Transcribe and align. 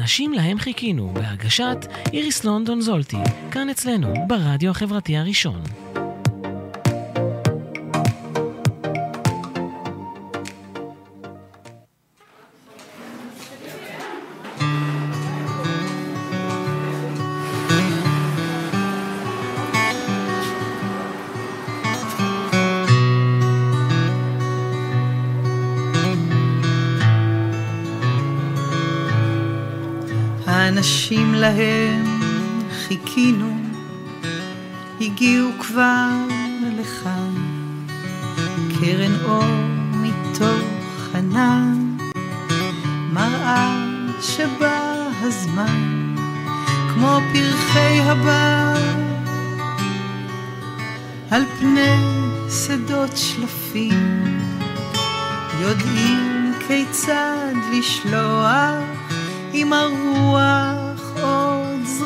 האנשים 0.00 0.32
להם 0.32 0.58
חיכינו, 0.58 1.10
בהגשת 1.14 1.76
איריס 2.12 2.44
לונדון 2.44 2.80
זולטי, 2.80 3.16
כאן 3.50 3.70
אצלנו, 3.70 4.14
ברדיו 4.26 4.70
החברתי 4.70 5.16
הראשון. 5.16 5.62
להם 31.56 32.04
חיכינו, 32.72 33.52
הגיעו 35.00 35.50
כבר 35.58 36.08
לכאן, 36.80 37.34
קרן 38.80 39.14
אור 39.24 39.44
מתוך 39.92 41.14
ענן, 41.14 41.96
מראה 43.12 43.74
שבא 44.20 45.08
הזמן, 45.22 46.14
כמו 46.94 47.18
פרחי 47.32 48.00
הבר, 48.00 48.74
על 51.30 51.42
פני 51.58 51.96
שדות 52.50 53.16
שלפים, 53.16 54.38
יודעים 55.60 56.52
כיצד 56.66 57.54
לשלוח 57.72 58.74
עם 59.52 59.72
הרוח 59.72 60.79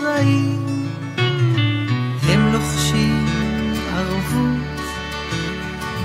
עוד 0.05 0.13
זרעים. 0.13 0.87
הם 2.23 2.53
לוחשים 2.53 3.27
ערבות 3.93 4.81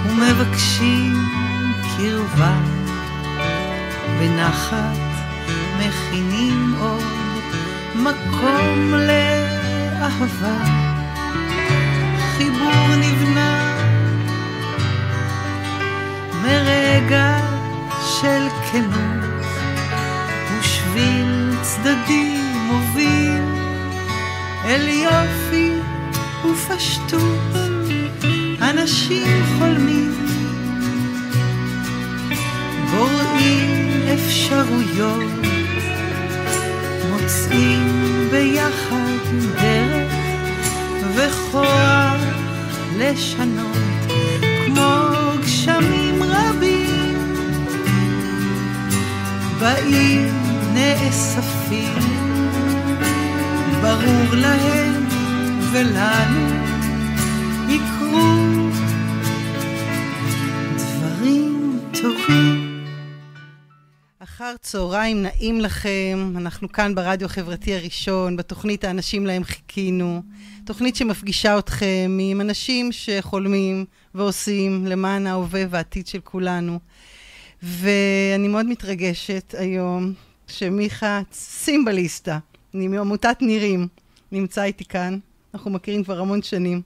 ומבקשים 0.06 1.14
קרבה. 1.98 2.58
בנחת 4.20 4.98
מכינים 5.80 6.76
עוד 6.80 7.04
מקום 7.96 8.94
לאהבה. 8.94 9.29
לכם, 65.80 66.34
אנחנו 66.38 66.72
כאן 66.72 66.96
ברדיו 66.96 67.26
החברתי 67.26 67.76
הראשון, 67.76 68.36
בתוכנית 68.36 68.84
האנשים 68.84 69.26
להם 69.26 69.44
חיכינו, 69.44 70.22
תוכנית 70.66 70.96
שמפגישה 70.96 71.60
אתכם 71.60 72.18
עם 72.22 72.42
אנשים 72.42 72.92
שחולמים 72.92 73.86
ועושים 74.16 74.86
למען 74.86 75.28
ההווה 75.28 75.64
והעתיד 75.70 76.08
של 76.08 76.20
כולנו. 76.20 76.80
ואני 77.64 78.48
מאוד 78.48 78.66
מתרגשת 78.66 79.56
היום 79.58 80.14
שמיכה 80.48 81.22
סימבליסטה, 81.34 82.40
אני 82.74 82.88
מעמותת 82.88 83.38
נירים, 83.42 83.88
נמצא 84.32 84.64
איתי 84.64 84.86
כאן. 84.86 85.20
אנחנו 85.54 85.72
מכירים 85.72 86.04
כבר 86.04 86.20
המון 86.20 86.42
שנים, 86.42 86.82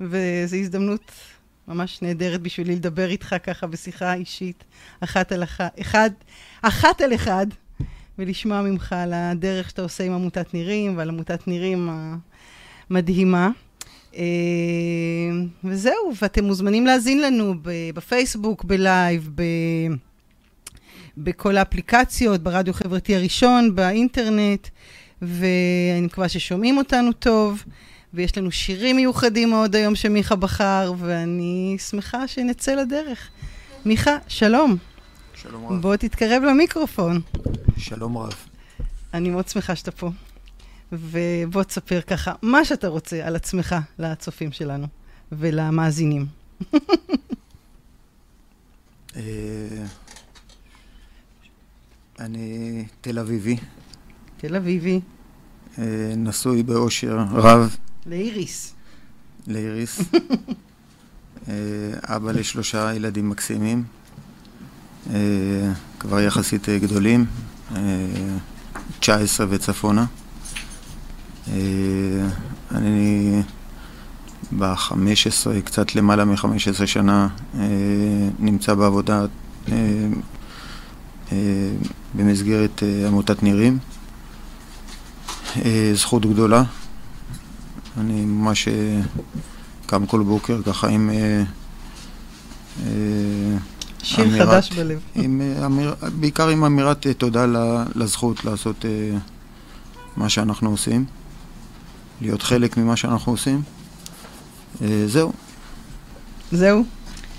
וזו 0.00 0.56
הזדמנות 0.56 1.12
ממש 1.68 2.02
נהדרת 2.02 2.40
בשבילי 2.40 2.74
לדבר 2.76 3.08
איתך 3.08 3.34
ככה 3.42 3.66
בשיחה 3.66 4.14
אישית, 4.14 4.64
אחת 5.00 5.32
על 5.32 5.42
אחת, 5.42 5.80
אחד, 5.80 6.10
אחת 6.62 7.00
על 7.00 7.14
אחד, 7.14 7.46
ולשמוע 8.18 8.62
ממך 8.62 8.92
על 8.92 9.12
הדרך 9.12 9.70
שאתה 9.70 9.82
עושה 9.82 10.04
עם 10.04 10.12
עמותת 10.12 10.54
נירים 10.54 10.96
ועל 10.96 11.08
עמותת 11.08 11.48
נירים 11.48 11.88
המדהימה. 12.90 13.50
וזהו, 15.64 16.12
ואתם 16.22 16.44
מוזמנים 16.44 16.86
להאזין 16.86 17.20
לנו 17.22 17.54
בפייסבוק, 17.94 18.64
בלייב, 18.64 19.30
ב... 19.34 19.42
בכל 21.16 21.56
האפליקציות, 21.56 22.40
ברדיו 22.42 22.74
החברתי 22.74 23.16
הראשון, 23.16 23.74
באינטרנט, 23.74 24.68
ואני 25.22 26.06
מקווה 26.06 26.28
ששומעים 26.28 26.78
אותנו 26.78 27.12
טוב, 27.12 27.64
ויש 28.14 28.38
לנו 28.38 28.50
שירים 28.50 28.96
מיוחדים 28.96 29.50
מאוד 29.50 29.76
היום 29.76 29.94
שמיכה 29.94 30.36
בחר, 30.36 30.92
ואני 30.98 31.76
שמחה 31.90 32.28
שנצא 32.28 32.74
לדרך. 32.74 33.28
מיכה, 33.84 34.16
שלום. 34.28 34.76
שלום 35.48 35.66
רב. 35.66 35.82
בוא 35.82 35.96
תתקרב 35.96 36.42
למיקרופון. 36.42 37.20
שלום 37.76 38.18
רב. 38.18 38.34
אני 39.14 39.30
מאוד 39.30 39.48
שמחה 39.48 39.76
שאתה 39.76 39.90
פה. 39.90 40.10
ובוא 40.92 41.62
תספר 41.62 42.00
ככה 42.00 42.32
מה 42.42 42.64
שאתה 42.64 42.88
רוצה 42.88 43.26
על 43.26 43.36
עצמך 43.36 43.74
לצופים 43.98 44.52
שלנו 44.52 44.86
ולמאזינים. 45.32 46.26
אה, 49.16 49.20
אני 52.20 52.84
תל 53.00 53.18
אביבי. 53.18 53.56
תל 54.36 54.56
אביבי. 54.56 55.00
אה, 55.78 56.12
נשוי 56.16 56.62
באושר 56.62 57.16
רב. 57.30 57.76
לאיריס. 58.06 58.74
לאיריס. 59.46 60.00
אה, 61.48 61.54
אבא 62.02 62.32
לשלושה 62.32 62.94
ילדים 62.94 63.30
מקסימים. 63.30 63.84
אה, 65.10 65.16
כבר 65.98 66.20
יחסית 66.20 66.68
גדולים. 66.68 67.26
19 69.00 69.46
וצפונה. 69.50 70.04
אני 72.70 73.42
ב-15, 74.58 75.60
קצת 75.64 75.94
למעלה 75.94 76.24
מ-15 76.24 76.86
שנה, 76.86 77.28
נמצא 78.38 78.74
בעבודה 78.74 79.24
במסגרת 82.14 82.82
עמותת 83.08 83.42
נירים. 83.42 83.78
זכות 85.94 86.26
גדולה. 86.26 86.62
אני 88.00 88.24
ממש 88.24 88.68
קם 89.86 90.06
כל 90.06 90.22
בוקר 90.22 90.62
ככה 90.62 90.88
עם... 90.88 91.10
שיר 94.04 94.24
אמירת, 94.24 94.48
חדש 94.48 94.72
בלב. 94.72 95.00
עם, 95.14 95.40
אמיר, 95.66 95.94
בעיקר 96.20 96.48
עם 96.48 96.64
אמירת 96.64 97.06
תודה 97.18 97.46
לזכות 97.94 98.44
לעשות 98.44 98.84
מה 100.16 100.28
שאנחנו 100.28 100.70
עושים, 100.70 101.04
להיות 102.20 102.42
חלק 102.42 102.76
ממה 102.76 102.96
שאנחנו 102.96 103.32
עושים. 103.32 103.62
זהו. 105.06 105.32
זהו? 106.52 106.84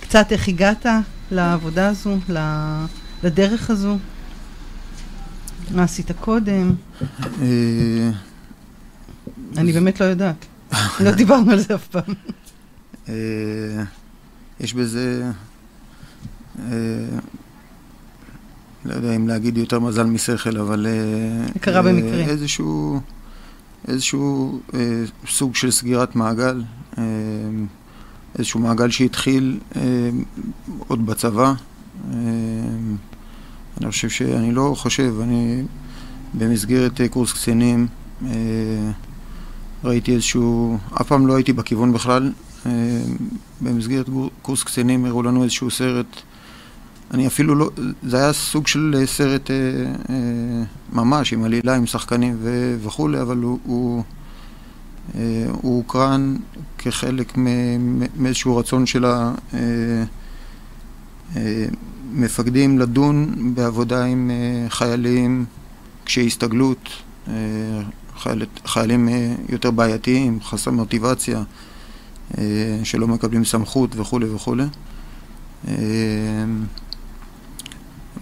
קצת 0.01 0.31
איך 0.31 0.47
הגעת 0.47 0.85
לעבודה 1.31 1.87
הזו, 1.87 2.17
לדרך 3.23 3.69
הזו? 3.69 3.97
מה 5.71 5.83
עשית 5.83 6.11
קודם? 6.11 6.75
אני 9.57 9.71
באמת 9.73 9.99
לא 9.99 10.05
יודעת. 10.05 10.45
לא 11.03 11.11
דיברנו 11.11 11.51
על 11.51 11.59
זה 11.59 11.75
אף 11.75 11.87
פעם. 11.87 12.13
יש 14.59 14.73
בזה, 14.73 15.31
לא 18.85 18.93
יודע 18.93 19.15
אם 19.15 19.27
להגיד 19.27 19.57
יותר 19.57 19.79
מזל 19.79 20.03
משכל, 20.03 20.57
אבל... 20.57 20.87
קרה 21.61 21.81
במקרה. 21.81 22.23
איזשהו, 22.23 22.99
איזשהו 23.87 24.59
סוג 25.27 25.55
של 25.55 25.71
סגירת 25.71 26.15
מעגל, 26.15 26.63
איזשהו 28.37 28.59
מעגל 28.59 28.89
שהתחיל 28.89 29.59
עוד 30.87 31.05
בצבא. 31.05 31.53
אני 33.81 33.91
חושב 33.91 34.09
שאני 34.09 34.51
לא 34.51 34.73
חושב, 34.77 35.13
אני 35.21 35.63
במסגרת 36.33 37.01
אה, 37.01 37.07
קורס 37.07 37.33
קצינים 37.33 37.87
אה, 38.25 38.31
ראיתי 39.83 40.13
איזשהו, 40.13 40.77
אף 41.01 41.07
פעם 41.07 41.27
לא 41.27 41.35
הייתי 41.35 41.53
בכיוון 41.53 41.93
בכלל. 41.93 42.31
אה, 42.65 42.71
במסגרת 43.61 44.09
קורס 44.41 44.63
קצינים 44.63 45.05
הראו 45.05 45.23
לנו 45.23 45.43
איזשהו 45.43 45.71
סרט, 45.71 46.05
אני 47.11 47.27
אפילו 47.27 47.55
לא, 47.55 47.69
זה 48.03 48.17
היה 48.17 48.33
סוג 48.33 48.67
של 48.67 49.03
סרט 49.05 49.49
ממש, 50.93 51.33
עם 51.33 51.43
עלילה, 51.43 51.75
עם 51.75 51.85
שחקנים 51.85 52.37
וכולי, 52.83 53.21
אבל 53.21 53.37
הוא, 53.37 53.59
הוא, 53.63 54.03
הוא 55.51 55.77
הוקרן 55.77 56.35
כחלק 56.77 57.33
מאיזשהו 58.17 58.57
רצון 58.57 58.85
של 58.85 59.05
המפקדים 61.35 62.79
לדון 62.79 63.35
בעבודה 63.55 64.05
עם 64.05 64.31
חיילים 64.69 65.45
קשיי 66.05 66.27
הסתגלות, 66.27 66.89
אה, 67.27 67.33
חייל, 68.17 68.45
חיילים 68.65 69.09
אה, 69.09 69.35
יותר 69.49 69.71
בעייתיים, 69.71 70.39
חסר 70.41 70.71
מוטיבציה, 70.71 71.43
אה, 72.37 72.43
שלא 72.83 73.07
מקבלים 73.07 73.45
סמכות 73.45 73.95
וכולי 73.95 74.29
וכולי. 74.29 74.63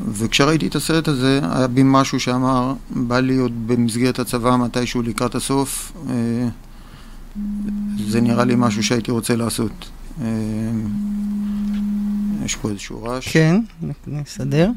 וכשראיתי 0.02 0.68
את 0.68 0.76
הסרט 0.76 1.08
הזה, 1.08 1.40
היה 1.52 1.68
בי 1.68 1.82
משהו 1.86 2.20
שאמר, 2.20 2.74
בא 2.90 3.20
לי 3.20 3.38
עוד 3.38 3.68
במסגרת 3.68 4.20
הצבא 4.20 4.56
מתישהו 4.56 5.02
לקראת 5.02 5.36
הסוף, 5.36 5.94
זה 8.08 8.22
נראה 8.22 8.46
לי 8.46 8.54
משהו 8.58 8.84
שהייתי 8.84 9.12
רוצה 9.12 9.36
לעשות. 9.36 9.90
יש 12.46 12.56
פה 12.56 12.70
איזשהו 12.70 13.04
רעש. 13.04 13.28
כן, 13.28 13.62
נסדר. 14.08 14.70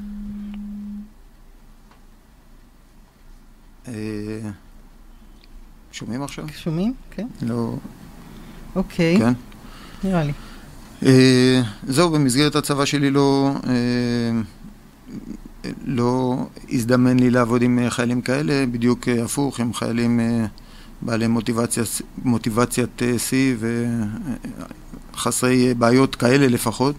אה, 3.88 3.92
שומעים 5.92 6.22
עכשיו? 6.22 6.44
שומעים? 6.56 6.94
כן. 7.10 7.26
לא... 7.42 7.76
אוקיי. 8.76 9.18
כן. 9.18 9.32
נראה 10.04 10.24
לי. 10.24 10.32
אה, 11.06 11.62
זהו, 11.86 12.10
במסגרת 12.10 12.56
הצבא 12.56 12.84
שלי 12.84 13.10
לא... 13.10 13.54
אה, 15.64 15.70
לא 15.84 16.36
הזדמן 16.70 17.18
לי 17.18 17.30
לעבוד 17.30 17.62
עם 17.62 17.78
חיילים 17.88 18.22
כאלה, 18.22 18.66
בדיוק 18.66 19.08
הפוך, 19.08 19.60
עם 19.60 19.74
חיילים 19.74 20.20
בעלי 21.02 21.26
מוטיבציה, 21.26 21.82
מוטיבציית 22.24 23.02
שיא 23.18 23.56
וחסרי 25.14 25.74
בעיות 25.74 26.14
כאלה 26.14 26.48
לפחות. 26.48 26.96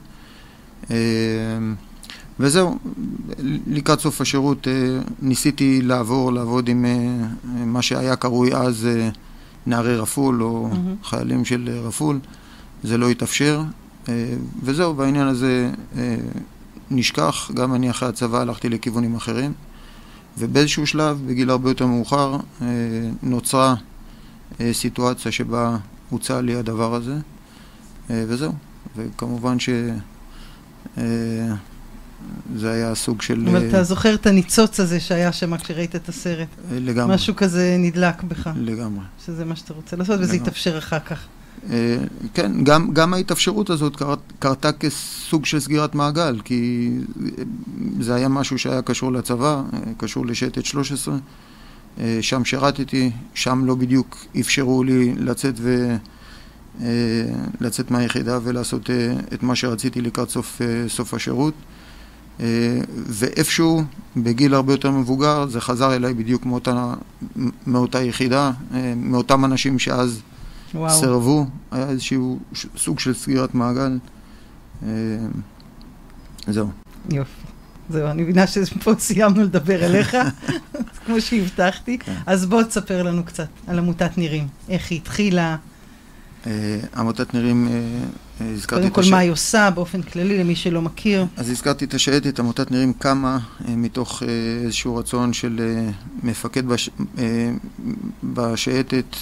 וזהו, 2.39 2.77
לקראת 3.67 3.99
סוף 3.99 4.21
השירות 4.21 4.67
אה, 4.67 4.73
ניסיתי 5.21 5.81
לעבור, 5.81 6.33
לעבוד 6.33 6.67
עם 6.67 6.85
אה, 6.85 7.65
מה 7.65 7.81
שהיה 7.81 8.15
קרוי 8.15 8.53
אז 8.53 8.85
אה, 8.85 9.09
נערי 9.65 9.97
רפול 9.97 10.43
או 10.43 10.69
mm-hmm. 10.71 11.07
חיילים 11.07 11.45
של 11.45 11.69
רפול, 11.83 12.19
זה 12.83 12.97
לא 12.97 13.09
התאפשר, 13.09 13.63
וזהו, 14.63 14.93
בעניין 14.93 15.27
הזה 15.27 15.71
נשכח, 16.91 17.51
גם 17.53 17.75
אני 17.75 17.89
אחרי 17.89 18.09
הצבא 18.09 18.37
הלכתי 18.41 18.69
לכיוונים 18.69 19.15
אחרים, 19.15 19.53
ובאיזשהו 20.37 20.87
שלב, 20.87 21.21
בגיל 21.27 21.49
הרבה 21.49 21.69
יותר 21.69 21.85
מאוחר, 21.85 22.37
נוצרה 23.23 23.75
סיטואציה 24.71 25.31
שבה 25.31 25.77
הוצע 26.09 26.41
לי 26.41 26.55
הדבר 26.55 26.95
הזה, 26.95 27.15
וזהו, 28.09 28.53
וכמובן 28.95 29.59
ש... 29.59 29.69
זה 32.55 32.71
היה 32.71 32.95
סוג 32.95 33.21
של... 33.21 33.47
אבל 33.49 33.69
אתה 33.69 33.83
זוכר 33.83 34.13
את 34.13 34.25
הניצוץ 34.27 34.79
הזה 34.79 34.99
שהיה 34.99 35.31
שם 35.31 35.57
כשראית 35.57 35.95
את 35.95 36.09
הסרט. 36.09 36.47
אה, 36.71 36.79
לגמרי. 36.79 37.15
משהו 37.15 37.35
כזה 37.35 37.75
נדלק 37.79 38.23
בך. 38.23 38.49
לגמרי. 38.55 39.03
שזה 39.25 39.45
מה 39.45 39.55
שאתה 39.55 39.73
רוצה 39.73 39.95
לעשות, 39.95 40.19
וזה 40.19 40.35
יתאפשר 40.35 40.77
אחר 40.77 40.99
כך. 40.99 41.19
אה, 41.71 41.97
כן, 42.33 42.63
גם, 42.63 42.93
גם 42.93 43.13
ההתאפשרות 43.13 43.69
הזאת 43.69 43.95
קרת, 43.95 44.19
קרתה 44.39 44.71
כסוג 44.71 45.45
של 45.45 45.59
סגירת 45.59 45.95
מעגל, 45.95 46.39
כי 46.43 46.91
זה 47.99 48.15
היה 48.15 48.27
משהו 48.27 48.59
שהיה 48.59 48.81
קשור 48.81 49.11
לצבא, 49.11 49.61
אה, 49.73 49.79
קשור 49.97 50.25
לשייטת 50.25 50.65
13. 50.65 51.17
שם 52.21 52.45
שירתתי, 52.45 53.11
שם 53.33 53.65
לא 53.65 53.75
בדיוק 53.75 54.25
אפשרו 54.39 54.83
לי 54.83 55.15
לצאת 55.17 55.53
ו... 55.57 55.95
לצאת 57.61 57.91
מהיחידה 57.91 58.39
ולעשות 58.43 58.89
את 59.33 59.43
מה 59.43 59.55
שרציתי 59.55 60.01
לקראת 60.01 60.29
סוף, 60.29 60.61
סוף 60.87 61.13
השירות. 61.13 61.53
אה, 62.39 62.79
ואיפשהו, 62.89 63.83
בגיל 64.17 64.53
הרבה 64.53 64.73
יותר 64.73 64.91
מבוגר, 64.91 65.47
זה 65.47 65.61
חזר 65.61 65.95
אליי 65.95 66.13
בדיוק 66.13 66.45
מאותה, 66.45 66.93
מאותה 67.67 68.01
יחידה, 68.01 68.51
אה, 68.73 68.93
מאותם 68.95 69.45
אנשים 69.45 69.79
שאז 69.79 70.21
וואו. 70.77 70.89
סרבו, 70.89 71.45
היה 71.71 71.89
איזשהו 71.89 72.39
סוג 72.77 72.99
של 72.99 73.13
סגירת 73.13 73.55
מעגל. 73.55 73.97
אה, 74.83 74.89
זהו. 76.47 76.69
יופי. 77.09 77.31
זהו, 77.89 78.07
אני 78.07 78.23
מבינה 78.23 78.47
שפה 78.47 78.93
סיימנו 78.99 79.43
לדבר 79.43 79.85
אליך, 79.85 80.17
כמו 81.05 81.21
שהבטחתי. 81.21 81.97
כן. 81.97 82.15
אז 82.25 82.45
בוא 82.45 82.63
תספר 82.63 83.03
לנו 83.03 83.23
קצת 83.23 83.47
על 83.67 83.79
עמותת 83.79 84.17
נירים, 84.17 84.47
איך 84.69 84.91
היא 84.91 84.99
התחילה. 84.99 85.57
עמותת 86.95 87.33
נירים 87.33 87.67
הזכרתי 88.39 88.89
קודם 88.89 89.05
כל. 89.05 89.11
מה 89.11 89.17
היא 89.17 89.31
עושה 89.31 89.69
באופן 89.69 90.01
כללי, 90.01 90.37
למי 90.37 90.55
שלא 90.55 90.81
מכיר. 90.81 91.25
אז 91.37 91.49
הזכרתי 91.49 91.85
את 91.85 91.93
השייטת, 91.93 92.39
עמותת 92.39 92.71
נירים 92.71 92.93
קמה 92.93 93.39
אה, 93.67 93.75
מתוך 93.75 94.23
אה, 94.23 94.27
איזשהו 94.63 94.95
רצון 94.95 95.33
של 95.33 95.59
אה, 95.59 95.91
מפקד 96.23 96.65
בש... 96.65 96.89
בשייטת 98.23 99.15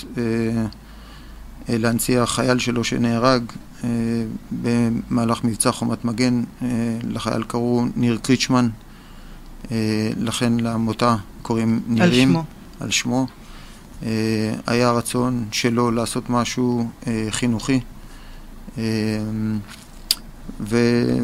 להנציח 1.70 2.30
חייל 2.30 2.60
שלו 2.60 2.84
שנהרג 2.84 3.44
במהלך 4.62 5.44
מבצע 5.44 5.72
חומת 5.72 6.06
מגן. 6.06 6.44
לחייל 7.04 7.44
קראו 7.44 7.86
ניר 7.96 8.18
קריצ'מן, 8.22 8.70
לכן 10.20 10.54
לעמותה 10.60 11.16
קוראים 11.42 11.80
נירים. 11.88 12.36
על 12.36 12.42
שמו. 12.42 12.44
על 12.80 12.92
שמו. 12.92 13.28
היה 14.68 14.92
רצון 14.92 15.46
שלו 15.52 15.92
לעשות 15.92 16.30
משהו 16.30 16.90
חינוכי. 17.30 17.80
ו, 20.60 20.78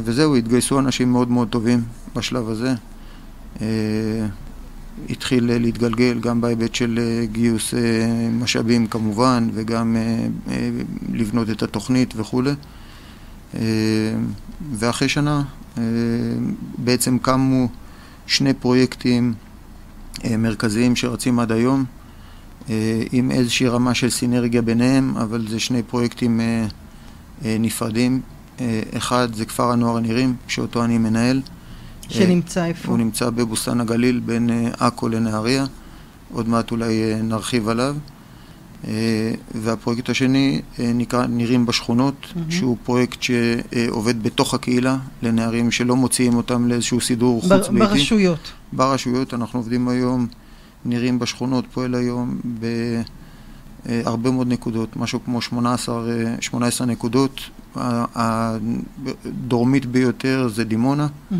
וזהו, 0.03 0.35
התגייסו 0.35 0.79
אנשים 0.79 1.11
מאוד 1.11 1.31
מאוד 1.31 1.47
טובים 1.47 1.83
בשלב 2.15 2.49
הזה. 2.49 2.73
אה, 4.99 5.05
התחיל 5.09 5.57
להתגלגל 5.59 6.19
גם 6.19 6.41
בהיבט 6.41 6.75
של 6.75 6.99
אה, 7.01 7.25
גיוס 7.25 7.73
אה, 7.73 7.79
משאבים 8.31 8.87
כמובן, 8.87 9.49
וגם 9.53 9.95
לבנות 11.13 11.49
את 11.49 11.63
התוכנית 11.63 12.13
וכולי. 12.17 12.51
ואחרי 14.73 15.09
שנה 15.09 15.43
בעצם 16.77 17.17
קמו 17.17 17.67
שני 18.27 18.53
פרויקטים 18.53 19.33
מרכזיים 20.37 20.95
שרצים 20.95 21.39
עד 21.39 21.51
היום, 21.51 21.85
עם 23.11 23.31
איזושהי 23.31 23.67
רמה 23.67 23.93
של 23.93 24.09
סינרגיה 24.09 24.61
ביניהם, 24.61 25.17
אבל 25.17 25.47
זה 25.49 25.59
שני 25.59 25.83
פרויקטים 25.83 26.41
אה, 27.45 27.57
נפרדים. 27.59 28.21
אה, 28.59 28.81
אחד 28.97 29.33
זה 29.33 29.45
כפר 29.45 29.71
הנוער 29.71 29.97
הנירים, 29.97 30.35
שאותו 30.47 30.83
אני 30.83 30.97
מנהל. 30.97 31.41
שנמצא 32.11 32.65
איפה? 32.65 32.91
הוא 32.91 32.97
נמצא 32.97 33.29
בבוסתן 33.29 33.81
הגליל 33.81 34.19
בין 34.25 34.49
אה, 34.49 34.69
עכו 34.79 35.09
לנהריה. 35.09 35.65
עוד 36.33 36.49
מעט 36.49 36.71
אולי 36.71 37.15
נרחיב 37.23 37.69
עליו. 37.69 37.95
והפרויקט 39.55 40.09
השני 40.09 40.61
נקרא 40.79 41.25
נירים 41.25 41.65
בשכונות, 41.65 42.15
mm-hmm. 42.21 42.39
שהוא 42.49 42.77
פרויקט 42.83 43.21
שעובד 43.21 44.23
בתוך 44.23 44.53
הקהילה 44.53 44.97
לנערים 45.21 45.71
שלא 45.71 45.95
מוציאים 45.95 46.35
אותם 46.35 46.67
לאיזשהו 46.67 47.01
סידור 47.01 47.41
חוץ-ביתי. 47.41 47.79
ברשויות. 47.79 48.51
ברשויות, 48.73 49.33
אנחנו 49.33 49.59
עובדים 49.59 49.87
היום, 49.87 50.27
נירים 50.85 51.19
בשכונות, 51.19 51.65
פועל 51.73 51.95
היום 51.95 52.39
ב... 52.59 52.65
אה, 53.89 54.01
הרבה 54.05 54.31
מאוד 54.31 54.47
נקודות, 54.47 54.95
משהו 54.95 55.19
כמו 55.25 55.41
18, 55.41 56.03
18 56.39 56.87
אה, 56.87 56.91
נקודות. 56.91 57.41
הדרומית 58.15 59.85
ביותר 59.85 60.47
זה 60.53 60.63
דימונה, 60.63 61.07
mm-hmm. 61.07 61.35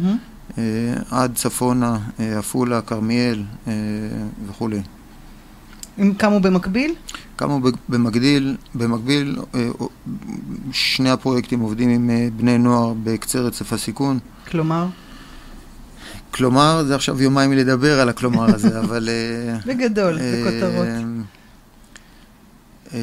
עד 1.12 1.36
צפונה, 1.36 2.00
עפולה, 2.38 2.82
כרמיאל 2.82 3.44
וכולי. 4.48 4.82
הם 5.98 6.14
קמו 6.14 6.40
במקביל? 6.40 6.96
קמו 7.36 7.60
במקביל, 7.90 8.58
במקביל 8.76 9.38
שני 10.72 11.10
הפרויקטים 11.10 11.60
עובדים 11.60 11.90
עם 11.90 12.10
בני 12.38 12.58
נוער 12.58 12.94
בקצה 13.04 13.40
רצף 13.40 13.74
הסיכון. 13.74 14.20
כלומר? 14.52 14.88
כלומר, 16.32 16.84
זה 16.88 16.96
עכשיו 16.96 17.22
יומיים 17.22 17.54
לדבר 17.54 18.00
על 18.00 18.10
הכלומר 18.10 18.56
הזה, 18.56 18.80
אבל... 18.86 19.10
בגדול, 19.66 20.20
בכותרות. 20.22 20.88
אה, 22.94 23.00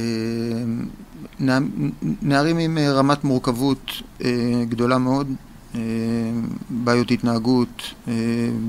נערים 2.23 2.59
עם 2.59 2.79
אה, 2.79 2.93
רמת 2.93 3.25
מורכבות 3.25 3.93
אה, 4.25 4.65
גדולה 4.69 4.99
מאוד, 4.99 5.33
בעיות 6.71 7.11
התנהגות, 7.11 7.83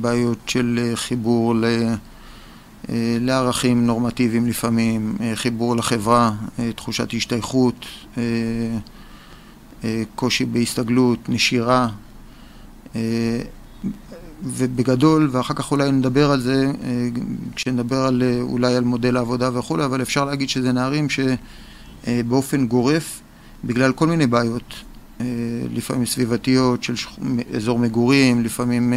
בעיות 0.02 0.38
של 0.48 0.92
חיבור 0.96 1.54
אה, 2.90 3.18
לערכים 3.22 3.86
נורמטיביים 3.86 4.48
לפעמים, 4.48 5.16
אה, 5.22 5.32
חיבור 5.36 5.76
לחברה, 5.76 6.32
אה, 6.60 6.74
תחושת 6.74 7.14
השתייכות, 7.14 7.86
קושי 10.16 10.46
בהסתגלות, 10.46 11.30
נשירה, 11.30 11.90
ובגדול, 14.44 15.30
ואחר 15.32 15.54
כך 15.54 15.72
אולי 15.72 15.92
נדבר 15.92 16.32
על 16.32 16.42
זה, 16.42 16.72
כשנדבר 17.56 17.96
על, 17.98 18.24
אולי 18.42 18.76
על 18.76 18.84
מודל 18.84 19.18
העבודה 19.18 19.60
וכולי, 19.60 19.86
אבל 19.86 20.02
אפשר 20.02 20.26
להגיד 20.26 20.50
שזה 20.50 20.72
נערים 20.72 21.08
שבאופן 21.10 22.68
גורף, 22.68 23.22
בגלל 23.64 23.92
כל 23.92 24.08
מיני 24.08 24.28
בעיות, 24.28 24.74
לפעמים 25.74 26.06
סביבתיות 26.06 26.84
של 26.84 26.94
אזור 27.56 27.80
מגורים, 27.80 28.44
לפעמים 28.44 28.94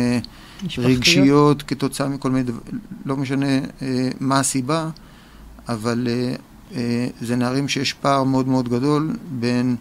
רגשיות 0.78 1.62
כתוצאה 1.62 2.08
מכל 2.08 2.30
מיני 2.30 2.42
דברים, 2.42 2.78
לא 3.04 3.16
משנה 3.16 3.58
אה, 3.82 4.08
מה 4.20 4.40
הסיבה, 4.40 4.90
אבל 5.68 6.08
אה, 6.10 6.34
אה, 6.74 7.06
זה 7.20 7.36
נערים 7.36 7.68
שיש 7.68 7.92
פער 7.92 8.24
מאוד 8.24 8.48
מאוד 8.48 8.68
גדול 8.68 9.16
בין 9.30 9.76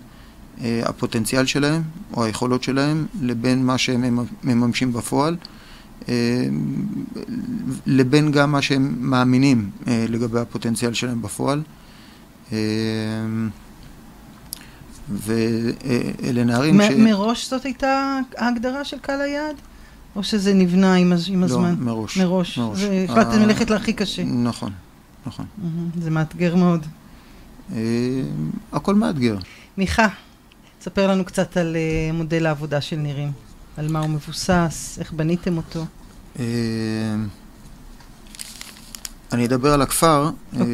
אה, 0.61 0.81
הפוטנציאל 0.85 1.45
שלהם 1.45 1.81
או 2.13 2.23
היכולות 2.23 2.63
שלהם 2.63 3.05
לבין 3.21 3.65
מה 3.65 3.77
שהם 3.77 4.19
מממשים 4.43 4.93
בפועל. 4.93 5.37
אה, 6.09 6.45
לבין 7.85 8.31
גם 8.31 8.51
מה 8.51 8.61
שהם 8.61 8.95
מאמינים 8.99 9.69
אה, 9.87 10.05
לגבי 10.09 10.39
הפוטנציאל 10.39 10.93
שלהם 10.93 11.21
בפועל. 11.21 11.61
ואלה 15.13 16.43
נערים 16.43 16.81
ש... 16.81 16.91
מראש 16.97 17.49
זאת 17.49 17.65
הייתה 17.65 18.19
ההגדרה 18.37 18.83
של 18.83 18.99
קהל 18.99 19.21
היעד? 19.21 19.55
או 20.15 20.23
שזה 20.23 20.53
נבנה 20.53 20.95
עם, 20.95 21.13
עם 21.27 21.39
לא, 21.39 21.45
הזמן? 21.45 21.75
לא, 21.79 21.85
מראש. 21.85 22.17
מראש. 22.17 22.57
מראש. 22.57 22.83
אה, 22.83 23.37
ללכת 23.37 23.69
להכי 23.69 23.93
קשה. 23.93 24.23
נכון, 24.23 24.71
נכון. 25.25 25.45
זה 26.01 26.09
מאתגר 26.09 26.55
מאוד. 26.55 26.85
אה, 27.73 27.79
הכל 28.73 28.95
מאתגר. 28.95 29.37
מיכה, 29.77 30.07
תספר 30.79 31.07
לנו 31.07 31.25
קצת 31.25 31.57
על 31.57 31.75
אה, 31.75 32.13
מודל 32.13 32.45
העבודה 32.45 32.81
של 32.81 32.95
נירים. 32.95 33.31
על 33.77 33.91
מה 33.91 33.99
הוא 33.99 34.09
מבוסס, 34.09 34.97
איך 34.99 35.13
בניתם 35.13 35.57
אותו. 35.57 35.85
אני 39.31 39.45
אדבר 39.45 39.73
על 39.73 39.81
הכפר. 39.81 40.29
אוקיי. 40.53 40.67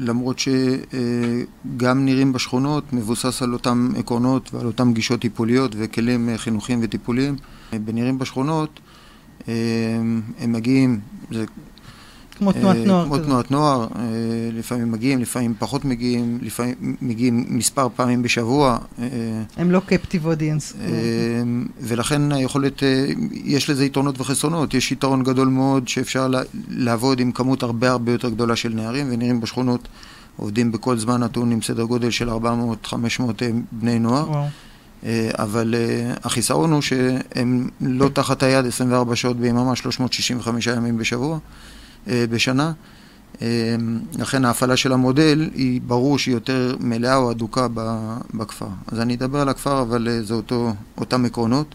למרות 0.00 0.38
שגם 0.38 2.04
נראים 2.04 2.32
בשכונות 2.32 2.92
מבוסס 2.92 3.42
על 3.42 3.52
אותם 3.52 3.92
עקרונות 3.98 4.54
ועל 4.54 4.66
אותם 4.66 4.92
גישות 4.92 5.20
טיפוליות 5.20 5.74
וכלים 5.78 6.28
חינוכיים 6.36 6.78
וטיפוליים. 6.82 7.36
בנראים 7.72 8.18
בשכונות 8.18 8.80
הם 9.46 10.22
מגיעים, 10.46 11.00
זה 11.30 11.44
כמו 12.40 12.52
תנועת 12.52 12.76
אה, 12.76 12.84
נוער. 12.84 13.04
כמו 13.04 13.18
תנועת 13.18 13.50
נוער, 13.50 13.82
אה, 13.82 14.04
לפעמים 14.52 14.92
מגיעים, 14.92 15.18
לפעמים 15.20 15.54
פחות 15.58 15.84
מגיעים, 15.84 16.38
לפעמים 16.42 16.96
מגיעים 17.02 17.44
מספר 17.48 17.88
פעמים 17.96 18.22
בשבוע. 18.22 18.78
אה, 18.98 19.06
הם 19.56 19.70
לא 19.70 19.80
קפטיב 19.86 20.26
אודיאנס. 20.26 20.72
ולכן 21.80 22.32
היכולת, 22.32 22.82
יש 23.44 23.70
לזה 23.70 23.84
יתרונות 23.84 24.20
וחסרונות. 24.20 24.74
יש 24.74 24.92
יתרון 24.92 25.22
גדול 25.22 25.48
מאוד 25.48 25.88
שאפשר 25.88 26.30
לעבוד 26.68 27.20
עם 27.20 27.32
כמות 27.32 27.62
הרבה 27.62 27.90
הרבה 27.90 28.12
יותר 28.12 28.28
גדולה 28.28 28.56
של 28.56 28.72
נערים, 28.74 29.06
ונראים 29.10 29.40
בשכונות 29.40 29.88
עובדים 30.36 30.72
בכל 30.72 30.98
זמן 30.98 31.20
נתון 31.20 31.52
עם 31.52 31.62
סדר 31.62 31.84
גודל 31.84 32.10
של 32.10 32.30
400-500 32.30 32.92
בני 33.72 33.98
נוער. 33.98 34.30
וואו. 34.30 34.46
אבל 35.38 35.74
החיסרון 36.24 36.72
הוא 36.72 36.80
שהם 36.82 37.68
לא 37.80 38.08
תחת 38.08 38.42
היד 38.42 38.66
24 38.66 39.16
שעות 39.16 39.36
ביממה, 39.36 39.76
365 39.76 40.66
ימים 40.66 40.98
בשבוע. 40.98 41.38
אה, 42.08 42.24
בשנה. 42.30 42.72
אה, 43.42 43.76
לכן 44.18 44.44
ההפעלה 44.44 44.76
של 44.76 44.92
המודל 44.92 45.50
היא 45.54 45.80
ברור 45.80 46.18
שהיא 46.18 46.34
יותר 46.34 46.76
מלאה 46.80 47.16
או 47.16 47.30
אדוקה 47.30 47.66
בכפר. 48.34 48.68
אז 48.86 49.00
אני 49.00 49.14
אדבר 49.14 49.40
על 49.40 49.48
הכפר, 49.48 49.82
אבל 49.82 50.08
אה, 50.08 50.22
זה 50.22 50.34
אותו, 50.34 50.74
אותם 50.98 51.24
עקרונות. 51.24 51.74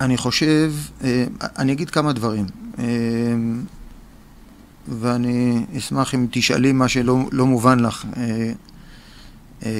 אני 0.00 0.16
חושב, 0.16 0.72
אני 1.58 1.72
אגיד 1.72 1.90
כמה 1.90 2.12
דברים, 2.12 2.46
ואני 4.88 5.66
אשמח 5.76 6.14
אם 6.14 6.26
תשאלי 6.30 6.72
מה 6.72 6.88
שלא 6.88 7.18
לא 7.32 7.46
מובן 7.46 7.80
לך, 7.80 8.04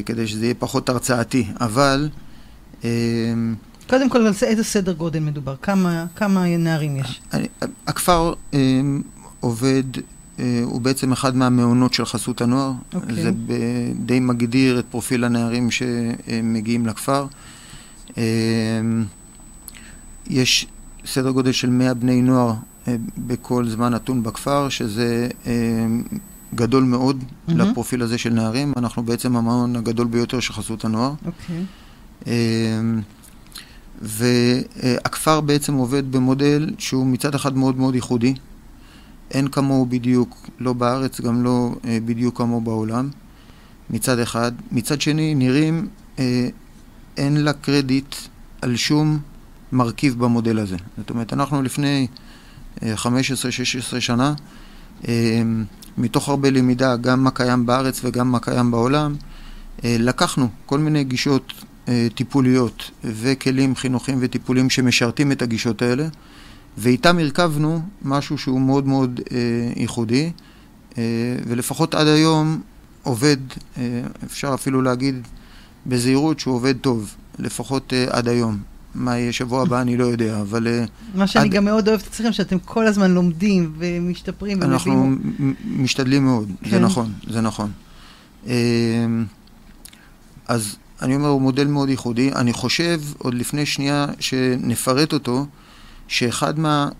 כדי 0.06 0.26
שזה 0.26 0.44
יהיה 0.44 0.54
פחות 0.54 0.88
הרצאתי, 0.88 1.46
אבל 1.60 2.08
קודם 3.88 4.11
כל, 4.11 4.19
על 4.19 4.33
איזה 4.43 4.64
סדר 4.64 4.93
גודל 4.93 5.21
מדובר? 5.21 5.55
כמה, 5.62 6.07
כמה 6.16 6.57
נערים 6.57 6.97
יש? 6.97 7.21
הכפר 7.87 8.35
אה, 8.55 8.81
עובד, 9.40 9.85
אה, 10.38 10.61
הוא 10.64 10.81
בעצם 10.81 11.12
אחד 11.12 11.37
מהמעונות 11.37 11.95
של 11.95 12.05
חסות 12.05 12.40
הנוער. 12.40 12.73
אוקיי. 12.95 13.14
זה 13.14 13.31
די 13.95 14.21
מגדיר 14.21 14.78
את 14.78 14.85
פרופיל 14.90 15.25
הנערים 15.25 15.71
שמגיעים 15.71 16.87
לכפר. 16.87 17.26
אה, 18.19 18.23
יש 20.26 20.66
סדר 21.07 21.31
גודל 21.31 21.52
של 21.52 21.71
100 21.71 21.95
בני 21.95 22.23
נוער 22.23 22.55
אה, 22.88 22.97
בכל 23.19 23.69
זמן 23.69 23.93
נתון 23.93 24.23
בכפר, 24.23 24.69
שזה 24.69 25.28
אה, 25.47 25.52
גדול 26.55 26.85
מאוד 26.85 27.23
mm-hmm. 27.23 27.52
לפרופיל 27.55 28.02
הזה 28.02 28.19
של 28.19 28.31
נערים. 28.31 28.73
אנחנו 28.76 29.02
בעצם 29.02 29.37
המעון 29.37 29.76
הגדול 29.76 30.07
ביותר 30.07 30.40
של 30.40 30.52
חסות 30.52 30.85
הנוער. 30.85 31.12
אוקיי. 31.26 31.64
אה, 32.26 32.81
והכפר 34.02 35.40
בעצם 35.40 35.74
עובד 35.74 36.12
במודל 36.12 36.74
שהוא 36.78 37.06
מצד 37.06 37.34
אחד 37.34 37.56
מאוד 37.56 37.76
מאוד 37.76 37.94
ייחודי. 37.94 38.34
אין 39.30 39.48
כמוהו 39.48 39.86
בדיוק, 39.86 40.50
לא 40.58 40.72
בארץ, 40.72 41.20
גם 41.20 41.44
לא 41.44 41.74
אה, 41.84 41.98
בדיוק 42.04 42.38
כמוהו 42.38 42.60
בעולם, 42.60 43.08
מצד 43.90 44.18
אחד. 44.18 44.52
מצד 44.72 45.00
שני, 45.00 45.34
נראים, 45.34 45.88
אה, 46.18 46.48
אין 47.16 47.36
לה 47.36 47.52
קרדיט 47.52 48.14
על 48.62 48.76
שום 48.76 49.18
מרכיב 49.72 50.18
במודל 50.18 50.58
הזה. 50.58 50.76
זאת 50.96 51.10
אומרת, 51.10 51.32
אנחנו 51.32 51.62
לפני 51.62 52.06
אה, 52.82 52.94
15-16 52.96 54.00
שנה, 54.00 54.34
אה, 55.08 55.42
מתוך 55.98 56.28
הרבה 56.28 56.50
למידה, 56.50 56.96
גם 56.96 57.24
מה 57.24 57.30
קיים 57.30 57.66
בארץ 57.66 58.00
וגם 58.04 58.32
מה 58.32 58.38
קיים 58.38 58.70
בעולם, 58.70 59.14
לקחנו 59.84 60.48
כל 60.66 60.78
מיני 60.78 61.04
גישות 61.04 61.52
טיפוליות 62.14 62.90
וכלים 63.05 63.76
חינוכיים 63.76 64.19
וטיפוליים 64.21 64.71
שמשרתים 64.71 65.33
את 65.33 65.43
הגישות 65.43 65.83
האלה, 65.83 66.09
ואיתם 66.78 67.19
הרכבנו 67.19 67.83
משהו 68.02 68.38
שהוא 68.38 68.61
מאוד 68.61 68.87
מאוד 68.87 69.21
אה, 69.33 69.37
ייחודי, 69.76 70.31
אה, 70.99 71.02
ולפחות 71.47 71.95
עד 71.95 72.07
היום 72.07 72.61
עובד, 73.02 73.37
אה, 73.78 74.00
אפשר 74.25 74.55
אפילו 74.55 74.83
להגיד 74.83 75.14
בזהירות 75.87 76.40
שהוא 76.40 76.55
עובד 76.55 76.75
טוב, 76.81 77.14
לפחות 77.38 77.93
אה, 77.93 78.07
עד 78.11 78.28
היום. 78.28 78.59
מה 78.95 79.19
יהיה 79.19 79.33
שבוע 79.33 79.62
הבא 79.62 79.81
אני 79.81 79.97
לא 79.97 80.05
יודע, 80.05 80.40
אבל... 80.40 80.66
אה, 80.69 80.85
מה 81.14 81.26
שאני 81.26 81.49
עד... 81.49 81.55
גם 81.55 81.64
מאוד 81.64 81.88
אוהבת 81.88 82.07
אצלכם, 82.07 82.33
שאתם 82.33 82.59
כל 82.59 82.87
הזמן 82.87 83.11
לומדים 83.11 83.73
ומשתפרים. 83.78 84.62
אנחנו 84.62 84.93
ומביאים... 84.93 85.55
משתדלים 85.64 86.25
מאוד, 86.25 86.49
כן. 86.62 86.71
זה 86.71 86.78
נכון, 86.78 87.12
זה 87.28 87.40
נכון. 87.40 87.71
אה, 88.47 88.55
אז 90.49 90.76
אני 91.02 91.16
אומר, 91.16 91.28
הוא 91.28 91.40
מודל 91.40 91.66
מאוד 91.66 91.88
ייחודי. 91.88 92.32
אני 92.32 92.52
חושב, 92.52 93.00
עוד 93.18 93.34
לפני 93.34 93.66
שנייה 93.66 94.06
שנפרט 94.20 95.12
אותו, 95.12 95.46
שאחד 96.08 96.54
מהדברים 96.58 96.96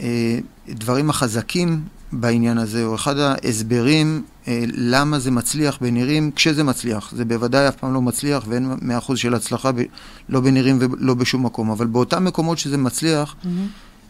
אה, 0.00 1.04
אה, 1.04 1.08
החזקים 1.08 1.82
בעניין 2.12 2.58
הזה, 2.58 2.84
או 2.84 2.94
אחד 2.94 3.18
ההסברים 3.18 4.22
אה, 4.48 4.64
למה 4.66 5.18
זה 5.18 5.30
מצליח 5.30 5.78
בנירים, 5.80 6.30
כשזה 6.36 6.64
מצליח. 6.64 7.12
זה 7.16 7.24
בוודאי 7.24 7.68
אף 7.68 7.76
פעם 7.76 7.94
לא 7.94 8.02
מצליח, 8.02 8.44
ואין 8.48 8.72
מאה 8.82 8.98
אחוז 8.98 9.18
של 9.18 9.34
הצלחה 9.34 9.72
ב, 9.72 9.82
לא 10.28 10.40
בנירים 10.40 10.78
ולא 10.80 11.14
בשום 11.14 11.46
מקום. 11.46 11.70
אבל 11.70 11.86
באותם 11.86 12.24
מקומות 12.24 12.58
שזה 12.58 12.76
מצליח, 12.76 13.34
mm-hmm. 13.34 13.48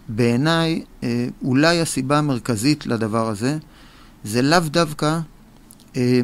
בעיניי, 0.09 0.83
אה, 1.03 1.27
אולי 1.43 1.81
הסיבה 1.81 2.19
המרכזית 2.19 2.87
לדבר 2.87 3.29
הזה, 3.29 3.59
זה 4.25 4.43
לאו 4.43 4.61
דווקא 4.61 5.19
אה, 5.97 6.21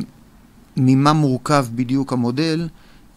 ממה 0.76 1.12
מורכב 1.12 1.66
בדיוק 1.74 2.12
המודל, 2.12 2.68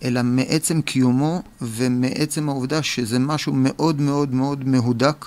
אלא 0.03 0.22
מעצם 0.24 0.81
קיומו 0.81 1.41
ומעצם 1.62 2.50
העובדה 2.50 2.83
שזה 2.83 3.19
משהו 3.19 3.53
מאוד 3.55 4.01
מאוד 4.01 4.33
מאוד 4.33 4.67
מהודק, 4.67 5.25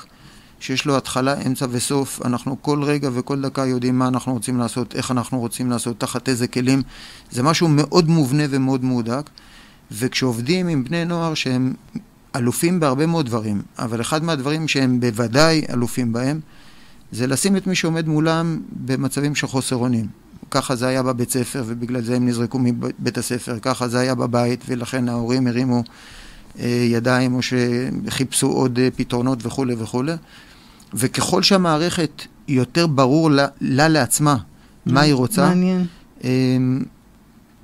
שיש 0.61 0.87
לו 0.87 0.97
התחלה, 0.97 1.35
אמצע 1.47 1.66
וסוף. 1.71 2.21
אנחנו 2.25 2.56
כל 2.62 2.83
רגע 2.83 3.11
וכל 3.12 3.40
דקה 3.40 3.66
יודעים 3.66 3.99
מה 3.99 4.09
אנחנו 4.09 4.33
רוצים 4.33 4.59
לעשות, 4.59 4.95
איך 4.95 5.11
אנחנו 5.11 5.38
רוצים 5.38 5.71
לעשות, 5.71 6.00
תחת 6.00 6.28
איזה 6.28 6.47
כלים. 6.47 6.83
זה 7.30 7.42
משהו 7.42 7.68
מאוד 7.68 8.09
מובנה 8.09 8.42
ומאוד 8.50 8.85
מהודק. 8.85 9.30
וכשעובדים 9.92 10.68
עם 10.68 10.85
בני 10.85 11.04
נוער 11.04 11.35
שהם 11.35 11.75
אלופים 12.37 12.80
בהרבה 12.80 13.06
מאוד 13.06 13.26
דברים, 13.26 13.62
אבל 13.78 14.00
אחד 14.00 14.25
מהדברים 14.25 14.68
שהם 14.68 15.00
בוודאי 15.00 15.62
אלופים 15.71 16.12
בהם, 16.12 16.40
זה 17.12 17.26
לשים 17.26 17.56
את 17.56 17.66
מי 17.66 17.75
שעומד 17.75 18.09
מולם 18.09 18.61
במצבים 18.73 19.35
של 19.35 19.47
חוסר 19.47 19.76
אונים. 19.76 20.25
ככה 20.50 20.76
זה 20.76 20.86
היה 20.86 21.02
בבית 21.02 21.30
ספר 21.30 21.62
ובגלל 21.66 22.02
זה 22.02 22.16
הם 22.16 22.28
נזרקו 22.28 22.58
מבית 22.58 23.18
הספר, 23.18 23.58
ככה 23.62 23.88
זה 23.88 23.98
היה 23.98 24.14
בבית 24.14 24.64
ולכן 24.68 25.08
ההורים 25.08 25.46
הרימו 25.46 25.82
ידיים 26.64 27.34
או 27.34 27.40
שחיפשו 27.42 28.46
עוד 28.46 28.78
פתרונות 28.96 29.38
וכולי 29.46 29.74
וכולי. 29.78 30.12
וככל 30.94 31.42
שהמערכת 31.42 32.22
יותר 32.48 32.86
ברור 32.86 33.30
לה, 33.30 33.46
לה 33.60 33.88
לעצמה 33.88 34.36
מה 34.86 35.00
היא 35.00 35.14
רוצה, 35.14 35.48
מעניין. 35.48 35.86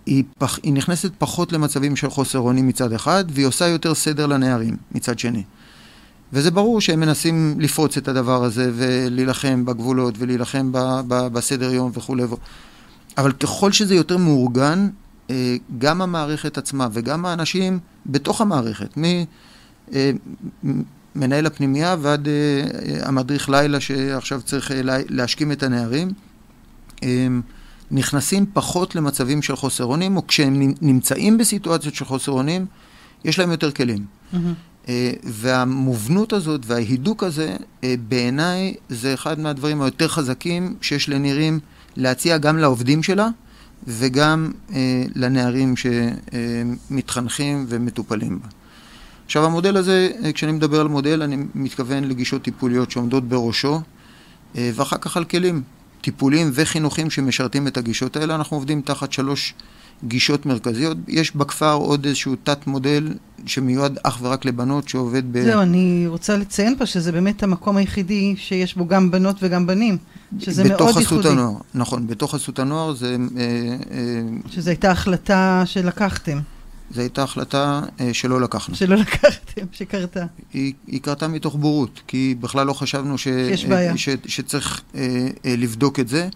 היא, 0.06 0.24
פח, 0.38 0.58
היא 0.62 0.72
נכנסת 0.72 1.10
פחות 1.18 1.52
למצבים 1.52 1.96
של 1.96 2.10
חוסר 2.10 2.38
אונים 2.38 2.68
מצד 2.68 2.92
אחד, 2.92 3.24
והיא 3.28 3.46
עושה 3.46 3.68
יותר 3.68 3.94
סדר 3.94 4.26
לנערים 4.26 4.76
מצד 4.92 5.18
שני. 5.18 5.42
וזה 6.32 6.50
ברור 6.50 6.80
שהם 6.80 7.00
מנסים 7.00 7.56
לפרוץ 7.58 7.96
את 7.96 8.08
הדבר 8.08 8.44
הזה 8.44 8.70
ולהילחם 8.74 9.64
בגבולות 9.64 10.14
ולהילחם 10.18 10.72
ב, 10.72 10.78
ב, 11.08 11.28
בסדר 11.28 11.72
יום 11.72 11.90
וכולי. 11.94 12.22
אבל 13.19 13.33
ככל 13.33 13.73
שזה 13.73 13.95
יותר 13.95 14.16
מאורגן, 14.16 14.88
אה, 15.31 15.57
גם 15.78 16.02
המערכת 16.02 16.59
עצמה 16.59 16.88
וגם 16.92 17.26
האנשים 17.26 17.78
בתוך 18.07 18.40
המערכת, 18.40 18.99
ממנהל 20.64 21.47
הפנימייה 21.47 21.97
ועד 22.00 22.28
אה, 22.28 23.09
המדריך 23.09 23.50
לילה 23.50 23.81
שעכשיו 23.81 24.42
צריך 24.42 24.73
אה, 24.73 24.81
להשכים 25.09 25.52
את 25.52 25.62
הנערים, 25.62 26.09
נכנסים 27.90 28.47
פחות 28.52 28.95
למצבים 28.95 29.42
של 29.42 29.57
חוסר 29.57 29.85
אונים, 29.85 30.16
או 30.16 30.26
כשהם 30.26 30.75
נמצאים 30.81 31.38
בסיטואציות 31.38 31.95
של 31.95 32.04
חוסר 32.04 32.33
אונים, 32.33 32.66
יש 33.25 33.38
להם 33.38 33.50
יותר 33.50 33.71
כלים. 33.71 34.04
Mm-hmm. 34.35 34.88
והמובנות 35.25 36.33
הזאת 36.33 36.61
וההידוק 36.66 37.23
הזה, 37.25 37.57
בעיניי 38.09 38.75
זה 38.88 39.14
אחד 39.14 39.40
מהדברים 39.40 39.83
היותר 39.83 40.09
חזקים 40.09 40.76
שיש 40.81 41.09
לנירים 41.09 41.61
להציע 41.96 42.38
גם 42.38 42.58
לעובדים 42.58 43.02
שלה 43.02 43.28
וגם 43.87 44.52
אה, 44.72 45.04
לנערים 45.14 45.75
שמתחנכים 45.76 47.66
ומטופלים 47.68 48.40
בה. 48.40 48.49
עכשיו 49.26 49.44
המודל 49.44 49.76
הזה, 49.76 50.11
אה, 50.25 50.32
כשאני 50.32 50.52
מדבר 50.52 50.80
על 50.80 50.88
מודל, 50.88 51.22
אני 51.22 51.37
מתכוון 51.54 52.04
לגישות 52.04 52.42
טיפוליות 52.42 52.90
שעומדות 52.90 53.28
בראשו, 53.28 53.80
אה, 54.56 54.70
ואחר 54.75 54.99
כך 54.99 55.16
על 55.16 55.25
כלים 55.25 55.62
טיפוליים 56.00 56.50
וחינוכיים 56.54 57.11
שמשרתים 57.11 57.66
את 57.66 57.76
הגישות 57.76 58.16
האלה. 58.16 58.34
אנחנו 58.34 58.56
עובדים 58.56 58.80
תחת 58.80 59.12
שלוש 59.12 59.54
גישות 60.04 60.46
מרכזיות. 60.46 60.96
יש 61.08 61.37
בכפר 61.37 61.72
עוד 61.72 62.06
איזשהו 62.06 62.37
תת 62.42 62.66
מודל 62.66 63.14
שמיועד 63.46 63.99
אך 64.02 64.18
ורק 64.22 64.44
לבנות 64.44 64.88
שעובד 64.88 65.32
ב... 65.32 65.42
זהו, 65.42 65.62
אני 65.62 66.04
רוצה 66.06 66.37
לציין 66.37 66.76
פה 66.78 66.87
שזה 66.87 67.12
באמת 67.12 67.42
המקום 67.42 67.76
היחידי 67.76 68.34
שיש 68.37 68.76
בו 68.76 68.87
גם 68.87 69.11
בנות 69.11 69.37
וגם 69.42 69.66
בנים, 69.66 69.99
שזה 70.38 70.64
מאוד 70.64 70.80
ייחודי. 70.80 70.94
בתוך 70.94 71.06
חסות 71.06 71.24
הנוער, 71.24 71.54
נכון, 71.74 72.06
בתוך 72.06 72.34
חסות 72.34 72.58
הנוער 72.58 72.94
זה... 72.94 73.16
אה, 73.36 73.42
אה, 73.90 74.22
שזו 74.50 74.70
הייתה 74.70 74.90
החלטה 74.90 75.62
שלקחתם. 75.66 76.38
זו 76.90 77.00
הייתה 77.00 77.22
החלטה 77.22 77.80
אה, 78.00 78.14
שלא 78.14 78.40
לקחנו. 78.40 78.74
שלא 78.74 78.96
לקחתם, 78.96 79.66
שקרתה. 79.72 80.26
היא, 80.52 80.72
היא 80.86 81.00
קרתה 81.00 81.28
מתוך 81.28 81.56
בורות, 81.56 82.00
כי 82.06 82.34
בכלל 82.40 82.66
לא 82.66 82.72
חשבנו 82.72 83.18
ש, 83.18 83.24
שיש 83.24 83.64
בעיה. 83.64 83.96
ש, 83.96 84.08
שצריך 84.26 84.82
לבדוק 85.44 86.00
את 86.00 86.08
זה. 86.08 86.28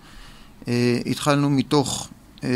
התחלנו 1.06 1.50
מתוך 1.50 2.08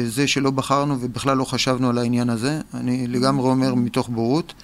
זה 0.06 0.26
שלא 0.26 0.50
בחרנו 0.50 0.96
ובכלל 1.00 1.36
לא 1.36 1.44
חשבנו 1.44 1.90
על 1.90 1.98
העניין 1.98 2.30
הזה. 2.30 2.60
אני 2.74 3.06
לגמרי 3.06 3.46
אומר 3.46 3.74
מתוך 3.74 4.08
בורות. 4.08 4.54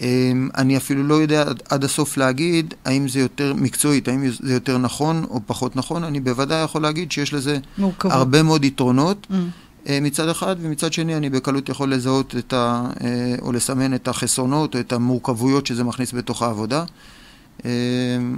אה, 0.00 0.32
אני 0.56 0.76
אפילו 0.76 1.02
לא 1.02 1.14
יודע 1.14 1.44
עד 1.68 1.84
הסוף 1.84 2.16
להגיד 2.16 2.74
האם 2.84 3.08
זה 3.08 3.20
יותר 3.20 3.54
מקצועית, 3.54 4.08
האם 4.08 4.30
זה 4.40 4.52
יותר 4.52 4.78
נכון 4.78 5.24
או 5.30 5.40
פחות 5.46 5.76
נכון. 5.76 6.04
אני 6.04 6.20
בוודאי 6.20 6.64
יכול 6.64 6.82
להגיד 6.82 7.12
שיש 7.12 7.34
לזה 7.34 7.58
מורכבות. 7.78 8.12
הרבה 8.12 8.42
מאוד 8.42 8.64
יתרונות. 8.64 9.26
Mm. 9.30 9.34
אה, 9.88 9.98
מצד 10.02 10.28
אחד, 10.28 10.56
ומצד 10.60 10.92
שני 10.92 11.16
אני 11.16 11.30
בקלות 11.30 11.68
יכול 11.68 11.92
לזהות 11.92 12.34
את 12.38 12.52
ה... 12.52 12.90
או 13.42 13.52
לסמן 13.52 13.94
את 13.94 14.08
החסרונות 14.08 14.74
או 14.74 14.80
את 14.80 14.92
המורכבויות 14.92 15.66
שזה 15.66 15.84
מכניס 15.84 16.14
בתוך 16.14 16.42
העבודה. 16.42 16.84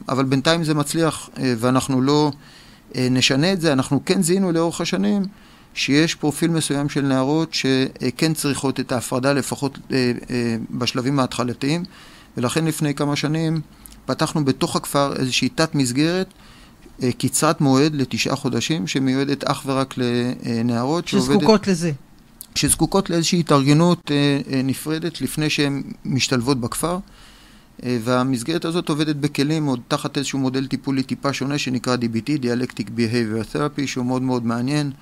אבל 0.08 0.24
בינתיים 0.24 0.64
זה 0.64 0.74
מצליח 0.74 1.30
ואנחנו 1.36 2.02
לא 2.02 2.32
נשנה 2.94 3.52
את 3.52 3.60
זה. 3.60 3.72
אנחנו 3.72 4.00
כן 4.04 4.22
זיהינו 4.22 4.52
לאורך 4.52 4.80
השנים 4.80 5.22
שיש 5.74 6.14
פרופיל 6.14 6.50
מסוים 6.50 6.88
של 6.88 7.00
נערות 7.00 7.54
שכן 7.54 8.34
צריכות 8.34 8.80
את 8.80 8.92
ההפרדה 8.92 9.32
לפחות 9.32 9.78
אה, 9.92 10.12
אה, 10.30 10.56
בשלבים 10.70 11.18
ההתחלתיים. 11.18 11.84
ולכן 12.36 12.64
לפני 12.64 12.94
כמה 12.94 13.16
שנים 13.16 13.60
פתחנו 14.06 14.44
בתוך 14.44 14.76
הכפר 14.76 15.16
איזושהי 15.16 15.48
תת 15.48 15.74
מסגרת 15.74 16.26
אה, 17.02 17.12
קצרת 17.18 17.60
מועד 17.60 17.94
לתשעה 17.94 18.36
חודשים 18.36 18.86
שמיועדת 18.86 19.44
אך 19.44 19.62
ורק 19.66 19.94
לנערות 19.96 21.08
שזקוקות 21.08 21.40
שעובדת, 21.40 21.68
לזה. 21.68 21.92
שזקוקות 22.54 23.10
לאיזושהי 23.10 23.40
התארגנות 23.40 24.10
נפרדת 24.64 25.20
לפני 25.20 25.50
שהן 25.50 25.82
משתלבות 26.04 26.60
בכפר. 26.60 26.98
והמסגרת 27.82 28.64
הזאת 28.64 28.88
עובדת 28.88 29.16
בכלים 29.16 29.66
עוד 29.66 29.80
תחת 29.88 30.18
איזשהו 30.18 30.38
מודל 30.38 30.66
טיפולי 30.66 31.02
טיפה 31.02 31.32
שונה 31.32 31.58
שנקרא 31.58 31.96
DBT, 31.96 32.42
Dialectic 32.42 32.86
Behavior 32.96 33.54
Therapy, 33.54 33.86
שהוא 33.86 34.06
מאוד 34.06 34.22
מאוד 34.22 34.46
מעניין. 34.46 34.92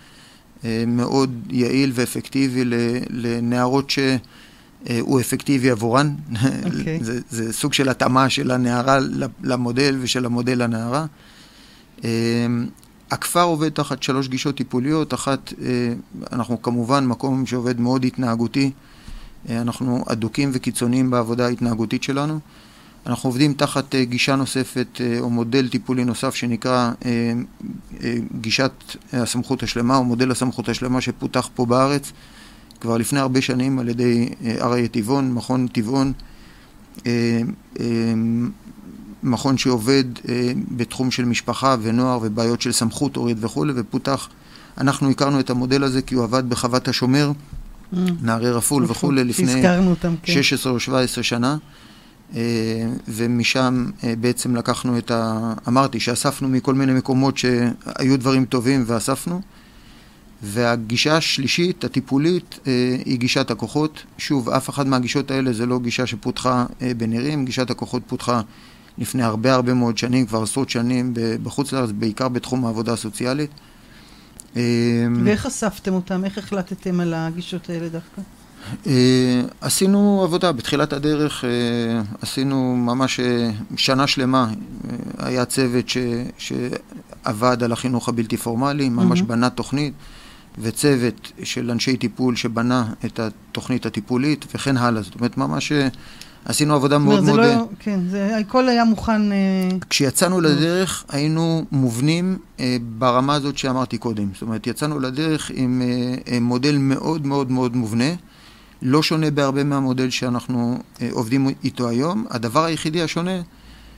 אה, 0.64 0.84
מאוד 0.86 1.34
יעיל 1.50 1.92
ואפקטיבי 1.94 2.64
לנערות 3.10 3.90
שהוא 3.90 5.20
אפקטיבי 5.20 5.70
עבורן. 5.70 6.14
Okay. 6.32 6.36
אוקיי. 6.64 6.98
זה, 7.04 7.20
זה 7.30 7.52
סוג 7.52 7.72
של 7.72 7.88
התאמה 7.88 8.30
של 8.30 8.50
הנערה 8.50 8.98
למודל 9.42 9.98
ושל 10.00 10.24
המודל 10.26 10.62
לנערה. 10.62 11.06
אה, 12.04 12.10
הכפר 13.10 13.42
עובד 13.42 13.68
תחת 13.68 14.02
שלוש 14.02 14.28
גישות 14.28 14.56
טיפוליות, 14.56 15.14
אחת, 15.14 15.52
אה, 15.62 15.92
אנחנו 16.32 16.62
כמובן 16.62 17.06
מקום 17.06 17.46
שעובד 17.46 17.80
מאוד 17.80 18.04
התנהגותי, 18.04 18.70
אנחנו 19.50 20.04
אדוקים 20.06 20.50
וקיצוניים 20.52 21.10
בעבודה 21.10 21.46
ההתנהגותית 21.46 22.02
שלנו. 22.02 22.40
אנחנו 23.06 23.28
עובדים 23.28 23.54
תחת 23.54 23.94
uh, 23.94 23.98
גישה 24.04 24.36
נוספת 24.36 24.86
uh, 24.94 25.20
או 25.20 25.30
מודל 25.30 25.68
טיפולי 25.68 26.04
נוסף 26.04 26.34
שנקרא 26.34 26.92
uh, 27.00 28.04
גישת 28.40 28.72
הסמכות 29.12 29.62
השלמה 29.62 29.96
או 29.96 30.04
מודל 30.04 30.30
הסמכות 30.30 30.68
השלמה 30.68 31.00
שפותח 31.00 31.48
פה 31.54 31.66
בארץ 31.66 32.12
כבר 32.80 32.96
לפני 32.96 33.18
הרבה 33.18 33.40
שנים 33.40 33.78
על 33.78 33.88
ידי 33.88 34.28
אריה 34.60 34.88
טבעון, 34.88 35.32
מכון 35.32 35.66
טבעון, 35.66 36.12
מכון 39.22 39.58
שעובד 39.58 40.04
בתחום 40.76 41.10
של 41.10 41.24
משפחה 41.24 41.76
ונוער 41.82 42.18
ובעיות 42.22 42.60
של 42.60 42.72
סמכות 42.72 43.16
הורית 43.16 43.36
וכולי 43.40 43.72
ופותח, 43.76 44.28
אנחנו 44.78 45.10
הכרנו 45.10 45.40
את 45.40 45.50
המודל 45.50 45.84
הזה 45.84 46.02
כי 46.02 46.14
הוא 46.14 46.24
עבד 46.24 46.48
בחוות 46.48 46.88
השומר. 46.88 47.32
נערי 48.22 48.50
רפול 48.50 48.84
וכולי 48.88 49.24
לפני 49.24 49.62
אותם, 49.86 50.14
כן. 50.22 50.32
16 50.32 50.72
או 50.72 50.80
17 50.80 51.24
שנה. 51.24 51.56
אה, 52.34 52.40
ומשם 53.08 53.90
אה, 54.04 54.14
בעצם 54.20 54.56
לקחנו 54.56 54.98
את 54.98 55.10
ה... 55.10 55.52
אמרתי 55.68 56.00
שאספנו 56.00 56.48
מכל 56.48 56.74
מיני 56.74 56.92
מקומות 56.92 57.38
שהיו 57.38 58.18
דברים 58.18 58.44
טובים 58.44 58.84
ואספנו. 58.86 59.40
והגישה 60.42 61.16
השלישית, 61.16 61.84
הטיפולית, 61.84 62.58
אה, 62.66 62.96
היא 63.04 63.18
גישת 63.18 63.50
הכוחות. 63.50 64.02
שוב, 64.18 64.48
אף 64.48 64.70
אחת 64.70 64.86
מהגישות 64.86 65.30
האלה 65.30 65.52
זה 65.52 65.66
לא 65.66 65.78
גישה 65.78 66.06
שפותחה 66.06 66.66
בנירים, 66.96 67.44
גישת 67.44 67.70
הכוחות 67.70 68.02
פותחה 68.06 68.40
לפני 68.98 69.22
הרבה 69.22 69.54
הרבה 69.54 69.74
מאוד 69.74 69.98
שנים, 69.98 70.26
כבר 70.26 70.42
עשרות 70.42 70.70
שנים 70.70 71.14
בחוץ 71.42 71.72
לארץ, 71.72 71.90
בעיקר 71.90 72.28
בתחום 72.28 72.64
העבודה 72.64 72.92
הסוציאלית. 72.92 73.50
ואיך 75.24 75.46
אספתם 75.46 75.92
אותם? 75.92 76.24
איך 76.24 76.38
החלטתם 76.38 77.00
על 77.00 77.14
הגישות 77.14 77.70
האלה 77.70 77.88
דווקא? 77.88 78.22
Uh, 78.84 78.88
עשינו 79.60 80.20
עבודה, 80.24 80.52
בתחילת 80.52 80.92
הדרך 80.92 81.44
uh, 81.44 82.16
עשינו 82.22 82.76
ממש 82.76 83.20
uh, 83.20 83.22
שנה 83.76 84.06
שלמה, 84.06 84.48
uh, 84.48 84.88
היה 85.18 85.44
צוות 85.44 85.88
ש, 85.88 85.96
שעבד 86.38 87.62
על 87.62 87.72
החינוך 87.72 88.08
הבלתי 88.08 88.36
פורמלי, 88.36 88.88
ממש 88.88 89.20
mm-hmm. 89.20 89.24
בנה 89.24 89.50
תוכנית, 89.50 89.92
וצוות 90.58 91.32
של 91.42 91.70
אנשי 91.70 91.96
טיפול 91.96 92.36
שבנה 92.36 92.92
את 93.04 93.20
התוכנית 93.20 93.86
הטיפולית 93.86 94.44
וכן 94.54 94.76
הלאה, 94.76 95.02
זאת 95.02 95.14
אומרת 95.14 95.36
ממש 95.36 95.72
uh, 95.72 95.96
עשינו 96.44 96.74
עבודה 96.74 96.98
מאוד 96.98 97.24
מאוד... 97.24 97.40
לא, 97.40 97.68
כן, 97.78 98.00
זה, 98.10 98.36
הכל 98.36 98.68
היה 98.68 98.84
מוכן... 98.84 99.32
Uh... 99.32 99.34
כשיצאנו 99.90 100.40
לדרך 100.40 101.04
היינו 101.08 101.64
מובנים 101.72 102.38
uh, 102.56 102.60
ברמה 102.98 103.34
הזאת 103.34 103.58
שאמרתי 103.58 103.98
קודם, 103.98 104.28
זאת 104.32 104.42
אומרת 104.42 104.66
יצאנו 104.66 105.00
לדרך 105.00 105.50
עם 105.54 105.82
uh, 106.26 106.30
מודל 106.40 106.78
מאוד 106.78 107.26
מאוד 107.26 107.50
מאוד 107.50 107.76
מובנה. 107.76 108.10
לא 108.82 109.02
שונה 109.02 109.30
בהרבה 109.30 109.64
מהמודל 109.64 110.10
שאנחנו 110.10 110.78
אה, 111.02 111.08
עובדים 111.12 111.48
איתו 111.64 111.88
היום. 111.88 112.26
הדבר 112.30 112.64
היחידי 112.64 113.02
השונה, 113.02 113.40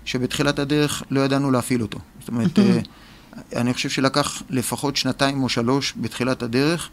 שבתחילת 0.05 0.59
הדרך 0.59 1.03
לא 1.11 1.21
ידענו 1.21 1.51
להפעיל 1.51 1.83
אותו. 1.83 1.99
זאת 2.21 2.29
אומרת, 2.29 2.59
אה, 2.59 2.79
אני 3.61 3.75
חושב 3.75 3.89
שלקח 3.89 4.43
לפחות 4.51 4.97
שנתיים 4.97 5.43
או 5.43 5.49
שלוש 5.49 5.95
בתחילת 5.97 6.43
הדרך, 6.43 6.89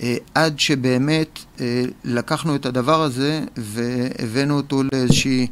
אה, 0.00 0.16
עד 0.34 0.60
שבאמת 0.60 1.38
לקחנו 2.04 2.54
את 2.54 2.66
הדבר 2.66 3.02
הזה 3.02 3.44
והבאנו 3.56 4.56
אותו 4.56 4.82
לאיזושהי 4.92 5.46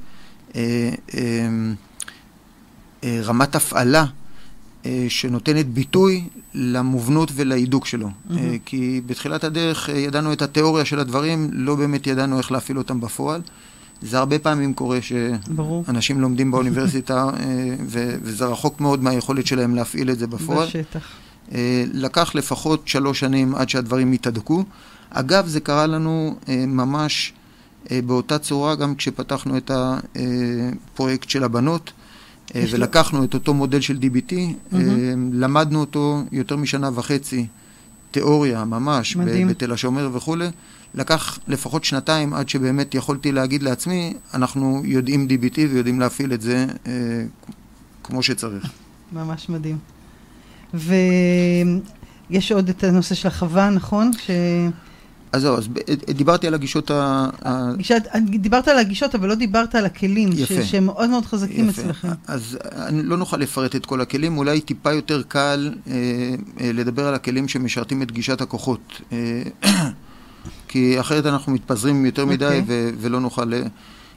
רמת 3.04 3.54
הפעלה. 3.54 4.04
אה, 4.86 5.06
שנותנת 5.08 5.68
ביטוי 5.68 6.24
למובנות 6.54 7.30
ולהידוק 7.34 7.86
שלו. 7.86 8.08
Mm-hmm. 8.08 8.34
כי 8.64 9.00
בתחילת 9.06 9.44
הדרך 9.44 9.90
אה, 9.90 9.98
ידענו 9.98 10.32
את 10.32 10.42
התיאוריה 10.42 10.84
של 10.84 10.98
הדברים, 10.98 11.50
לא 11.52 11.74
באמת 11.74 12.06
ידענו 12.06 12.38
איך 12.38 12.52
להפעיל 12.52 12.78
אותם 12.78 13.00
בפועל. 13.00 13.40
זה 14.02 14.18
הרבה 14.18 14.38
פעמים 14.38 14.74
קורה 14.74 14.98
שאנשים 15.02 16.20
לומדים 16.20 16.50
באוניברסיטה, 16.50 17.30
וזה 18.22 18.44
רחוק 18.44 18.80
מאוד 18.80 19.02
מהיכולת 19.02 19.46
שלהם 19.46 19.74
להפעיל 19.74 20.10
את 20.10 20.18
זה 20.18 20.26
בפועל. 20.26 20.68
בשטח. 20.68 21.08
לקח 21.92 22.34
לפחות 22.34 22.88
שלוש 22.88 23.20
שנים 23.20 23.54
עד 23.54 23.68
שהדברים 23.68 24.12
התהדקו. 24.12 24.64
אגב, 25.10 25.46
זה 25.46 25.60
קרה 25.60 25.86
לנו 25.86 26.36
ממש 26.66 27.32
באותה 27.90 28.38
צורה 28.38 28.74
גם 28.74 28.94
כשפתחנו 28.94 29.56
את 29.56 29.70
הפרויקט 29.74 31.28
של 31.28 31.44
הבנות. 31.44 31.92
ולקחנו 32.54 33.24
את 33.24 33.34
אותו 33.34 33.54
מודל 33.54 33.80
של 33.80 33.98
DBT, 34.00 34.32
mm-hmm. 34.32 34.76
למדנו 35.32 35.80
אותו 35.80 36.22
יותר 36.32 36.56
משנה 36.56 36.90
וחצי, 36.94 37.46
תיאוריה 38.10 38.64
ממש, 38.64 39.16
מדהים. 39.16 39.48
בתל 39.48 39.72
השומר 39.72 40.10
וכולי. 40.12 40.48
לקח 40.94 41.38
לפחות 41.48 41.84
שנתיים 41.84 42.34
עד 42.34 42.48
שבאמת 42.48 42.94
יכולתי 42.94 43.32
להגיד 43.32 43.62
לעצמי, 43.62 44.14
אנחנו 44.34 44.82
יודעים 44.84 45.26
DBT 45.30 45.56
ויודעים 45.56 46.00
להפעיל 46.00 46.32
את 46.32 46.40
זה 46.40 46.66
אה, 46.86 46.92
כמו 48.02 48.22
שצריך. 48.22 48.70
ממש 49.12 49.48
מדהים. 49.48 49.78
ויש 50.74 52.52
עוד 52.52 52.68
את 52.68 52.84
הנושא 52.84 53.14
של 53.14 53.28
החווה, 53.28 53.70
נכון? 53.70 54.10
ש... 54.12 54.30
אז 55.34 55.42
זהו, 55.42 55.56
אז 55.56 55.68
דיברתי 56.10 56.46
על 56.46 56.54
הגישות 56.54 56.90
ה... 56.90 57.30
גישת, 57.76 58.02
דיברת 58.28 58.68
על 58.68 58.78
הגישות, 58.78 59.14
אבל 59.14 59.28
לא 59.28 59.34
דיברת 59.34 59.74
על 59.74 59.86
הכלים, 59.86 60.30
יפה. 60.32 60.54
ש, 60.62 60.70
שהם 60.70 60.86
מאוד 60.86 61.10
מאוד 61.10 61.26
חזקים 61.26 61.68
יפה. 61.68 61.82
אצלכם. 61.82 62.08
אז 62.26 62.58
אני 62.72 63.02
לא 63.02 63.16
נוכל 63.16 63.36
לפרט 63.36 63.76
את 63.76 63.86
כל 63.86 64.00
הכלים, 64.00 64.38
אולי 64.38 64.60
טיפה 64.60 64.92
יותר 64.92 65.22
קל 65.28 65.74
אה, 65.86 65.92
אה, 66.60 66.70
לדבר 66.72 67.06
על 67.06 67.14
הכלים 67.14 67.48
שמשרתים 67.48 68.02
את 68.02 68.12
גישת 68.12 68.40
הכוחות. 68.40 69.00
אה, 69.12 69.42
כי 70.68 71.00
אחרת 71.00 71.26
אנחנו 71.26 71.52
מתפזרים 71.52 72.06
יותר 72.06 72.26
מדי 72.26 72.44
okay. 72.44 72.60
אוקיי. 72.60 72.62
ו- 72.66 72.90
ולא 73.00 73.20
נוכל... 73.20 73.52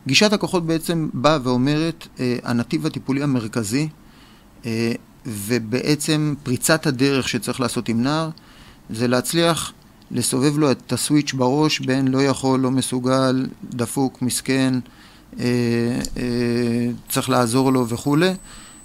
גישת 0.08 0.34
הכוחות 0.34 0.65
בעצם 0.65 1.10
באה 1.13 1.38
ואומרת, 1.43 2.08
אה, 2.19 2.38
הנתיב 2.43 2.86
הטיפולי 2.86 3.23
המרכזי, 3.23 3.88
אה, 4.65 4.91
ובעצם 5.25 6.34
פריצת 6.43 6.88
הדרך 6.88 7.30
שצריך 7.30 7.62
לעשות 7.62 7.89
עם 7.89 8.03
נער, 8.03 8.30
זה 8.89 9.08
להצליח 9.08 9.73
לסובב 10.12 10.58
לו 10.58 10.72
את 10.72 10.93
הסוויץ' 10.93 11.34
בראש 11.34 11.80
בין 11.80 12.08
לא 12.08 12.24
יכול, 12.24 12.60
לא 12.60 12.72
מסוגל, 12.72 13.48
דפוק, 13.70 14.22
מסכן, 14.22 14.74
אה, 15.39 15.46
אה, 16.17 16.89
צריך 17.10 17.30
לעזור 17.30 17.74
לו 17.74 17.88
וכולי, 17.88 18.34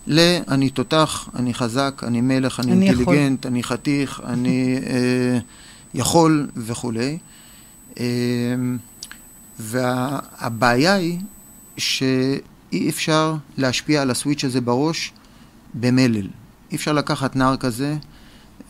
ל"אני 0.06 0.70
תותח, 0.70 1.28
אני 1.34 1.54
חזק, 1.54 2.02
אני 2.06 2.20
מלך, 2.20 2.60
אני, 2.60 2.72
אני 2.72 2.88
אינטליגנט, 2.88 3.40
יכול. 3.40 3.52
אני 3.52 3.62
חתיך, 3.62 4.20
אני 4.32 4.78
אה, 4.86 5.38
יכול 5.94 6.48
וכולי. 6.56 7.18
אה, 8.00 8.04
והבעיה 9.58 10.94
היא 10.94 11.18
שאי 11.76 12.88
אפשר 12.88 13.34
להשפיע 13.56 14.02
על 14.02 14.10
הסוויץ' 14.10 14.44
הזה 14.44 14.60
בראש 14.60 15.12
במלל. 15.74 16.26
אי 16.70 16.76
אפשר 16.76 16.92
לקחת 16.92 17.36
נער 17.36 17.56
כזה 17.56 17.96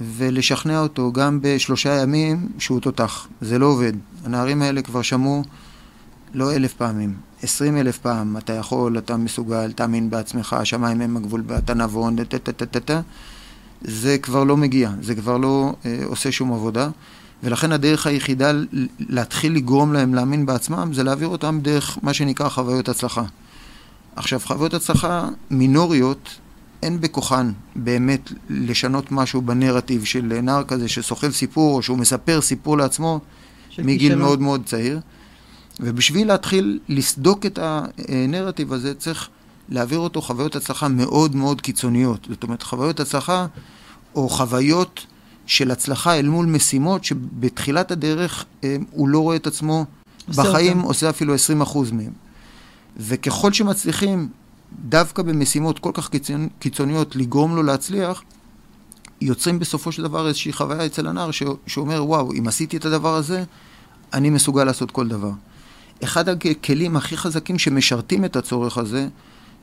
ולשכנע 0.01 0.81
אותו 0.81 1.13
גם 1.13 1.39
בשלושה 1.43 2.03
ימים 2.03 2.49
שהוא 2.59 2.81
תותח. 2.81 3.29
זה 3.41 3.59
לא 3.59 3.67
עובד. 3.67 3.93
הנערים 4.25 4.63
האלה 4.63 4.83
כבר 4.83 5.03
שמעו 5.03 5.43
לא 6.35 6.53
אלף 6.53 6.73
פעמים, 6.73 7.15
עשרים 7.43 7.77
אלף 7.77 7.99
פעם, 7.99 8.37
אתה 8.37 8.53
יכול, 8.53 8.99
אתה 8.99 9.17
מסוגל, 9.17 9.73
תאמין 9.73 10.11
בעצמך, 10.11 10.53
השמיים 10.53 11.01
הם 11.01 11.17
הגבול 11.17 11.43
ואתה 11.47 11.75
נבון, 11.75 12.25
טה-טה-טה-טה. 12.25 13.01
זה 13.81 14.19
כבר 14.19 14.45
לא 14.45 14.57
מגיע, 14.57 14.91
זה 15.01 15.15
כבר 15.15 15.37
לא 15.37 15.75
אה, 15.87 15.99
עושה 16.05 16.33
שום 16.33 16.53
עבודה. 16.53 16.89
ולכן 17.43 17.73
הדרך 17.73 18.07
היחידה 18.07 18.53
להתחיל 18.99 19.55
לגרום 19.55 19.93
להם 19.93 20.15
להאמין 20.15 20.47
בעצמם 20.47 20.91
זה 20.93 21.03
להעביר 21.03 21.29
אותם 21.29 21.59
דרך 21.63 21.99
מה 22.03 22.15
שנקרא 22.15 22.49
חוויות 22.49 22.89
הצלחה. 22.89 23.23
עכשיו, 24.17 24.41
חוויות 24.45 24.75
הצלחה 24.75 25.29
מינוריות 25.51 26.39
אין 26.83 27.01
בכוחן 27.01 27.53
באמת 27.77 28.33
לשנות 28.51 29.13
משהו 29.13 29.43
בנרטיב 29.43 30.05
של 30.05 30.41
נער 30.43 30.65
כזה 30.65 30.89
שסוחב 30.89 31.31
סיפור, 31.31 31.77
או 31.77 31.83
שהוא 31.83 31.99
מספר 31.99 32.41
סיפור 32.41 32.79
לעצמו 32.79 33.21
מגיל 33.79 34.15
מאוד 34.15 34.41
מאוד 34.41 34.63
צעיר. 34.65 35.01
ובשביל 35.81 36.29
להתחיל 36.29 36.79
לסדוק 36.89 37.47
את 37.47 37.59
הנרטיב 37.63 38.73
הזה, 38.73 38.95
צריך 38.95 39.29
להעביר 39.69 39.99
אותו 39.99 40.21
חוויות 40.21 40.57
הצלחה 40.57 40.89
מאוד 40.89 41.37
מאוד 41.37 41.61
קיצוניות. 41.61 42.27
זאת 42.31 42.43
אומרת, 42.43 42.63
חוויות 42.63 43.01
הצלחה 43.01 43.47
או 44.15 44.29
חוויות 44.29 45.07
של 45.47 45.71
הצלחה 45.71 46.19
אל 46.19 46.29
מול 46.29 46.47
משימות 46.47 47.05
שבתחילת 47.05 47.91
הדרך 47.91 48.45
אה, 48.65 48.77
הוא 48.91 49.09
לא 49.09 49.19
רואה 49.19 49.37
את 49.37 49.47
עצמו 49.47 49.85
בחיים, 50.29 50.77
אותם. 50.77 50.89
עושה 50.89 51.11
אפילו 51.11 51.35
20% 51.35 51.39
מהם. 51.93 52.13
וככל 52.97 53.53
שמצליחים 53.53 54.29
דווקא 54.85 55.23
במשימות 55.23 55.79
כל 55.79 55.91
כך 55.95 56.09
קיצונ... 56.09 56.49
קיצוניות 56.59 57.17
לגרום 57.17 57.57
לו 57.57 57.63
להצליח, 57.63 58.23
יוצרים 59.21 59.59
בסופו 59.59 59.93
של 59.93 60.03
דבר 60.03 60.29
איזושהי 60.29 60.53
חוויה 60.53 60.87
אצל 60.87 61.07
הנער 61.07 61.31
ש... 61.31 61.43
שאומר, 61.67 62.05
וואו, 62.05 62.33
אם 62.33 62.49
עשיתי 62.49 62.77
את 62.77 62.85
הדבר 62.85 63.15
הזה, 63.15 63.45
אני 64.13 64.31
מסוגל 64.31 64.65
לעשות 64.65 64.91
כל 64.91 65.09
דבר. 65.09 65.31
אחד 66.05 66.29
הכלים 66.29 66.97
הכי 66.97 67.17
חזקים 67.17 67.59
שמשרתים 67.59 68.25
את 68.25 68.37
הצורך 68.37 68.79
הזה, 68.79 69.09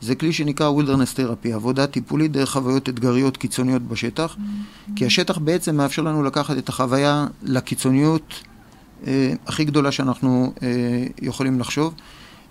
זה 0.01 0.15
כלי 0.15 0.33
שנקרא 0.33 0.69
וילדרנס 0.69 1.13
תרפי, 1.13 1.53
עבודה 1.53 1.87
טיפולית 1.87 2.31
דרך 2.31 2.49
חוויות 2.49 2.89
אתגריות 2.89 3.37
קיצוניות 3.37 3.81
בשטח, 3.81 4.35
mm-hmm. 4.35 4.91
כי 4.95 5.05
השטח 5.05 5.37
בעצם 5.37 5.75
מאפשר 5.75 6.01
לנו 6.01 6.23
לקחת 6.23 6.57
את 6.57 6.69
החוויה 6.69 7.27
לקיצוניות 7.43 8.33
אה, 9.07 9.33
הכי 9.47 9.65
גדולה 9.65 9.91
שאנחנו 9.91 10.53
אה, 10.63 10.67
יכולים 11.21 11.59
לחשוב. 11.59 11.93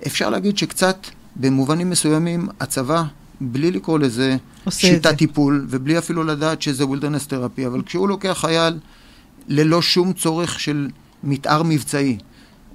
אפשר 0.07 0.31
להגיד 0.31 0.59
שקצת 0.59 1.07
במובנים 1.39 1.91
מסוימים 1.91 2.49
הצבא, 2.61 3.03
בלי 3.41 3.71
לקרוא 3.71 3.99
לזה 3.99 4.37
שיטת 4.69 5.19
טיפול, 5.19 5.67
ובלי 5.69 5.99
אפילו 5.99 6.25
לדעת 6.25 6.63
שזה 6.63 6.87
wilderness 6.87 7.27
therapy, 7.27 7.67
אבל 7.67 7.83
כשהוא 7.83 8.09
לוקח 8.09 8.39
חייל 8.41 8.79
ללא 9.49 9.83
שום 9.83 10.13
צורך 10.13 10.61
של 10.61 10.89
מתאר 11.25 11.63
מבצעי, 11.63 12.19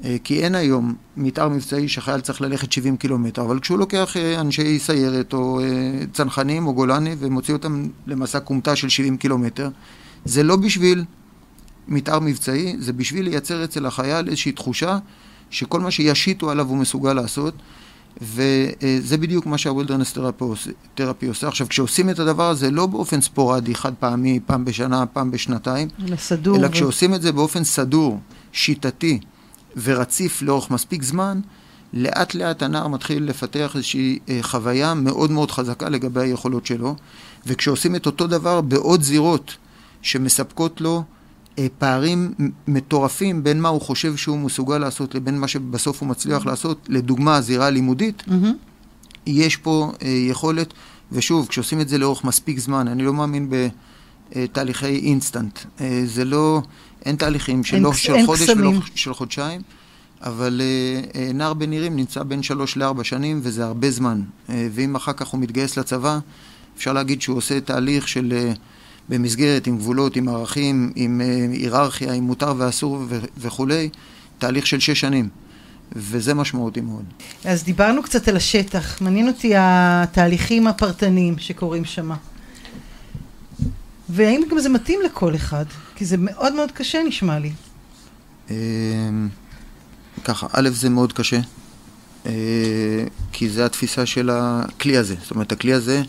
אה, 0.04 0.16
כי 0.24 0.44
אין 0.44 0.56
היום 0.56 0.96
מתאר 1.18 1.50
מבצעי 1.50 1.88
שחייל 1.88 2.22
צריך 2.22 2.42
ללכת 2.42 2.72
70 2.72 2.98
קילומטר, 2.98 3.42
אבל 3.42 3.60
כשהוא 3.60 3.80
לוקח 3.80 4.18
אה, 4.18 4.42
אנשי 4.42 4.80
סיירת 4.80 5.34
או 5.34 5.60
אה, 5.60 5.66
צנחנים 6.14 6.68
או 6.68 6.74
גולני 6.74 7.16
ומוציא 7.20 7.54
אותם 7.54 7.88
למסע 8.08 8.40
כומתה 8.40 8.76
של 8.76 8.90
70 8.90 9.18
קילומטר, 9.18 9.70
זה 10.26 10.44
לא 10.44 10.56
בשביל 10.56 11.06
מתאר 11.88 12.20
מבצעי, 12.20 12.76
זה 12.80 12.94
בשביל 12.94 13.26
לייצר 13.26 13.64
אצל 13.64 13.86
החייל 13.86 14.28
איזושהי 14.28 14.52
תחושה 14.52 14.98
שכל 15.50 15.80
מה 15.80 15.92
שישיתו 15.92 16.52
עליו 16.52 16.68
הוא 16.68 16.78
מסוגל 16.78 17.14
לעשות. 17.14 17.54
וזה 18.22 19.18
בדיוק 19.18 19.46
מה 19.46 19.58
שה 19.58 19.72
wilderness 19.72 20.18
therapy 20.96 21.28
עושה. 21.28 21.48
עכשיו, 21.48 21.68
כשעושים 21.70 22.10
את 22.10 22.20
הדבר 22.20 22.50
הזה 22.50 22.72
לא 22.72 22.86
באופן 22.86 23.22
ספורדי, 23.22 23.76
חד 23.76 23.94
פעמי, 24.00 24.40
פעם 24.46 24.66
בשנה, 24.66 25.06
פעם 25.06 25.32
בשנתיים, 25.32 25.88
אלא 26.08 26.16
סדור. 26.16 26.58
אלא 26.58 26.68
ו... 26.68 26.72
כשעושים 26.72 27.14
את 27.14 27.22
זה 27.22 27.32
באופן 27.32 27.64
סדור, 27.64 28.20
שיטתי 28.52 29.20
ורציף 29.84 30.42
לאורך 30.42 30.72
מספיק 30.72 31.04
זמן, 31.04 31.40
לאט 31.94 32.36
לאט 32.36 32.62
הנער 32.62 32.88
מתחיל 32.88 33.24
לפתח 33.24 33.72
איזושהי 33.76 34.20
אה, 34.30 34.40
חוויה 34.42 34.94
מאוד 34.94 35.32
מאוד 35.32 35.52
חזקה 35.52 35.90
לגבי 35.90 36.22
היכולות 36.22 36.66
שלו, 36.66 36.96
וכשעושים 37.46 37.96
את 37.96 38.06
אותו 38.06 38.28
דבר 38.28 38.62
בעוד 38.62 39.02
זירות 39.02 39.56
שמספקות 40.02 40.82
לו 40.82 41.04
פערים 41.78 42.34
מטורפים 42.68 43.44
בין 43.44 43.62
מה 43.62 43.70
הוא 43.70 43.82
חושב 43.82 44.16
שהוא 44.16 44.40
מסוגל 44.40 44.78
לעשות 44.78 45.16
לבין 45.16 45.40
מה 45.40 45.48
שבסוף 45.48 46.02
הוא 46.02 46.10
מצליח 46.10 46.46
לעשות. 46.46 46.86
לדוגמה, 46.90 47.42
זירה 47.42 47.70
לימודית, 47.70 48.24
mm-hmm. 48.28 49.24
יש 49.26 49.58
פה 49.58 49.92
אה, 50.02 50.08
יכולת, 50.10 50.74
ושוב, 51.12 51.48
כשעושים 51.48 51.82
את 51.82 51.90
זה 51.90 51.98
לאורך 51.98 52.24
מספיק 52.24 52.60
זמן, 52.60 52.88
אני 52.88 53.04
לא 53.04 53.14
מאמין 53.14 53.50
בתהליכי 54.36 54.86
אינסטנט. 54.86 55.60
אה, 55.82 56.02
זה 56.06 56.26
לא, 56.26 56.62
אין 57.06 57.16
תהליכים 57.16 57.64
של, 57.64 57.76
אין, 57.76 57.94
של 57.94 58.26
חודש 58.26 58.42
קסמים. 58.42 58.68
ולא 58.68 58.80
של 58.96 59.14
חודשיים. 59.14 59.62
אבל 60.22 60.62
uh, 61.14 61.18
נער 61.34 61.54
בנירים 61.54 61.96
נמצא 61.96 62.24
בין 62.24 62.44
שלוש 62.44 62.78
לארבע 62.78 63.04
שנים, 63.04 63.40
וזה 63.44 63.66
הרבה 63.66 63.92
זמן. 63.92 64.22
Uh, 64.22 64.52
ואם 64.72 64.96
אחר 64.96 65.14
כך 65.14 65.28
הוא 65.28 65.40
מתגייס 65.40 65.78
לצבא, 65.78 66.20
אפשר 66.78 66.94
להגיד 66.94 67.22
שהוא 67.22 67.38
עושה 67.38 67.62
תהליך 67.62 68.08
של 68.08 68.34
uh, 68.54 68.58
במסגרת, 69.10 69.68
עם 69.68 69.78
גבולות, 69.78 70.16
עם 70.16 70.28
ערכים, 70.30 70.92
עם 70.96 71.22
אה, 71.22 71.48
היררכיה, 71.52 72.14
עם 72.14 72.24
מותר 72.24 72.54
ואסור 72.58 73.06
ו- 73.10 73.20
וכולי, 73.38 73.90
תהליך 74.38 74.68
של 74.68 74.80
שש 74.80 75.00
שנים. 75.00 75.30
וזה 75.96 76.34
משמעותי 76.34 76.82
מאוד. 76.82 77.04
אז 77.46 77.64
דיברנו 77.64 78.04
קצת 78.04 78.28
על 78.28 78.36
השטח. 78.36 79.02
מעניין 79.02 79.28
אותי 79.28 79.54
התהליכים 79.58 80.68
הפרטניים 80.68 81.38
שקורים 81.38 81.86
שם. 81.86 82.12
והאם 84.10 84.42
גם 84.52 84.60
זה 84.60 84.70
מתאים 84.70 85.00
לכל 85.06 85.36
אחד? 85.36 85.66
כי 85.96 86.06
זה 86.06 86.18
מאוד 86.20 86.54
מאוד 86.54 86.72
קשה 86.72 87.04
נשמע 87.08 87.40
לי. 87.40 87.52
אמ, 88.50 88.56
ככה, 90.24 90.48
א', 90.52 90.70
זה 90.70 90.90
מאוד 90.90 91.14
קשה, 91.14 91.40
אה, 92.26 92.32
כי 93.32 93.50
זה 93.50 93.66
התפיסה 93.66 94.06
של 94.06 94.30
הכלי 94.34 94.98
הזה. 94.98 95.16
זאת 95.22 95.32
אומרת, 95.32 95.52
הכלי 95.52 95.74
הזה, 95.74 96.02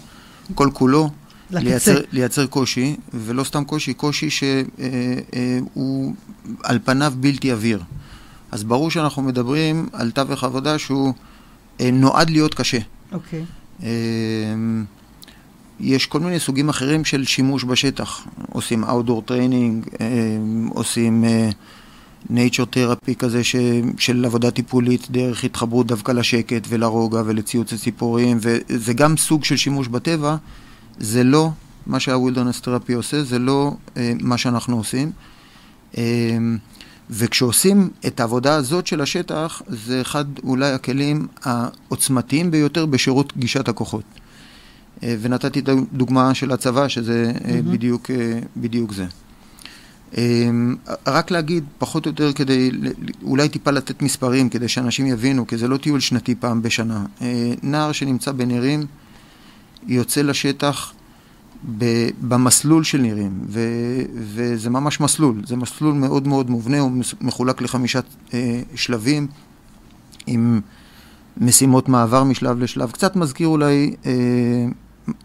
כל 0.55 0.71
כולו, 0.73 1.11
לייצר, 1.51 2.01
לייצר 2.13 2.47
קושי, 2.47 2.97
ולא 3.15 3.45
סתם 3.45 3.65
קושי, 3.65 3.95
קושי 3.95 4.31
שהוא 4.31 4.65
אה, 4.81 5.19
אה, 5.35 5.59
על 6.63 6.79
פניו 6.85 7.13
בלתי 7.21 7.51
עביר. 7.51 7.83
אז 8.51 8.65
ברור 8.65 8.91
שאנחנו 8.91 9.23
מדברים 9.23 9.89
על 9.93 10.11
תווך 10.11 10.45
עבודה 10.45 10.79
שהוא 10.79 11.13
אה, 11.81 11.91
נועד 11.91 12.31
להיות 12.31 12.55
קשה. 12.55 12.79
אוקיי. 13.13 13.45
אה, 13.83 13.89
יש 15.81 16.07
כל 16.07 16.21
מיני 16.21 16.41
סוגים 16.41 16.69
אחרים 16.69 17.05
של 17.05 17.25
שימוש 17.25 17.65
בשטח. 17.65 18.27
עושים 18.53 18.85
outdoor 18.85 19.31
training, 19.31 19.89
אה, 20.01 20.07
עושים 20.69 21.25
אה, 21.25 21.51
nature 22.31 22.77
therapy 22.77 23.15
כזה 23.19 23.45
ש, 23.45 23.57
של 23.99 24.25
עבודה 24.25 24.51
טיפולית 24.51 25.11
דרך 25.11 25.45
התחברות 25.45 25.87
דווקא 25.87 26.13
לשקט 26.13 26.67
ולרוגע 26.69 27.23
ולציוץ 27.27 27.73
הציפורים, 27.73 28.39
וזה 28.41 28.93
גם 28.93 29.17
סוג 29.17 29.45
של 29.45 29.57
שימוש 29.57 29.89
בטבע, 29.89 30.37
זה 30.99 31.25
לא 31.25 31.51
מה 31.87 32.01
שה 32.01 32.14
wilderness 32.14 32.61
therapy 32.61 32.93
עושה, 32.93 33.25
זה 33.25 33.39
לא 33.39 33.77
אה, 33.97 34.13
מה 34.21 34.39
שאנחנו 34.39 34.77
עושים. 34.77 35.11
אה, 35.99 36.39
וכשעושים 37.11 37.91
את 38.07 38.21
העבודה 38.21 38.55
הזאת 38.55 38.87
של 38.87 39.01
השטח, 39.01 39.63
זה 39.69 40.01
אחד 40.01 40.25
אולי 40.45 40.73
הכלים 40.73 41.27
העוצמתיים 41.43 42.51
ביותר 42.51 42.87
בשירות 42.87 43.33
גישת 43.37 43.69
הכוחות. 43.69 44.05
אה, 45.03 45.17
ונתתי 45.21 45.61
את 45.61 45.69
הדוגמה 45.69 46.35
של 46.35 46.53
הצבא, 46.53 46.89
שזה 46.89 47.33
mm-hmm. 47.35 47.73
בדיוק, 47.73 48.11
בדיוק 48.57 48.93
זה. 48.93 49.07
רק 51.07 51.31
להגיד, 51.31 51.65
פחות 51.79 52.07
או 52.07 52.11
יותר 52.11 52.33
כדי, 52.33 52.71
אולי 53.23 53.49
טיפה 53.49 53.71
לתת 53.71 54.03
מספרים, 54.03 54.49
כדי 54.49 54.69
שאנשים 54.69 55.07
יבינו, 55.07 55.47
כי 55.47 55.57
זה 55.57 55.69
לא 55.69 55.77
טיול 55.77 56.01
שנתי 56.01 56.35
פעם 56.35 56.63
בשנה. 56.63 57.05
נער 57.63 57.93
שנמצא 57.93 58.33
בנירים, 58.33 58.87
יוצא 59.87 60.23
לשטח 60.23 60.93
במסלול 62.21 62.85
של 62.85 63.01
נירים, 63.01 63.41
ו, 63.49 63.61
וזה 64.15 64.71
ממש 64.71 65.01
מסלול, 65.01 65.43
זה 65.47 65.57
מסלול 65.57 65.95
מאוד 65.95 66.29
מאוד 66.29 66.51
מובנה, 66.51 66.79
הוא 66.79 66.93
מחולק 67.21 67.63
לחמישה 67.63 68.01
אה, 68.35 68.63
שלבים 68.75 69.27
עם 70.27 70.61
משימות 71.37 71.89
מעבר 71.89 72.25
משלב 72.25 72.59
לשלב, 72.59 72.91
קצת 72.91 73.17
מזכיר 73.17 73.49
אולי 73.49 73.95
אה, 74.07 74.13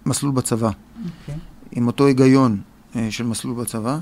מסלול 0.05 0.31
בצבא, 0.31 0.69
okay. 0.69 1.09
אוקיי. 1.21 1.35
עם 1.71 1.87
אותו 1.87 2.05
היגיון 2.05 2.61
אה, 2.95 3.07
של 3.11 3.23
מסלול 3.23 3.55
בצבא, 3.55 3.97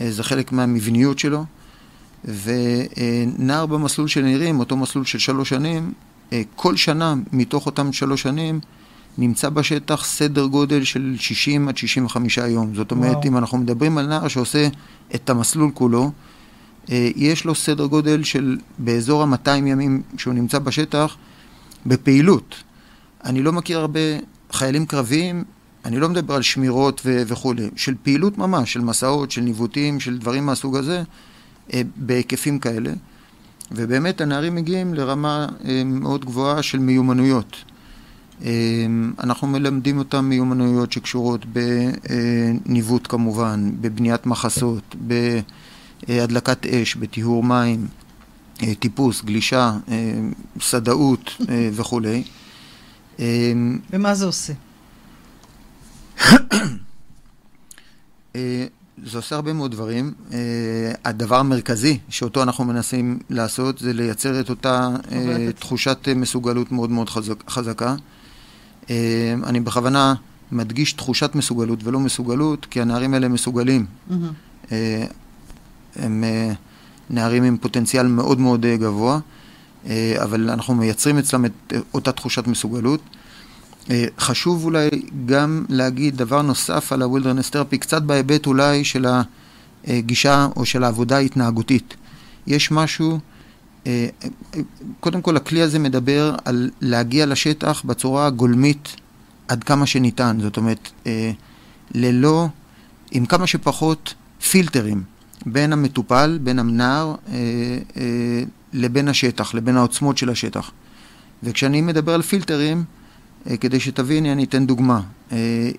אה, 0.00 0.10
זה 0.10 0.22
חלק 0.22 0.52
מהמבניות 0.52 1.18
שלו, 1.18 1.44
ונער 2.24 3.66
במסלול 3.66 4.08
של 4.08 4.22
נירים, 4.22 4.58
אותו 4.58 4.76
מסלול 4.76 5.04
של 5.04 5.18
שלוש 5.18 5.48
שנים, 5.48 5.92
אה, 6.32 6.42
כל 6.56 6.76
שנה 6.76 7.14
מתוך 7.32 7.66
אותם 7.66 7.92
שלוש 7.92 8.22
שנים, 8.22 8.60
נמצא 9.18 9.48
בשטח 9.48 10.04
סדר 10.04 10.46
גודל 10.46 10.84
של 10.84 11.16
60 11.18 11.68
עד 11.68 11.76
65 11.76 12.36
יום. 12.38 12.74
זאת 12.74 12.90
אומרת, 12.90 13.12
וואו. 13.12 13.26
אם 13.26 13.36
אנחנו 13.36 13.58
מדברים 13.58 13.98
על 13.98 14.06
נער 14.06 14.28
שעושה 14.28 14.68
את 15.14 15.30
המסלול 15.30 15.70
כולו, 15.74 16.10
אה, 16.90 17.10
יש 17.16 17.44
לו 17.44 17.54
סדר 17.54 17.86
גודל 17.86 18.22
של 18.22 18.58
באזור 18.78 19.22
ה-200 19.22 19.50
ימים 19.50 20.02
שהוא 20.16 20.34
נמצא 20.34 20.58
בשטח 20.58 21.16
בפעילות. 21.86 22.54
אני 23.24 23.42
לא 23.42 23.52
מכיר 23.52 23.78
הרבה 23.78 24.00
חיילים 24.52 24.86
קרביים, 24.86 25.44
אני 25.84 25.98
לא 25.98 26.08
מדבר 26.08 26.34
על 26.34 26.42
שמירות 26.42 27.00
ו- 27.04 27.22
וכולי, 27.26 27.70
של 27.76 27.94
פעילות 28.02 28.38
ממש, 28.38 28.72
של 28.72 28.80
מסעות, 28.80 29.30
של 29.30 29.40
ניווטים, 29.40 30.00
של 30.00 30.18
דברים 30.18 30.46
מהסוג 30.46 30.76
הזה, 30.76 31.02
אה, 31.74 31.82
בהיקפים 31.96 32.58
כאלה. 32.58 32.92
ובאמת 33.72 34.20
הנערים 34.20 34.54
מגיעים 34.54 34.94
לרמה 34.94 35.46
אה, 35.64 35.82
מאוד 35.84 36.24
גבוהה 36.24 36.62
של 36.62 36.78
מיומנויות. 36.78 37.56
אמ, 38.42 39.12
אנחנו 39.18 39.48
מלמדים 39.48 39.98
אותם 39.98 40.24
מיומנויות 40.24 40.92
שקשורות 40.92 41.46
בניווט 42.66 43.06
כמובן, 43.08 43.70
בבניית 43.80 44.26
מחסות, 44.26 44.96
בהדלקת 46.08 46.66
אש, 46.66 46.96
בטיהור 46.96 47.42
מים, 47.42 47.86
אה, 48.62 48.74
טיפוס, 48.74 49.22
גלישה, 49.24 49.72
אה, 49.88 50.20
סדאות 50.60 51.30
אה, 51.48 51.68
וכולי. 51.76 52.22
אמ, 53.18 53.78
ומה 53.90 54.14
זה 54.14 54.26
עושה? 54.26 54.52
זה 59.04 59.18
עושה 59.18 59.36
הרבה 59.36 59.52
מאוד 59.52 59.70
דברים. 59.70 60.14
Uh, 60.30 60.32
הדבר 61.04 61.36
המרכזי 61.36 61.98
שאותו 62.08 62.42
אנחנו 62.42 62.64
מנסים 62.64 63.18
לעשות 63.30 63.78
זה 63.78 63.92
לייצר 63.92 64.40
את 64.40 64.50
אותה 64.50 64.88
uh, 65.02 65.12
תחושת 65.58 66.08
מסוגלות 66.16 66.72
מאוד 66.72 66.90
מאוד 66.90 67.10
חזק, 67.10 67.50
חזקה. 67.50 67.94
אה, 68.90 69.34
אני 69.46 69.60
בכוונה 69.60 70.14
מדגיש 70.52 70.92
תחושת 70.92 71.34
מסוגלות 71.34 71.78
ולא 71.84 72.00
מסוגלות, 72.00 72.66
כי 72.70 72.80
הנערים 72.80 73.14
האלה 73.14 73.28
מסוגלים. 73.28 73.86
Mm-hmm. 74.10 74.72
הם 75.96 76.24
אה, 76.24 76.52
נערים 77.10 77.42
עם 77.42 77.56
פוטנציאל 77.56 78.06
מאוד 78.06 78.40
מאוד 78.40 78.66
גבוה, 78.66 79.18
אבל 80.22 80.50
אנחנו 80.50 80.74
מייצרים 80.74 81.18
אצלם 81.18 81.44
את 81.44 81.72
אותה 81.94 82.12
תחושת 82.12 82.46
מסוגלות. 82.46 83.00
חשוב 84.18 84.64
אולי 84.64 84.88
גם 85.26 85.64
להגיד 85.68 86.16
דבר 86.16 86.42
נוסף 86.42 86.92
על 86.92 87.02
ה-Wilderness 87.02 87.52
Therapy, 87.52 87.78
קצת 87.78 88.02
בהיבט 88.02 88.46
אולי 88.46 88.84
של 88.84 89.06
הגישה 89.86 90.48
או 90.56 90.66
של 90.66 90.84
העבודה 90.84 91.16
ההתנהגותית. 91.16 91.94
יש 92.46 92.70
משהו 92.70 93.12
אה, 93.12 93.18
קודם 95.00 95.22
כל, 95.22 95.36
הכלי 95.36 95.62
הזה 95.62 95.78
מדבר 95.78 96.34
על 96.44 96.70
להגיע 96.80 97.26
לשטח 97.26 97.82
בצורה 97.84 98.26
הגולמית 98.26 98.96
עד 99.48 99.64
כמה 99.64 99.86
שניתן. 99.86 100.38
זאת 100.40 100.56
אומרת, 100.56 100.88
אה, 101.06 101.30
ללא, 101.94 102.46
עם 103.10 103.26
כמה 103.26 103.46
שפחות 103.46 104.14
פילטרים 104.50 105.02
בין 105.46 105.72
המטופל, 105.72 106.38
בין 106.42 106.58
הנער, 106.58 107.14
אה, 107.32 107.38
לבין 108.72 109.08
השטח, 109.08 109.54
לבין 109.54 109.76
העוצמות 109.76 110.18
של 110.18 110.30
השטח. 110.30 110.70
וכשאני 111.42 111.80
מדבר 111.80 112.14
על 112.14 112.22
פילטרים, 112.22 112.84
כדי 113.60 113.80
שתביני, 113.80 114.32
אני 114.32 114.44
אתן 114.44 114.66
דוגמה. 114.66 115.00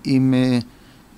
עם 0.03 0.33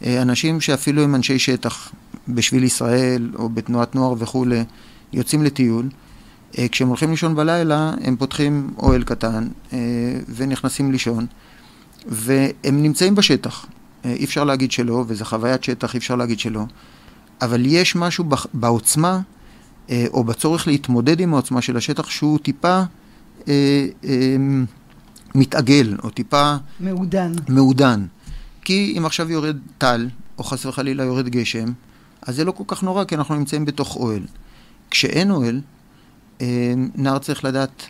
אנשים 0.08 0.62
שאפילו 0.62 1.04
הם 1.04 1.16
אנשי 1.16 1.40
שטח, 1.40 1.92
בשביל 2.28 2.64
ישראל 2.64 3.32
או 3.36 3.50
בתנועת 3.50 3.96
נוער 3.96 4.16
וכולי, 4.20 4.64
יוצאים 5.14 5.44
לטיול, 5.44 5.86
אה, 5.86 5.90
כשהם 6.72 6.88
הולכים 6.88 7.12
לישון 7.12 7.36
בלילה, 7.36 7.94
הם 8.02 8.16
פותחים 8.16 8.74
אוהל 8.78 9.04
קטן 9.04 9.48
אה, 9.74 9.78
ונכנסים 10.36 10.92
לישון, 10.92 11.26
והם 12.06 12.84
נמצאים 12.84 13.16
בשטח. 13.16 13.66
אה, 14.06 14.14
אי 14.14 14.26
אפשר 14.26 14.44
להגיד 14.44 14.72
שלא, 14.72 15.04
וזו 15.08 15.26
חוויית 15.26 15.64
שטח, 15.64 15.94
אי 15.94 16.00
אפשר 16.00 16.16
להגיד 16.16 16.40
שלא, 16.40 16.64
אבל 17.42 17.66
יש 17.66 17.96
משהו 17.96 18.26
בעוצמה, 18.54 19.20
או 20.14 20.24
בצורך 20.24 20.68
להתמודד 20.68 21.20
עם 21.20 21.34
העוצמה 21.34 21.62
של 21.62 21.78
השטח, 21.78 22.10
שהוא 22.10 22.40
טיפה 22.40 22.82
מתעגל, 25.36 25.98
או 26.04 26.10
טיפה... 26.10 26.56
מעודן. 26.80 27.32
מעודן. 27.50 28.06
כי 28.62 28.96
אם 28.98 29.06
עכשיו 29.06 29.32
יורד 29.32 29.58
טל, 29.78 30.10
או 30.38 30.44
חס 30.44 30.66
וחלילה 30.66 31.04
יורד 31.04 31.30
גשם, 31.30 31.72
אז 32.22 32.36
זה 32.36 32.46
לא 32.46 32.52
כל 32.52 32.64
כך 32.68 32.84
נורא, 32.84 33.04
כי 33.04 33.16
אנחנו 33.16 33.36
נמצאים 33.36 33.66
בתוך 33.66 33.96
אוהל. 33.96 34.24
כשאין 34.92 35.32
אוהל, 35.32 35.56
אה, 35.56 35.62
נער 36.96 37.20
צריך 37.20 37.44
לדעת 37.44 37.90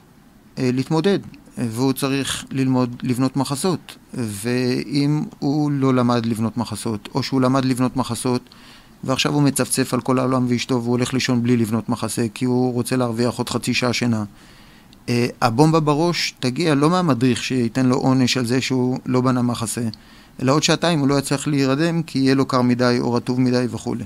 אה, 0.57 0.69
להתמודד, 0.73 1.19
והוא 1.57 1.93
צריך 1.93 2.45
ללמוד 2.51 2.95
לבנות 3.03 3.37
מחסות. 3.37 3.97
ואם 4.13 5.23
הוא 5.39 5.71
לא 5.71 5.93
למד 5.93 6.25
לבנות 6.25 6.57
מחסות, 6.57 7.09
או 7.15 7.23
שהוא 7.23 7.41
למד 7.41 7.65
לבנות 7.65 7.97
מחסות, 7.97 8.41
ועכשיו 9.03 9.33
הוא 9.33 9.43
מצפצף 9.43 9.93
על 9.93 10.01
כל 10.01 10.19
העולם 10.19 10.45
ואשתו 10.49 10.75
והוא 10.75 10.91
הולך 10.91 11.13
לישון 11.13 11.43
בלי 11.43 11.57
לבנות 11.57 11.89
מחסה, 11.89 12.25
כי 12.33 12.45
הוא 12.45 12.73
רוצה 12.73 12.95
להרוויח 12.95 13.35
עוד 13.35 13.49
חצי 13.49 13.73
שעה 13.73 13.93
שינה. 13.93 14.23
Uh, 15.07 15.09
הבומבה 15.41 15.79
בראש 15.79 16.33
תגיע 16.39 16.75
לא 16.75 16.89
מהמדריך 16.89 17.43
שייתן 17.43 17.85
לו 17.85 17.95
עונש 17.95 18.37
על 18.37 18.45
זה 18.45 18.61
שהוא 18.61 18.99
לא 19.05 19.21
בנה 19.21 19.41
מחסה, 19.41 19.81
אלא 20.41 20.53
עוד 20.53 20.63
שעתיים 20.63 20.99
הוא 20.99 21.07
לא 21.07 21.19
יצליח 21.19 21.47
להירדם 21.47 22.03
כי 22.03 22.19
יהיה 22.19 22.35
לו 22.35 22.45
קר 22.45 22.61
מדי 22.61 22.97
או 22.99 23.13
רטוב 23.13 23.39
מדי 23.39 23.65
וכולי. 23.69 24.03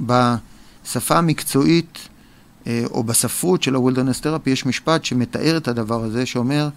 בשפה 0.00 1.18
המקצועית 1.18 1.98
אה, 1.98 2.15
או 2.90 3.04
בספרות 3.04 3.62
של 3.62 3.74
ה-Wilderness 3.76 4.22
Therapy 4.22 4.50
יש 4.50 4.66
משפט 4.66 5.04
שמתאר 5.04 5.56
את 5.56 5.68
הדבר 5.68 6.04
הזה, 6.04 6.26
שאומר, 6.26 6.68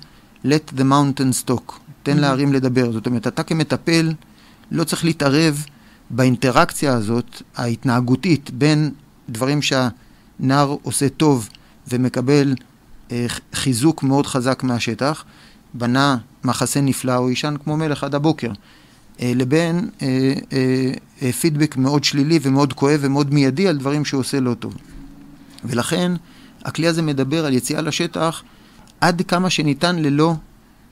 let 0.46 0.78
the 0.78 0.82
mountains 0.82 1.50
talk, 1.50 1.74
תן 2.04 2.18
mm-hmm. 2.18 2.22
להרים 2.22 2.54
לדבר. 2.54 2.92
זאת 2.92 3.08
אומרת, 3.08 3.28
אתה 3.28 3.44
כמטפל 3.44 4.14
לא 4.72 4.84
צריך 4.84 5.06
להתערב 5.06 5.66
באינטראקציה 6.10 6.94
הזאת, 6.94 7.42
ההתנהגותית, 7.56 8.52
בין 8.52 8.92
דברים 9.30 9.60
שהנער 9.62 10.76
עושה 10.82 11.10
טוב 11.10 11.50
ומקבל 11.88 12.56
אה, 13.12 13.26
חיזוק 13.54 14.04
מאוד 14.04 14.28
חזק 14.28 14.64
מהשטח, 14.64 15.24
בנה 15.74 16.18
מחסה 16.44 16.82
נפלא 16.82 17.18
או 17.18 17.30
יישן 17.30 17.56
כמו 17.64 17.78
מלך 17.78 18.04
עד 18.04 18.16
הבוקר, 18.16 18.52
אה, 19.22 19.32
לבין 19.36 19.90
אה, 20.02 20.34
אה, 20.54 20.92
אה, 21.22 21.32
פידבק 21.32 21.78
מאוד 21.78 22.04
שלילי 22.04 22.40
ומאוד 22.42 22.74
כואב 22.74 23.00
ומאוד 23.04 23.34
מיידי 23.34 23.68
על 23.68 23.78
דברים 23.78 24.06
שהוא 24.06 24.20
עושה 24.20 24.40
לא 24.40 24.54
טוב. 24.54 24.74
ולכן 25.66 26.12
הכלי 26.66 26.88
הזה 26.88 27.02
מדבר 27.02 27.46
על 27.46 27.54
יציאה 27.54 27.82
לשטח 27.82 28.44
עד 29.02 29.22
כמה 29.22 29.50
שניתן 29.50 29.96
ללא 29.96 30.34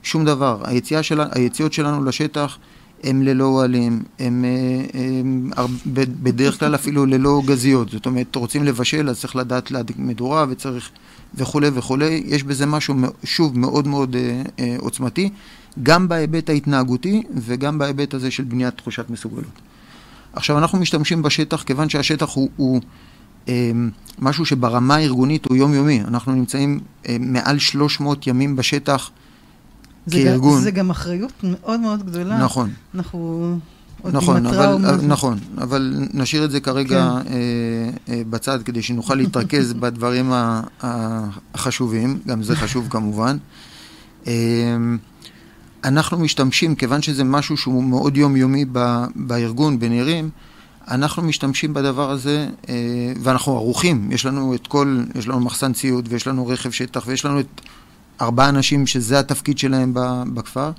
שום 0.02 0.24
דבר. 0.24 0.60
היציאה 0.64 1.02
של, 1.02 1.20
היציאות 1.32 1.72
שלנו 1.72 2.04
לשטח 2.04 2.58
הם 3.04 3.22
ללא 3.22 3.44
אוהלים, 3.44 4.02
הם, 4.18 4.44
אה, 4.44 5.00
הם, 5.00 5.50
הם 5.56 5.76
בדרך 6.22 6.58
כלל 6.58 6.74
אפילו 6.74 7.06
ללא 7.06 7.42
גזיות. 7.46 7.88
זאת 7.88 8.06
אומרת, 8.06 8.36
רוצים 8.36 8.64
לבשל, 8.64 9.08
אז 9.08 9.20
צריך 9.20 9.36
לדעת 9.36 9.70
להדליק 9.70 9.96
מדורה 9.98 10.46
וצריך 10.48 10.90
וכולי 11.34 11.68
וכולי. 11.74 12.22
יש 12.26 12.42
בזה 12.42 12.66
משהו, 12.66 12.94
שוב, 13.24 13.58
מאוד 13.58 13.86
מאוד 13.86 14.16
אה, 14.16 14.42
אה, 14.58 14.76
עוצמתי, 14.78 15.30
גם 15.82 16.08
בהיבט 16.08 16.50
ההתנהגותי 16.50 17.22
וגם 17.36 17.78
בהיבט 17.78 18.14
הזה 18.14 18.30
של 18.30 18.44
בניית 18.44 18.76
תחושת 18.76 19.10
מסוגלות. 19.10 19.60
עכשיו, 20.32 20.58
אנחנו 20.58 20.78
משתמשים 20.78 21.22
בשטח 21.22 21.62
כיוון 21.62 21.88
שהשטח 21.88 22.34
הוא, 22.34 22.48
הוא 22.56 22.80
משהו 24.18 24.46
שברמה 24.46 24.94
הארגונית 24.94 25.44
הוא 25.44 25.56
יומיומי. 25.56 26.00
אנחנו 26.00 26.32
נמצאים 26.32 26.80
אה, 27.08 27.16
מעל 27.20 27.58
300 27.58 28.26
ימים 28.26 28.56
בשטח. 28.56 29.10
זה 30.06 30.16
כארגון. 30.16 30.54
גם, 30.56 30.62
זה 30.62 30.70
גם 30.70 30.90
אחריות 30.90 31.32
מאוד 31.42 31.80
מאוד 31.80 32.06
גדולה. 32.06 32.38
נכון. 32.38 32.70
אנחנו 32.94 33.58
עוד 34.02 34.16
נכון, 34.16 34.46
עם 34.46 34.54
אבל, 34.54 34.66
אבל, 34.66 35.06
נכון, 35.06 35.38
אבל 35.58 35.94
נשאיר 36.14 36.44
את 36.44 36.50
זה 36.50 36.60
כרגע 36.60 37.20
כן. 37.24 37.32
אה, 37.32 38.14
אה, 38.14 38.22
בצד 38.30 38.62
כדי 38.62 38.82
שנוכל 38.82 39.14
להתרכז 39.14 39.72
בדברים 39.80 40.32
החשובים, 40.82 42.18
גם 42.26 42.42
זה 42.42 42.56
חשוב 42.56 42.86
כמובן. 42.92 43.36
אה, 44.26 44.32
אנחנו 45.84 46.18
משתמשים, 46.18 46.74
כיוון 46.74 47.02
שזה 47.02 47.24
משהו 47.24 47.56
שהוא 47.56 47.84
מאוד 47.84 48.16
יומיומי 48.16 48.64
ב, 48.72 49.04
בארגון, 49.16 49.78
בנירים, 49.78 50.30
אנחנו 50.90 51.22
משתמשים 51.22 51.74
בדבר 51.74 52.10
הזה, 52.10 52.48
אה, 52.68 52.74
ואנחנו 53.20 53.56
ערוכים, 53.56 54.12
יש 54.12 54.26
לנו 54.26 54.54
את 54.54 54.66
כל, 54.66 55.02
יש 55.14 55.28
לנו 55.28 55.40
מחסן 55.40 55.72
ציוד, 55.72 56.08
ויש 56.10 56.26
לנו 56.26 56.46
רכב 56.46 56.70
שטח, 56.70 57.04
ויש 57.06 57.24
לנו 57.24 57.40
את 57.40 57.60
ארבעה 58.20 58.48
אנשים 58.48 58.86
שזה 58.86 59.18
התפקיד 59.18 59.58
שלהם 59.58 59.92
בכפר, 60.34 60.70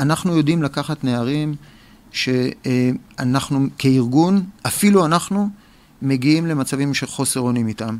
אנחנו 0.00 0.36
יודעים 0.36 0.62
לקחת 0.62 1.04
נערים 1.04 1.54
שאנחנו 2.12 3.66
כארגון, 3.78 4.44
אפילו 4.66 5.06
אנחנו, 5.06 5.48
מגיעים 6.02 6.46
למצבים 6.46 6.94
של 6.94 7.06
חוסר 7.06 7.40
אונים 7.40 7.68
איתם. 7.68 7.96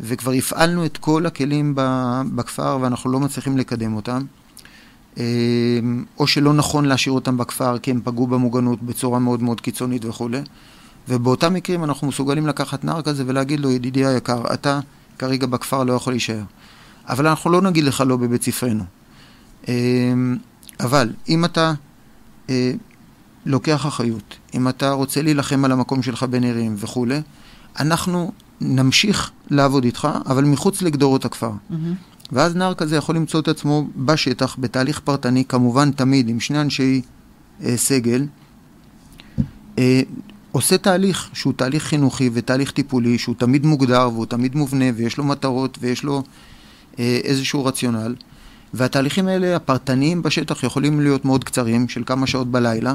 וכבר 0.00 0.32
הפעלנו 0.32 0.86
את 0.86 0.96
כל 0.96 1.26
הכלים 1.26 1.74
בכפר 2.34 2.78
ואנחנו 2.80 3.10
לא 3.10 3.20
מצליחים 3.20 3.58
לקדם 3.58 3.96
אותם. 3.96 4.22
או 6.18 6.26
שלא 6.26 6.52
נכון 6.52 6.84
להשאיר 6.84 7.14
אותם 7.14 7.36
בכפר 7.36 7.78
כי 7.78 7.90
הם 7.90 8.00
פגעו 8.04 8.26
במוגנות 8.26 8.82
בצורה 8.82 9.18
מאוד 9.18 9.42
מאוד 9.42 9.60
קיצונית 9.60 10.04
וכולי. 10.04 10.40
ובאותם 11.08 11.54
מקרים 11.54 11.84
אנחנו 11.84 12.06
מסוגלים 12.06 12.46
לקחת 12.46 12.84
נער 12.84 13.02
כזה 13.02 13.24
ולהגיד 13.26 13.60
לו, 13.60 13.70
ידידי 13.70 14.06
היקר, 14.06 14.42
אתה 14.54 14.80
כרגע 15.18 15.46
בכפר 15.46 15.84
לא 15.84 15.92
יכול 15.92 16.12
להישאר. 16.12 16.42
אבל 17.08 17.26
אנחנו 17.26 17.50
לא 17.50 17.60
נגיד 17.62 17.84
לך 17.84 18.04
לא 18.06 18.16
בבית 18.16 18.42
ספרנו. 18.42 18.84
אמ, 19.68 20.36
אבל 20.80 21.12
אם 21.28 21.44
אתה 21.44 21.72
אה, 22.50 22.72
לוקח 23.46 23.86
אחריות, 23.86 24.36
אם 24.54 24.68
אתה 24.68 24.90
רוצה 24.90 25.22
להילחם 25.22 25.64
על 25.64 25.72
המקום 25.72 26.02
שלך 26.02 26.22
בנרים 26.22 26.74
וכולי, 26.78 27.20
אנחנו 27.80 28.32
נמשיך 28.60 29.30
לעבוד 29.50 29.84
איתך, 29.84 30.08
אבל 30.26 30.44
מחוץ 30.44 30.82
לגדורות 30.82 31.24
הכפר. 31.24 31.50
Mm-hmm. 31.50 31.74
ואז 32.32 32.56
נער 32.56 32.74
כזה 32.74 32.96
יכול 32.96 33.16
למצוא 33.16 33.40
את 33.40 33.48
עצמו 33.48 33.88
בשטח, 33.96 34.56
בתהליך 34.58 35.00
פרטני, 35.00 35.44
כמובן 35.44 35.90
תמיד 35.90 36.28
עם 36.28 36.40
שני 36.40 36.60
אנשי 36.60 37.00
אה, 37.64 37.76
סגל, 37.76 38.26
אה, 39.78 40.02
עושה 40.52 40.78
תהליך 40.78 41.30
שהוא 41.32 41.52
תהליך 41.56 41.82
חינוכי 41.82 42.30
ותהליך 42.32 42.70
טיפולי, 42.70 43.18
שהוא 43.18 43.34
תמיד 43.38 43.66
מוגדר 43.66 44.08
והוא 44.12 44.26
תמיד 44.26 44.56
מובנה 44.56 44.84
ויש 44.96 45.18
לו 45.18 45.24
מטרות 45.24 45.78
ויש 45.80 46.04
לו 46.04 46.22
אה, 46.98 47.20
איזשהו 47.24 47.64
רציונל, 47.64 48.14
והתהליכים 48.74 49.28
האלה, 49.28 49.56
הפרטניים 49.56 50.22
בשטח, 50.22 50.62
יכולים 50.62 51.00
להיות 51.00 51.24
מאוד 51.24 51.44
קצרים, 51.44 51.88
של 51.88 52.02
כמה 52.06 52.26
שעות 52.26 52.50
בלילה, 52.50 52.94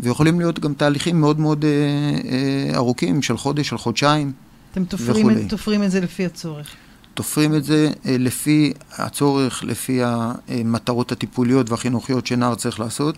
ויכולים 0.00 0.40
להיות 0.40 0.58
גם 0.58 0.74
תהליכים 0.74 1.20
מאוד 1.20 1.40
מאוד 1.40 1.64
אה, 1.64 1.70
אה, 1.70 2.76
ארוכים, 2.76 3.22
של 3.22 3.36
חודש, 3.36 3.68
של 3.68 3.78
חודשיים 3.78 4.32
אתם 4.72 4.84
תופרים. 4.84 5.30
אתם 5.30 5.48
תופרים 5.48 5.82
את 5.82 5.90
זה 5.90 6.00
לפי 6.00 6.26
הצורך. 6.26 6.74
תופרים 7.14 7.54
את 7.54 7.64
זה 7.64 7.90
אה, 8.06 8.16
לפי 8.18 8.72
הצורך, 8.92 9.64
לפי 9.64 10.00
המטרות 10.02 11.12
הטיפוליות 11.12 11.70
והחינוכיות 11.70 12.26
שנער 12.26 12.54
צריך 12.54 12.80
לעשות, 12.80 13.16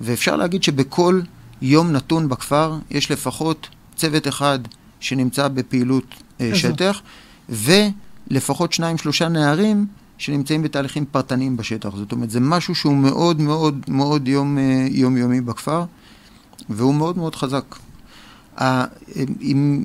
ואפשר 0.00 0.36
להגיד 0.36 0.62
שבכל 0.62 1.20
יום 1.62 1.92
נתון 1.92 2.28
בכפר 2.28 2.78
יש 2.90 3.10
לפחות 3.10 3.68
צוות 3.96 4.28
אחד 4.28 4.58
שנמצא 5.00 5.48
בפעילות 5.48 6.04
אה, 6.40 6.54
שטח, 6.54 7.00
ו... 7.48 7.72
לפחות 8.30 8.72
שניים, 8.72 8.98
שלושה 8.98 9.28
נערים 9.28 9.86
שנמצאים 10.18 10.62
בתהליכים 10.62 11.04
פרטניים 11.04 11.56
בשטח. 11.56 11.96
זאת 11.96 12.12
אומרת, 12.12 12.30
זה 12.30 12.40
משהו 12.40 12.74
שהוא 12.74 12.96
מאוד 12.96 13.40
מאוד 13.40 13.84
מאוד 13.88 14.28
יום, 14.28 14.58
אה, 14.58 14.86
יומיומי 14.90 15.40
בכפר, 15.40 15.84
והוא 16.68 16.94
מאוד 16.94 17.18
מאוד 17.18 17.34
חזק. 17.34 17.76
אם, 19.40 19.84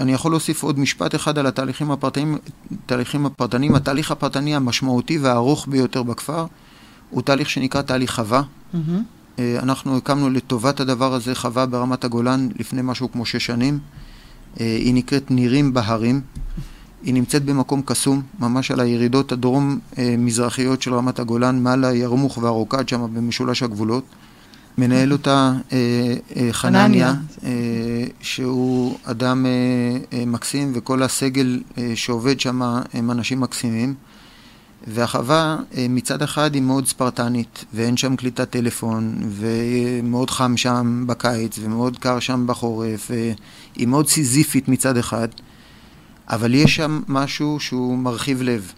אני 0.00 0.12
יכול 0.12 0.32
להוסיף 0.32 0.62
עוד 0.62 0.78
משפט 0.78 1.14
אחד 1.14 1.38
על 1.38 1.46
התהליכים 1.46 1.90
הפרטניים, 1.90 2.38
התהליכים 2.72 3.26
הפרטניים. 3.26 3.74
התהליך 3.74 4.10
הפרטני 4.10 4.56
המשמעותי 4.56 5.18
והארוך 5.18 5.68
ביותר 5.68 6.02
בכפר 6.02 6.46
הוא 7.10 7.22
תהליך 7.22 7.50
שנקרא 7.50 7.82
תהליך 7.82 8.10
חווה. 8.10 8.42
Mm-hmm. 8.74 9.38
אנחנו 9.58 9.96
הקמנו 9.96 10.30
לטובת 10.30 10.80
הדבר 10.80 11.14
הזה 11.14 11.34
חווה 11.34 11.66
ברמת 11.66 12.04
הגולן 12.04 12.48
לפני 12.58 12.80
משהו 12.84 13.12
כמו 13.12 13.26
שש 13.26 13.46
שנים. 13.46 13.78
היא 14.56 14.94
נקראת 14.94 15.30
נירים 15.30 15.74
בהרים. 15.74 16.20
היא 17.02 17.14
נמצאת 17.14 17.44
במקום 17.44 17.82
קסום, 17.82 18.22
ממש 18.38 18.70
על 18.70 18.80
הירידות 18.80 19.32
הדרום-מזרחיות 19.32 20.82
של 20.82 20.94
רמת 20.94 21.18
הגולן, 21.18 21.62
מעל 21.62 21.84
הירמוך 21.84 22.38
והרוקד 22.38 22.88
שם 22.88 23.14
במשולש 23.14 23.62
הגבולות. 23.62 24.04
מנהל 24.78 25.12
אותה 25.12 25.52
אה, 25.72 25.78
אה, 26.36 26.48
חנניה, 26.52 27.14
אה, 27.44 27.50
שהוא 28.20 28.98
אדם 29.04 29.46
אה, 29.46 30.18
אה, 30.18 30.26
מקסים, 30.26 30.72
וכל 30.74 31.02
הסגל 31.02 31.62
אה, 31.78 31.92
שעובד 31.94 32.40
שם 32.40 32.62
הם 32.92 33.10
אנשים 33.10 33.40
מקסימים. 33.40 33.94
והחווה 34.86 35.56
מצד 35.88 36.22
אחד 36.22 36.54
היא 36.54 36.62
מאוד 36.62 36.86
ספרטנית, 36.86 37.64
ואין 37.74 37.96
שם 37.96 38.16
קליטת 38.16 38.50
טלפון, 38.50 39.18
ומאוד 39.28 40.30
חם 40.30 40.56
שם 40.56 41.04
בקיץ, 41.06 41.58
ומאוד 41.60 41.98
קר 41.98 42.20
שם 42.20 42.46
בחורף, 42.46 43.10
והיא 43.10 43.88
מאוד 43.88 44.08
סיזיפית 44.08 44.68
מצד 44.68 44.96
אחד. 44.96 45.28
אבל 46.28 46.54
יש 46.54 46.76
שם 46.76 47.02
משהו 47.08 47.60
שהוא 47.60 47.98
מרחיב 47.98 48.42
לב 48.42 48.72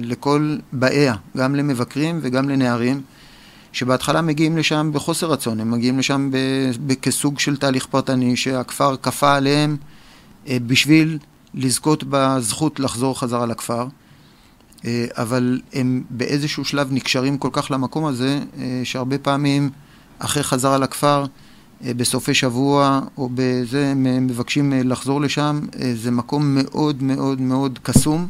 לכל 0.00 0.56
באיה, 0.72 1.14
גם 1.36 1.54
למבקרים 1.54 2.18
וגם 2.22 2.48
לנערים, 2.48 3.00
שבהתחלה 3.76 4.22
מגיעים 4.22 4.58
לשם 4.58 4.90
בחוסר 4.92 5.26
רצון, 5.26 5.60
הם 5.60 5.70
מגיעים 5.70 5.98
לשם 5.98 6.30
ב- 6.86 6.94
כסוג 6.94 7.38
של 7.38 7.56
תהליך 7.56 7.86
פרטני 7.86 8.36
שהכפר 8.36 8.96
כפה 8.96 9.34
עליהם 9.36 9.76
אה, 10.48 10.56
בשביל 10.66 11.18
לזכות 11.54 12.04
בזכות 12.10 12.80
לחזור 12.80 13.18
חזרה 13.18 13.46
לכפר. 13.46 13.86
אה, 14.84 15.06
אבל 15.12 15.60
הם 15.72 16.02
באיזשהו 16.10 16.64
שלב 16.64 16.92
נקשרים 16.92 17.38
כל 17.38 17.48
כך 17.52 17.70
למקום 17.70 18.04
הזה, 18.04 18.40
אה, 18.58 18.80
שהרבה 18.84 19.18
פעמים 19.18 19.70
אחרי 20.18 20.42
חזרה 20.42 20.78
לכפר, 20.78 21.24
בסופי 21.82 22.34
שבוע 22.34 23.00
או 23.18 23.30
בזה, 23.34 23.88
הם 23.88 24.26
מבקשים 24.26 24.72
לחזור 24.84 25.20
לשם. 25.20 25.60
זה 25.94 26.10
מקום 26.10 26.54
מאוד 26.54 27.02
מאוד 27.02 27.40
מאוד 27.40 27.78
קסום. 27.82 28.26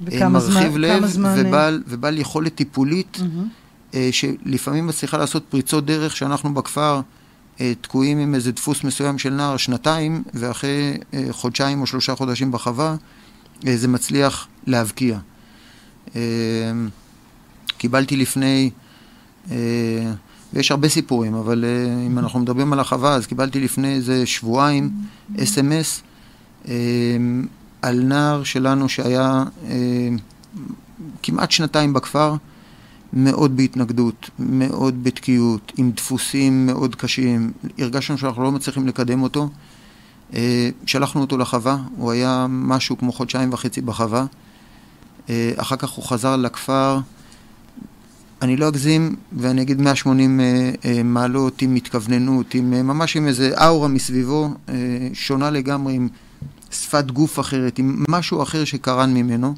וכמה 0.00 0.40
זמן? 0.40 0.54
מרחיב 0.54 0.76
לב. 0.76 1.04
ובעל, 1.36 1.82
ובעל 1.88 2.18
יכולת 2.18 2.54
טיפולית, 2.54 3.18
mm-hmm. 3.20 3.61
שלפעמים 4.10 4.86
מצליחה 4.86 5.18
לעשות 5.18 5.44
פריצות 5.48 5.86
דרך 5.86 6.16
שאנחנו 6.16 6.54
בכפר 6.54 7.00
תקועים 7.80 8.18
עם 8.18 8.34
איזה 8.34 8.52
דפוס 8.52 8.84
מסוים 8.84 9.18
של 9.18 9.30
נער 9.30 9.56
שנתיים, 9.56 10.22
ואחרי 10.34 10.98
חודשיים 11.30 11.80
או 11.80 11.86
שלושה 11.86 12.14
חודשים 12.14 12.52
בחווה, 12.52 12.96
זה 13.62 13.88
מצליח 13.88 14.46
להבקיע. 14.66 15.18
קיבלתי 17.78 18.16
לפני... 18.16 18.70
ויש 20.54 20.70
הרבה 20.70 20.88
סיפורים, 20.88 21.34
אבל 21.34 21.64
אם 22.06 22.18
אנחנו 22.18 22.40
מדברים 22.40 22.72
על 22.72 22.80
החווה, 22.80 23.14
אז 23.14 23.26
קיבלתי 23.26 23.60
לפני 23.60 23.94
איזה 23.94 24.26
שבועיים 24.26 24.90
אס.אם.אס 25.42 26.02
על 27.82 28.02
נער 28.02 28.44
שלנו 28.44 28.88
שהיה 28.88 29.44
כמעט 31.22 31.50
שנתיים 31.50 31.92
בכפר, 31.92 32.34
מאוד 33.12 33.56
בהתנגדות, 33.56 34.30
מאוד 34.38 35.04
בתקיעות, 35.04 35.72
עם 35.76 35.90
דפוסים 35.90 36.66
מאוד 36.66 36.94
קשים. 36.94 37.52
הרגשנו 37.78 38.18
שאנחנו 38.18 38.42
לא 38.42 38.52
מצליחים 38.52 38.88
לקדם 38.88 39.22
אותו. 39.22 39.48
Uh, 40.30 40.34
שלחנו 40.86 41.20
אותו 41.20 41.38
לחווה, 41.38 41.76
הוא 41.96 42.10
היה 42.10 42.46
משהו 42.48 42.98
כמו 42.98 43.12
חודשיים 43.12 43.52
וחצי 43.52 43.80
בחווה. 43.80 44.26
Uh, 45.26 45.30
אחר 45.56 45.76
כך 45.76 45.90
הוא 45.90 46.04
חזר 46.04 46.36
לכפר. 46.36 47.00
אני 48.42 48.56
לא 48.56 48.68
אגזים 48.68 49.16
ואני 49.32 49.62
אגיד 49.62 49.80
180 49.80 50.40
אה, 50.40 50.70
אה, 50.84 51.02
מעלות 51.02 51.62
עם 51.62 51.74
התכווננות, 51.74 52.54
עם, 52.54 52.72
אה, 52.72 52.82
ממש 52.82 53.16
עם 53.16 53.26
איזה 53.26 53.52
אאורה 53.66 53.88
מסביבו, 53.88 54.48
אה, 54.68 54.74
שונה 55.12 55.50
לגמרי, 55.50 55.94
עם 55.94 56.08
שפת 56.70 57.10
גוף 57.10 57.40
אחרת, 57.40 57.78
עם 57.78 58.04
משהו 58.08 58.42
אחר 58.42 58.64
שקרן 58.64 59.14
ממנו. 59.14 59.54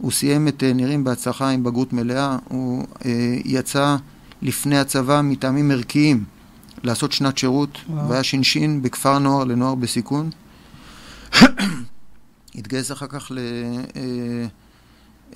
הוא 0.00 0.12
סיים 0.12 0.48
את 0.48 0.62
אה, 0.62 0.72
נירים 0.72 1.04
בהצלחה 1.04 1.48
עם 1.48 1.64
בגרות 1.64 1.92
מלאה, 1.92 2.36
הוא 2.48 2.86
אה, 3.04 3.36
יצא 3.44 3.96
לפני 4.42 4.78
הצבא 4.78 5.20
מטעמים 5.24 5.70
ערכיים 5.70 6.24
לעשות 6.82 7.12
שנת 7.12 7.38
שירות, 7.38 7.78
וואו. 7.88 8.08
והיה 8.08 8.22
ש"ש 8.22 8.56
בכפר 8.56 9.18
נוער 9.18 9.44
לנוער 9.44 9.74
בסיכון. 9.74 10.30
התגייס 12.54 12.92
אחר 12.92 13.06
כך 13.06 13.32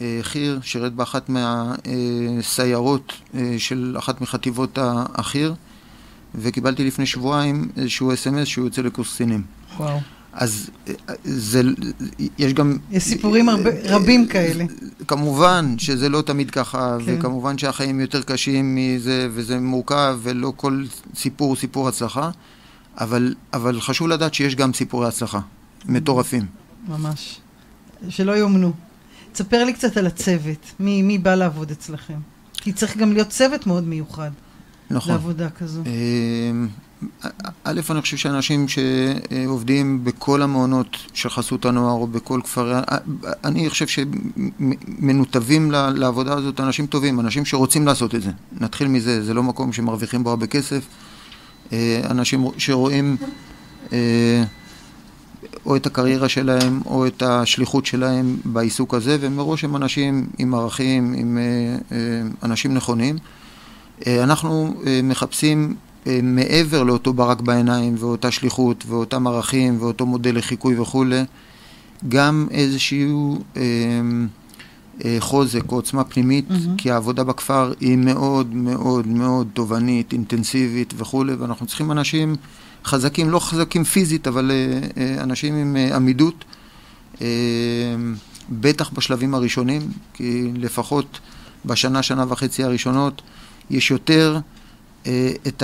לחי"ר, 0.00 0.58
שירת 0.62 0.92
באחת 0.92 1.28
מהסיירות 1.28 3.12
אה, 3.34 3.54
של 3.58 3.94
אחת 3.98 4.20
מחטיבות 4.20 4.78
החי"ר, 5.14 5.54
וקיבלתי 6.34 6.84
לפני 6.84 7.06
שבועיים 7.06 7.68
איזשהו 7.76 8.14
אס.אם.אס 8.14 8.48
שהוא 8.48 8.64
יוצא 8.64 8.82
לקורס 8.82 9.14
קצינים. 9.14 9.42
וואו. 9.76 9.98
אז 10.34 10.70
אה, 10.88 10.94
זה, 11.24 11.62
יש 12.38 12.52
גם... 12.52 12.78
יש 12.90 13.04
סיפורים 13.04 13.48
הרבה, 13.48 13.70
רבים 13.84 14.26
כאלה. 14.28 14.64
כמובן 15.08 15.74
שזה 15.78 16.08
לא 16.08 16.22
תמיד 16.22 16.50
ככה, 16.50 16.96
כן. 17.06 17.18
וכמובן 17.18 17.58
שהחיים 17.58 18.00
יותר 18.00 18.22
קשים 18.22 18.74
מזה, 18.74 19.28
וזה 19.32 19.60
מורכב, 19.60 20.18
ולא 20.22 20.52
כל 20.56 20.84
סיפור 21.14 21.48
הוא 21.48 21.56
סיפור 21.56 21.88
הצלחה, 21.88 22.30
אבל, 22.98 23.34
אבל 23.52 23.80
חשוב 23.80 24.08
לדעת 24.08 24.34
שיש 24.34 24.54
גם 24.54 24.72
סיפורי 24.72 25.08
הצלחה, 25.08 25.40
מטורפים. 25.86 26.46
ממש. 26.88 27.40
שלא 28.08 28.36
יאומנו. 28.36 28.72
תספר 29.32 29.64
לי 29.64 29.72
קצת 29.72 29.96
על 29.96 30.06
הצוות. 30.06 30.72
מי, 30.80 31.02
מי 31.02 31.18
בא 31.18 31.34
לעבוד 31.34 31.70
אצלכם? 31.70 32.18
כי 32.52 32.72
צריך 32.72 32.96
גם 32.96 33.12
להיות 33.12 33.28
צוות 33.28 33.66
מאוד 33.66 33.84
מיוחד 33.84 34.30
נכון. 34.90 35.12
לעבודה 35.12 35.50
כזו. 35.50 35.82
א', 37.64 37.80
אני 37.90 38.00
חושב 38.00 38.16
שאנשים 38.16 38.66
שעובדים 38.68 40.04
בכל 40.04 40.42
המעונות 40.42 40.96
של 41.14 41.28
חסות 41.28 41.64
הנוער 41.64 41.92
או 41.92 42.06
בכל 42.06 42.40
כפרי, 42.44 42.74
אני 43.44 43.70
חושב 43.70 43.86
שמנותבים 43.86 45.70
לעבודה 45.70 46.34
הזאת 46.34 46.60
אנשים 46.60 46.86
טובים, 46.86 47.20
אנשים 47.20 47.44
שרוצים 47.44 47.86
לעשות 47.86 48.14
את 48.14 48.22
זה. 48.22 48.30
נתחיל 48.60 48.88
מזה, 48.88 49.24
זה 49.24 49.34
לא 49.34 49.42
מקום 49.42 49.72
שמרוויחים 49.72 50.24
בו 50.24 50.30
הרבה 50.30 50.46
כסף. 50.46 50.86
אה, 51.72 52.00
אנשים 52.10 52.44
שרואים 52.58 53.16
אה, 53.92 54.44
או 55.66 55.76
את 55.76 55.86
הקריירה 55.86 56.28
שלהם 56.28 56.80
או 56.86 57.06
את 57.06 57.22
השליחות 57.22 57.86
שלהם 57.86 58.36
בעיסוק 58.44 58.94
הזה, 58.94 59.16
ומראש 59.20 59.64
הם 59.64 59.76
אנשים 59.76 60.26
עם 60.38 60.54
ערכים, 60.54 61.14
עם 61.16 61.38
אה, 61.38 61.96
אנשים 62.42 62.74
נכונים. 62.74 63.16
אנחנו 64.06 64.74
מחפשים 65.02 65.74
מעבר 66.22 66.82
לאותו 66.82 67.12
ברק 67.12 67.40
בעיניים 67.40 67.94
ואותה 67.98 68.30
שליחות 68.30 68.84
ואותם 68.88 69.26
ערכים 69.26 69.76
ואותו 69.80 70.06
מודל 70.06 70.38
לחיקוי 70.38 70.80
וכולי, 70.80 71.22
גם 72.08 72.46
איזשהו 72.50 73.38
אה, 73.56 73.62
אה, 75.04 75.16
חוזק 75.20 75.62
או 75.68 75.76
עוצמה 75.76 76.04
פנימית, 76.04 76.50
מהמם. 76.50 76.76
כי 76.76 76.90
העבודה 76.90 77.24
בכפר 77.24 77.72
היא 77.80 77.96
מאוד 77.96 78.54
מאוד 78.54 79.06
מאוד 79.06 79.48
תובענית, 79.52 80.12
אינטנסיבית 80.12 80.94
וכולי, 80.96 81.34
ואנחנו 81.34 81.66
צריכים 81.66 81.92
אנשים 81.92 82.36
חזקים, 82.84 83.30
לא 83.30 83.38
חזקים 83.38 83.84
פיזית, 83.84 84.26
אבל 84.26 84.50
אה, 84.50 84.78
אה, 84.96 85.22
אנשים 85.22 85.54
עם 85.54 85.76
אה, 85.76 85.96
עמידות, 85.96 86.44
אה, 87.20 87.26
בטח 88.50 88.90
בשלבים 88.90 89.34
הראשונים, 89.34 89.82
כי 90.14 90.50
לפחות 90.54 91.18
בשנה, 91.64 92.02
שנה 92.02 92.24
וחצי 92.28 92.64
הראשונות, 92.64 93.22
יש 93.70 93.90
יותר 93.90 94.38
את 95.46 95.62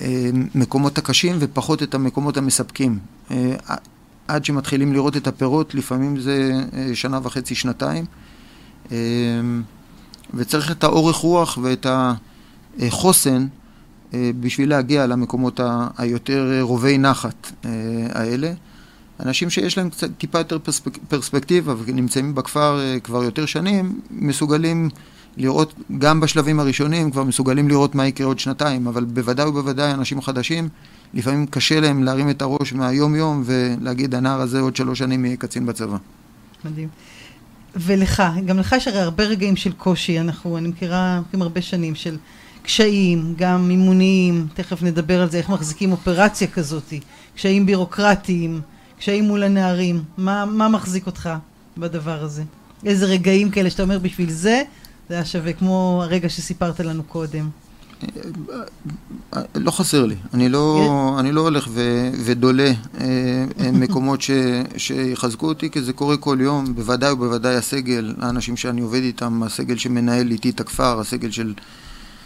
המקומות 0.00 0.98
הקשים 0.98 1.36
ופחות 1.38 1.82
את 1.82 1.94
המקומות 1.94 2.36
המספקים. 2.36 2.98
אה, 3.30 3.54
עד 4.28 4.44
שמתחילים 4.44 4.92
לראות 4.92 5.16
את 5.16 5.26
הפירות, 5.26 5.74
לפעמים 5.74 6.20
זה 6.20 6.52
אה, 6.74 6.90
שנה 6.94 7.20
וחצי, 7.22 7.54
שנתיים. 7.54 8.04
אה, 8.92 8.96
וצריך 10.34 10.70
את 10.70 10.84
האורך 10.84 11.16
רוח 11.16 11.58
ואת 11.62 11.86
החוסן 12.80 13.46
אה, 14.14 14.30
בשביל 14.40 14.70
להגיע 14.70 15.06
למקומות 15.06 15.60
היותר 15.98 16.52
אה, 16.52 16.62
רובי 16.62 16.98
נחת 16.98 17.52
אה, 17.64 17.70
האלה. 18.12 18.52
אנשים 19.20 19.50
שיש 19.50 19.78
להם 19.78 19.90
קצת 19.90 20.08
טיפה 20.18 20.38
יותר 20.38 20.58
פרספק, 20.58 20.98
פרספקטיבה 21.08 21.74
ונמצאים 21.84 22.34
בכפר 22.34 22.80
אה, 22.80 23.00
כבר 23.00 23.24
יותר 23.24 23.46
שנים, 23.46 24.00
מסוגלים 24.10 24.88
לראות, 25.36 25.74
גם 25.98 26.20
בשלבים 26.20 26.60
הראשונים, 26.60 27.10
כבר 27.10 27.24
מסוגלים 27.24 27.68
לראות 27.68 27.94
מה 27.94 28.06
יקרה 28.06 28.26
עוד 28.26 28.38
שנתיים, 28.38 28.86
אבל 28.86 29.04
בוודאי 29.04 29.46
ובוודאי 29.46 29.92
אנשים 29.92 30.22
חדשים, 30.22 30.68
לפעמים 31.14 31.46
קשה 31.46 31.80
להם 31.80 32.02
להרים 32.02 32.30
את 32.30 32.42
הראש 32.42 32.72
מהיום-יום 32.72 33.42
ולהגיד, 33.46 34.14
הנער 34.14 34.40
הזה 34.40 34.60
עוד 34.60 34.76
שלוש 34.76 34.98
שנים 34.98 35.24
יהיה 35.24 35.36
קצין 35.36 35.66
בצבא. 35.66 35.96
מדהים. 36.64 36.88
ולך, 37.76 38.22
גם 38.46 38.58
לך 38.58 38.74
יש 38.76 38.88
הרי 38.88 39.00
הרבה 39.00 39.24
רגעים 39.24 39.56
של 39.56 39.72
קושי, 39.72 40.20
אנחנו, 40.20 40.58
אני 40.58 40.68
מכירה 40.68 41.20
מכירים 41.20 41.42
הרבה 41.42 41.62
שנים 41.62 41.94
של 41.94 42.16
קשיים, 42.62 43.34
גם 43.36 43.68
מימוניים, 43.68 44.46
תכף 44.54 44.82
נדבר 44.82 45.22
על 45.22 45.30
זה, 45.30 45.38
איך 45.38 45.48
מחזיקים 45.48 45.92
אופרציה 45.92 46.46
כזאת, 46.46 46.92
קשיים 47.36 47.66
בירוקרטיים, 47.66 48.60
קשיים 48.98 49.24
מול 49.24 49.42
הנערים, 49.42 50.02
מה, 50.18 50.44
מה 50.44 50.68
מחזיק 50.68 51.06
אותך 51.06 51.30
בדבר 51.78 52.22
הזה? 52.22 52.42
איזה 52.86 53.06
רגעים 53.06 53.50
כאלה 53.50 53.70
שאתה 53.70 53.82
אומר 53.82 53.98
בשביל 53.98 54.30
זה, 54.30 54.62
זה 55.12 55.16
היה 55.16 55.24
שווה, 55.24 55.52
כמו 55.52 56.00
הרגע 56.04 56.28
שסיפרת 56.28 56.80
לנו 56.80 57.02
קודם. 57.02 57.48
לא 59.54 59.70
חסר 59.70 60.06
לי. 60.06 60.14
אני 60.34 60.48
לא, 60.48 61.16
אני 61.18 61.32
לא 61.32 61.40
הולך 61.40 61.68
ו, 61.70 62.10
ודולה 62.24 62.70
אה, 63.00 63.06
אה, 63.60 63.72
מקומות 63.72 64.22
ש, 64.22 64.30
שיחזקו 64.76 65.48
אותי, 65.48 65.70
כי 65.70 65.82
זה 65.82 65.92
קורה 65.92 66.16
כל 66.16 66.38
יום, 66.40 66.74
בוודאי 66.74 67.12
ובוודאי 67.12 67.54
הסגל, 67.54 68.14
האנשים 68.20 68.56
שאני 68.56 68.80
עובד 68.80 69.02
איתם, 69.02 69.42
הסגל 69.42 69.76
שמנהל 69.76 70.30
איתי 70.30 70.50
את 70.50 70.60
הכפר, 70.60 71.00
הסגל 71.00 71.30
של, 71.30 71.54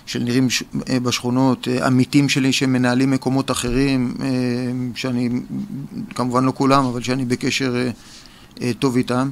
של 0.06 0.22
נראים 0.22 0.50
ש, 0.50 0.62
אה, 0.90 1.00
בשכונות, 1.00 1.68
עמיתים 1.84 2.28
שלי 2.28 2.52
שמנהלים 2.52 3.10
מקומות 3.10 3.50
אחרים, 3.50 4.14
שאני, 4.94 5.28
כמובן 6.14 6.44
לא 6.44 6.52
כולם, 6.56 6.84
אבל 6.84 7.02
שאני 7.02 7.24
בקשר 7.24 7.88
טוב 8.78 8.96
איתם. 8.96 9.30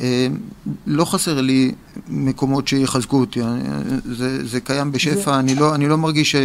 אה, 0.00 0.26
לא 0.86 1.04
חסר 1.04 1.40
לי 1.40 1.72
מקומות 2.08 2.68
שיחזקו 2.68 3.20
אותי, 3.20 3.42
אה, 3.42 3.56
זה, 4.04 4.46
זה 4.46 4.60
קיים 4.60 4.92
בשפע, 4.92 5.38
אני 5.38 5.54
לא, 5.54 5.74
אני 5.74 5.88
לא 5.88 5.98
מרגיש 5.98 6.36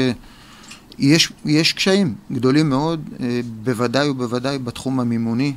שיש 0.97 1.31
יש 1.45 1.73
קשיים 1.73 2.15
גדולים 2.31 2.69
מאוד, 2.69 3.09
אה, 3.19 3.39
בוודאי 3.63 4.09
ובוודאי 4.09 4.57
בתחום 4.57 4.99
המימוני. 4.99 5.53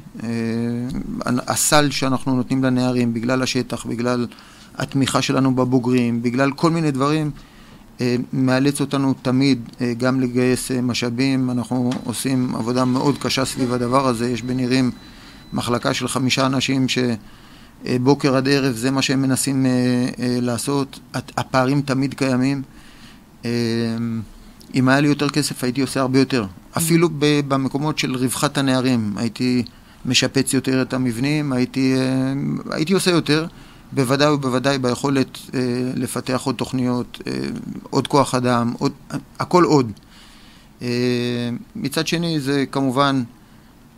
הסל 1.26 1.90
שאנחנו 1.90 2.36
נותנים 2.36 2.64
לנערים, 2.64 3.14
בגלל 3.14 3.42
השטח, 3.42 3.86
בגלל 3.86 4.26
התמיכה 4.76 5.22
שלנו 5.22 5.54
בבוגרים, 5.54 6.22
בגלל 6.22 6.52
כל 6.52 6.70
מיני 6.70 6.90
דברים, 6.90 7.30
מאלץ 8.32 8.80
אותנו 8.80 9.14
תמיד 9.22 9.58
גם 9.98 10.20
לגייס 10.20 10.70
משאבים. 10.70 11.50
אנחנו 11.50 11.90
עושים 12.04 12.54
עבודה 12.54 12.84
מאוד 12.84 13.18
קשה 13.18 13.44
סביב 13.44 13.72
הדבר 13.72 14.06
הזה, 14.06 14.30
יש 14.30 14.42
בנירים 14.42 14.90
מחלקה 15.52 15.94
של 15.94 16.08
חמישה 16.08 16.46
אנשים 16.46 16.88
ש... 16.88 16.98
בוקר 18.02 18.36
עד 18.36 18.48
ערב, 18.48 18.74
זה 18.74 18.90
מה 18.90 19.02
שהם 19.02 19.22
מנסים 19.22 19.66
אה, 19.66 19.70
אה, 19.70 20.38
לעשות. 20.40 21.00
הפערים 21.14 21.82
תמיד 21.82 22.14
קיימים. 22.14 22.62
אה, 23.44 23.50
אם 24.74 24.88
היה 24.88 25.00
לי 25.00 25.08
יותר 25.08 25.28
כסף, 25.28 25.64
הייתי 25.64 25.80
עושה 25.80 26.00
הרבה 26.00 26.18
יותר. 26.18 26.46
אפילו 26.76 27.08
במקומות 27.48 27.98
של 27.98 28.16
רווחת 28.16 28.58
הנערים, 28.58 29.12
הייתי 29.16 29.62
משפץ 30.04 30.54
יותר 30.54 30.82
את 30.82 30.94
המבנים, 30.94 31.52
הייתי, 31.52 31.94
הייתי 32.70 32.92
עושה 32.92 33.10
יותר. 33.10 33.46
בוודאי 33.92 34.28
ובוודאי 34.28 34.78
ביכולת 34.78 35.38
אה, 35.54 35.60
לפתח 35.94 36.42
עוד 36.44 36.54
תוכניות, 36.54 37.22
אה, 37.26 37.32
עוד 37.90 38.06
כוח 38.06 38.34
אדם, 38.34 38.72
עוד, 38.78 38.92
הכל 39.38 39.64
עוד. 39.64 39.92
אה, 40.82 40.88
מצד 41.76 42.06
שני, 42.06 42.40
זה 42.40 42.64
כמובן 42.70 43.22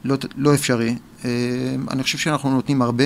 לא, 0.05 0.17
לא 0.37 0.55
אפשרי. 0.55 0.95
אה, 1.25 1.31
אני 1.91 2.03
חושב 2.03 2.19
שאנחנו 2.19 2.51
נותנים 2.51 2.83
הרבה. 2.83 3.05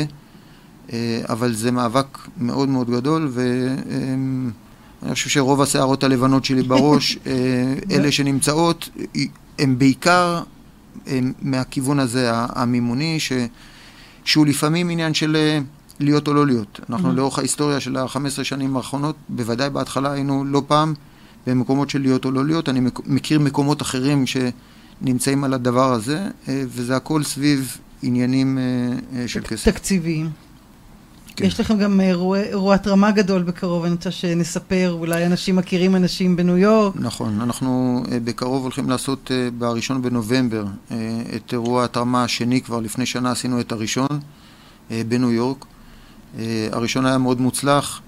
אה, 0.93 1.23
אבל 1.29 1.53
זה 1.55 1.71
מאבק 1.71 2.19
מאוד 2.39 2.69
מאוד 2.69 2.91
גדול, 2.91 3.31
ואני 3.33 5.15
חושב 5.15 5.31
שרוב 5.31 5.63
השערות 5.63 6.05
הלבנות 6.05 6.45
שלי 6.45 6.63
בראש, 6.63 7.17
אה, 7.27 7.75
אלה 7.91 8.13
שנמצאות, 8.13 8.89
הן 9.59 9.79
בעיקר 9.79 10.43
הם 11.07 11.33
מהכיוון 11.43 11.99
הזה, 11.99 12.31
המימוני, 12.33 13.21
ש, 13.21 13.33
שהוא 14.25 14.47
לפעמים 14.47 14.91
עניין 14.91 15.15
של 15.15 15.37
אה, 15.37 15.59
להיות 16.01 16.29
או 16.29 16.35
לא 16.35 16.47
להיות. 16.47 16.81
אנחנו 16.91 17.11
Mhm. 17.11 17.15
לאורך 17.15 17.39
ההיסטוריה 17.39 17.81
של 17.81 17.97
ה-15 17.97 18.45
שנים 18.45 18.77
האחרונות, 18.77 19.17
בוודאי 19.29 19.71
בהתחלה 19.71 20.13
היינו 20.13 20.45
לא 20.45 20.63
פעם 20.67 20.95
במקומות 21.47 21.91
של 21.91 22.01
להיות 22.01 22.25
או 22.25 22.31
לא 22.31 22.47
להיות. 22.47 22.69
אני 22.69 22.81
מכיר 23.07 23.41
מקומות 23.41 23.83
אחרים 23.83 24.25
שנמצאים 24.27 25.45
על 25.45 25.55
הדבר 25.55 25.93
הזה, 25.93 26.29
וזה 26.49 26.97
הכל 26.97 27.23
סביב 27.23 27.77
עניינים 28.03 28.59
של 29.27 29.41
כסף. 29.41 29.71
תקציביים. 29.73 30.31
כן. 31.37 31.45
יש 31.45 31.61
לכם 31.61 31.79
גם 31.79 32.01
אירוע, 32.01 32.39
אירוע 32.39 32.75
התרמה 32.75 33.11
גדול 33.11 33.43
בקרוב, 33.43 33.85
אני 33.85 33.93
רוצה 33.95 34.11
שנספר, 34.11 34.97
אולי 34.99 35.27
אנשים 35.27 35.57
מכירים 35.57 35.97
אנשים 35.97 36.37
בניו 36.37 36.59
יורק. 36.59 36.95
נכון, 36.97 37.41
אנחנו 37.41 38.03
אה, 38.13 38.19
בקרוב 38.25 38.63
הולכים 38.63 38.91
לעשות 38.91 39.31
אה, 39.31 39.49
בראשון 39.59 40.03
בנובמבר 40.03 40.65
אה, 40.91 40.97
את 41.37 41.53
אירוע 41.53 41.85
התרמה 41.85 42.25
השני, 42.25 42.61
כבר 42.61 42.81
לפני 42.81 43.07
שנה 43.07 43.31
עשינו 43.31 43.61
את 43.61 43.73
הראשון 43.73 44.21
אה, 44.91 45.03
בניו 45.09 45.33
יורק. 45.33 45.65
אה, 46.39 46.69
הראשון 46.73 47.07
היה 47.07 47.19
מאוד 47.19 47.41
מוצלח. 47.41 48.01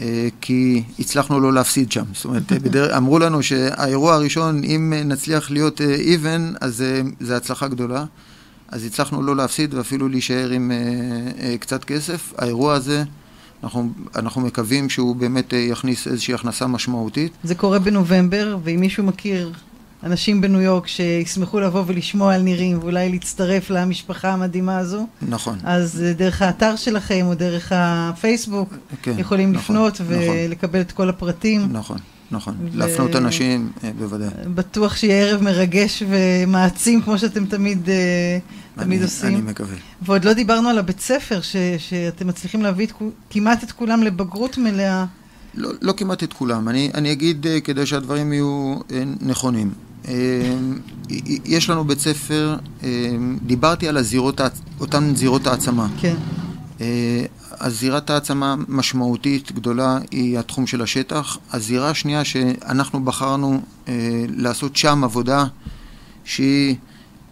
אה, 0.00 0.28
כי 0.40 0.82
הצלחנו 0.98 1.40
לא 1.40 1.52
להפסיד 1.52 1.92
שם. 1.92 2.04
זאת 2.14 2.24
אומרת, 2.24 2.52
בדרך, 2.64 2.96
אמרו 2.96 3.18
לנו 3.18 3.42
שהאירוע 3.42 4.14
הראשון, 4.14 4.64
אם 4.64 4.92
נצליח 5.04 5.50
להיות 5.50 5.80
even, 5.80 6.56
אז 6.60 6.84
זו 7.20 7.34
הצלחה 7.34 7.68
גדולה. 7.68 8.04
אז 8.68 8.84
הצלחנו 8.84 9.22
לא 9.22 9.36
להפסיד 9.36 9.74
ואפילו 9.74 10.08
להישאר 10.08 10.50
עם 10.50 10.72
קצת 11.60 11.84
כסף. 11.84 12.32
האירוע 12.38 12.74
הזה... 12.74 13.04
אנחנו, 13.62 13.90
אנחנו 14.16 14.40
מקווים 14.40 14.88
שהוא 14.88 15.16
באמת 15.16 15.52
יכניס 15.52 16.06
איזושהי 16.06 16.34
הכנסה 16.34 16.66
משמעותית. 16.66 17.32
זה 17.44 17.54
קורה 17.54 17.78
בנובמבר, 17.78 18.58
ואם 18.64 18.80
מישהו 18.80 19.04
מכיר 19.04 19.52
אנשים 20.02 20.40
בניו 20.40 20.60
יורק 20.60 20.86
שישמחו 20.86 21.60
לבוא 21.60 21.82
ולשמוע 21.86 22.34
על 22.34 22.42
נירים 22.42 22.78
ואולי 22.78 23.08
להצטרף 23.08 23.70
למשפחה 23.70 24.32
המדהימה 24.32 24.78
הזו. 24.78 25.06
נכון. 25.28 25.58
אז 25.64 26.04
דרך 26.16 26.42
האתר 26.42 26.76
שלכם 26.76 27.26
או 27.26 27.34
דרך 27.34 27.72
הפייסבוק 27.74 28.74
כן, 29.02 29.14
יכולים 29.18 29.52
נכון, 29.52 29.76
לפנות 29.76 30.00
נכון. 30.00 30.06
ולקבל 30.08 30.80
את 30.80 30.92
כל 30.92 31.08
הפרטים. 31.08 31.68
נכון. 31.72 31.98
נכון, 32.30 32.54
ו... 32.60 32.78
להפנות 32.78 33.16
אנשים, 33.16 33.70
אה, 33.84 33.90
בוודאי. 33.98 34.28
בטוח 34.54 34.96
שיהיה 34.96 35.26
ערב 35.26 35.42
מרגש 35.42 36.02
ומעצים, 36.08 37.02
כמו 37.02 37.18
שאתם 37.18 37.46
תמיד, 37.46 37.88
אה, 37.88 38.38
תמיד 38.74 38.98
אני, 38.98 39.04
עושים. 39.04 39.28
אני 39.28 39.40
מקווה. 39.40 39.76
ועוד 40.02 40.24
לא 40.24 40.32
דיברנו 40.32 40.68
על 40.68 40.78
הבית 40.78 41.00
ספר, 41.00 41.40
ש, 41.40 41.56
שאתם 41.78 42.26
מצליחים 42.26 42.62
להביא 42.62 42.86
את, 42.86 42.92
כמעט 43.30 43.64
את 43.64 43.72
כולם 43.72 44.02
לבגרות 44.02 44.58
מלאה. 44.58 45.04
לא, 45.54 45.70
לא 45.82 45.94
כמעט 45.96 46.22
את 46.22 46.32
כולם. 46.32 46.68
אני, 46.68 46.90
אני 46.94 47.12
אגיד 47.12 47.46
אה, 47.46 47.60
כדי 47.60 47.86
שהדברים 47.86 48.32
יהיו 48.32 48.74
נכונים. 49.20 49.70
יש 51.44 51.70
לנו 51.70 51.84
בית 51.84 51.98
ספר, 51.98 52.56
דיברתי 53.42 53.88
על 53.88 53.96
הזירות, 53.96 54.40
אותן 54.80 55.14
זירות 55.16 55.46
העצמה. 55.46 55.88
כן. 56.00 56.14
אה, 57.60 57.66
הזירת 57.66 58.10
העצמה 58.10 58.54
משמעותית 58.68 59.52
גדולה 59.52 59.98
היא 60.10 60.38
התחום 60.38 60.66
של 60.66 60.82
השטח. 60.82 61.38
הזירה 61.52 61.90
השנייה 61.90 62.24
שאנחנו 62.24 63.04
בחרנו 63.04 63.60
אה, 63.88 64.24
לעשות 64.28 64.76
שם 64.76 65.04
עבודה 65.04 65.44
שהיא 66.24 66.76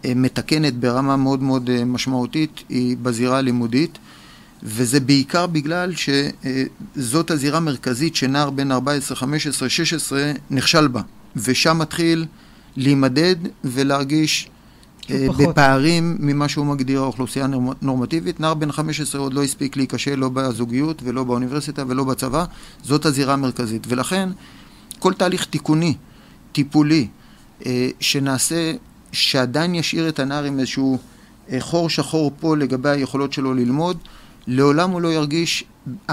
אה, 0.05 0.13
מתקנת 0.15 0.73
ברמה 0.73 1.17
מאוד 1.17 1.43
מאוד 1.43 1.83
משמעותית 1.85 2.63
היא 2.69 2.97
בזירה 3.01 3.37
הלימודית. 3.37 3.97
וזה 4.63 4.99
בעיקר 4.99 5.47
בגלל 5.47 5.93
שזאת 5.95 7.31
הזירה 7.31 7.57
המרכזית 7.57 8.15
שנער 8.15 8.49
בן 8.49 8.71
14, 8.71 9.17
15, 9.17 9.69
16 9.69 10.31
נכשל 10.49 10.87
בה. 10.87 11.01
ושם 11.35 11.77
מתחיל 11.79 12.25
להימדד 12.75 13.35
ולהרגיש 13.63 14.45
אה, 14.45 14.56
בפערים 15.09 16.17
ממה 16.19 16.49
שהוא 16.49 16.65
מגדיר 16.65 17.01
האוכלוסייה 17.01 17.47
נורמטיבית. 17.81 18.39
נער 18.39 18.53
בן 18.53 18.71
15 18.71 19.21
עוד 19.21 19.33
לא 19.33 19.43
הספיק 19.43 19.77
להיכשל 19.77 20.15
לא 20.15 20.29
בזוגיות 20.29 21.01
ולא 21.03 21.23
באוניברסיטה 21.23 21.83
ולא 21.87 22.03
בצבא, 22.03 22.45
זאת 22.83 23.05
הזירה 23.05 23.33
המרכזית. 23.33 23.83
ולכן 23.87 24.29
כל 24.99 25.13
תהליך 25.13 25.45
תיקוני, 25.45 25.95
טיפולי, 26.51 27.07
אה, 27.65 27.89
שנעשה, 27.99 28.73
שעדיין 29.11 29.75
ישאיר 29.75 30.09
את 30.09 30.19
הנער 30.19 30.43
עם 30.43 30.59
איזשהו 30.59 30.97
אה, 31.51 31.57
חור 31.59 31.89
שחור 31.89 32.31
פה 32.39 32.57
לגבי 32.57 32.89
היכולות 32.89 33.33
שלו 33.33 33.53
ללמוד, 33.53 33.97
לעולם 34.47 34.91
הוא 34.91 35.01
לא 35.01 35.13
ירגיש 35.13 35.63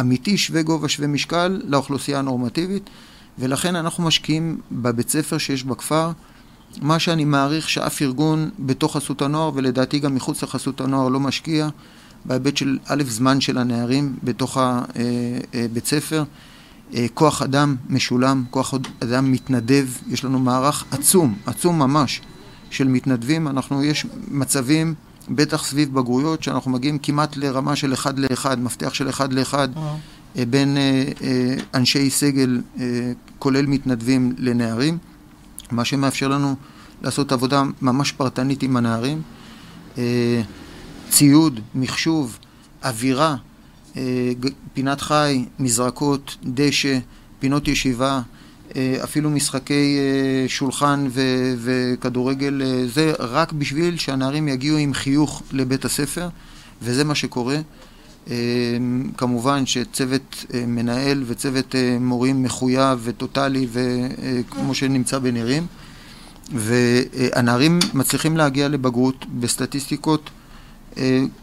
אמיתי 0.00 0.36
שווה 0.36 0.62
גובה 0.62 0.88
שווה 0.88 1.08
משקל 1.08 1.60
לאוכלוסייה 1.64 2.18
הנורמטיבית, 2.18 2.90
ולכן 3.38 3.76
אנחנו 3.76 4.04
משקיעים 4.04 4.60
בבית 4.72 5.10
ספר 5.10 5.38
שיש 5.38 5.64
בכפר 5.64 6.10
מה 6.82 6.98
שאני 6.98 7.24
מעריך 7.24 7.68
שאף 7.68 8.02
ארגון 8.02 8.50
בתוך 8.58 8.96
חסות 8.96 9.22
הנוער, 9.22 9.50
ולדעתי 9.54 9.98
גם 9.98 10.14
מחוץ 10.14 10.42
לחסות 10.42 10.80
הנוער, 10.80 11.08
לא 11.08 11.20
משקיע 11.20 11.68
בהיבט 12.24 12.56
של 12.56 12.78
א', 12.86 13.02
זמן 13.08 13.40
של 13.40 13.58
הנערים 13.58 14.16
בתוך 14.22 14.58
הבית 14.60 15.86
ספר. 15.86 16.24
אה, 16.94 17.06
כוח 17.14 17.42
אדם 17.42 17.76
משולם, 17.88 18.44
כוח 18.50 18.74
אדם 19.00 19.32
מתנדב, 19.32 19.86
יש 20.08 20.24
לנו 20.24 20.38
מערך 20.38 20.84
עצום, 20.90 21.34
עצום 21.46 21.78
ממש, 21.78 22.20
של 22.70 22.88
מתנדבים. 22.88 23.48
אנחנו, 23.48 23.84
יש 23.84 24.06
מצבים, 24.28 24.94
בטח 25.28 25.64
סביב 25.64 25.94
בגרויות, 25.94 26.42
שאנחנו 26.42 26.70
מגיעים 26.70 26.98
כמעט 26.98 27.36
לרמה 27.36 27.76
של 27.76 27.92
אחד 27.92 28.18
לאחד, 28.18 28.60
מפתח 28.60 28.94
של 28.94 29.08
אחד 29.08 29.32
לאחד, 29.32 29.68
אה, 30.36 30.44
בין 30.50 30.76
אה, 30.76 31.54
אנשי 31.74 32.10
סגל, 32.10 32.60
כולל 33.38 33.66
מתנדבים, 33.66 34.32
לנערים. 34.38 34.98
מה 35.70 35.84
שמאפשר 35.84 36.28
לנו 36.28 36.54
לעשות 37.02 37.32
עבודה 37.32 37.62
ממש 37.82 38.12
פרטנית 38.12 38.62
עם 38.62 38.76
הנערים. 38.76 39.22
אה, 39.98 40.42
ציוד, 41.10 41.60
מחשוב, 41.74 42.38
אווירה, 42.84 43.36
אה, 43.96 44.32
פינת 44.74 45.00
חי, 45.00 45.44
מזרקות, 45.58 46.36
דשא, 46.44 46.98
פינות 47.38 47.68
ישיבה, 47.68 48.20
אה, 48.76 48.96
אפילו 49.04 49.30
משחקי 49.30 49.98
שולחן 50.48 51.06
וכדורגל, 51.58 52.62
זה 52.94 53.12
רק 53.18 53.52
בשביל 53.52 53.96
שהנערים 53.96 54.48
יגיעו 54.48 54.78
עם 54.78 54.94
חיוך 54.94 55.42
לבית 55.52 55.84
הספר, 55.84 56.28
וזה 56.82 57.04
מה 57.04 57.14
שקורה. 57.14 57.56
כמובן 59.16 59.66
שצוות 59.66 60.44
מנהל 60.66 61.24
וצוות 61.26 61.74
מורים 62.00 62.42
מחויב 62.42 63.00
וטוטאלי 63.02 63.66
וכמו 63.72 64.74
שנמצא 64.74 65.18
בנירים. 65.18 65.66
והנערים 66.52 67.78
מצליחים 67.94 68.36
להגיע 68.36 68.68
לבגרות 68.68 69.26
בסטטיסטיקות 69.40 70.30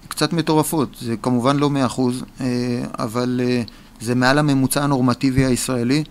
קצת 0.08 0.34
מטורפות. 0.34 0.98
זה 1.02 1.16
כמובן 1.22 1.58
לא 1.58 1.70
מאה 1.70 1.86
אחוז, 1.86 2.24
אבל 3.00 3.42
זה 4.02 4.16
מעל 4.16 4.38
הממוצע 4.38 4.84
הנורמטיבי 4.84 5.46
הישראלי. 5.46 6.04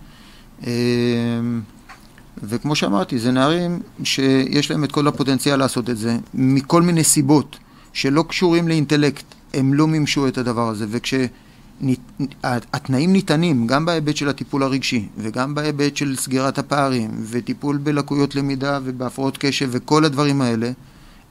וכמו 2.43 2.75
שאמרתי, 2.75 3.19
זה 3.19 3.31
נערים 3.31 3.79
שיש 4.03 4.71
להם 4.71 4.83
את 4.83 4.91
כל 4.91 5.07
הפוטנציאל 5.07 5.59
לעשות 5.59 5.89
את 5.89 5.97
זה, 5.97 6.17
מכל 6.33 6.81
מיני 6.81 7.03
סיבות 7.03 7.57
שלא 7.93 8.25
קשורים 8.27 8.67
לאינטלקט. 8.67 9.25
הם 9.53 9.73
לא 9.73 9.87
מימשו 9.87 10.27
את 10.27 10.37
הדבר 10.37 10.69
הזה, 10.69 10.85
וכשהתנאים 10.89 13.13
ניתנים 13.13 13.67
גם 13.67 13.85
בהיבט 13.85 14.15
של 14.15 14.29
הטיפול 14.29 14.63
הרגשי 14.63 15.07
וגם 15.17 15.55
בהיבט 15.55 15.97
של 15.97 16.15
סגירת 16.15 16.57
הפערים 16.57 17.11
וטיפול 17.29 17.77
בלקויות 17.77 18.35
למידה 18.35 18.79
ובהפרעות 18.83 19.37
קשב 19.37 19.69
וכל 19.71 20.05
הדברים 20.05 20.41
האלה, 20.41 20.71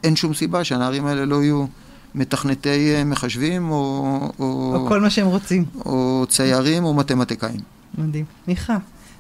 אין 0.05 0.17
שום 0.17 0.35
סיבה 0.35 0.65
שהנערים 0.65 1.07
האלה 1.07 1.25
לא 1.25 1.43
יהיו 1.43 1.67
מתכנתי 2.15 2.95
אה, 2.95 3.05
מחשבים 3.05 3.71
או... 3.71 4.33
או, 4.39 4.75
או 4.75 4.87
כל 4.89 5.01
מה 5.01 5.11
שהם 5.11 5.27
רוצים. 5.27 5.65
או 5.85 6.25
ציירים 6.29 6.85
או 6.85 6.95
מתמטיקאים. 6.95 7.61
מדהים. 7.99 8.25
מיכה, 8.49 8.77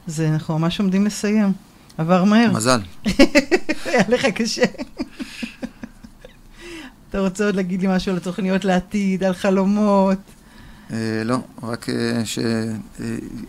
זה 0.06 0.28
אנחנו 0.28 0.58
ממש 0.58 0.80
עומדים 0.80 1.06
לסיים. 1.06 1.52
עבר 1.98 2.24
מהר. 2.24 2.52
מזל. 2.52 2.80
היה 3.84 4.02
לך 4.08 4.26
קשה. 4.26 4.64
אתה 7.10 7.20
רוצה 7.20 7.46
עוד 7.46 7.54
להגיד 7.54 7.82
לי 7.82 7.88
משהו 7.88 8.12
על 8.12 8.16
התוכניות 8.16 8.64
לעתיד, 8.64 9.24
על 9.24 9.34
חלומות? 9.34 10.18
אה, 10.92 11.22
לא, 11.24 11.38
רק 11.62 11.86
אה, 11.88 12.22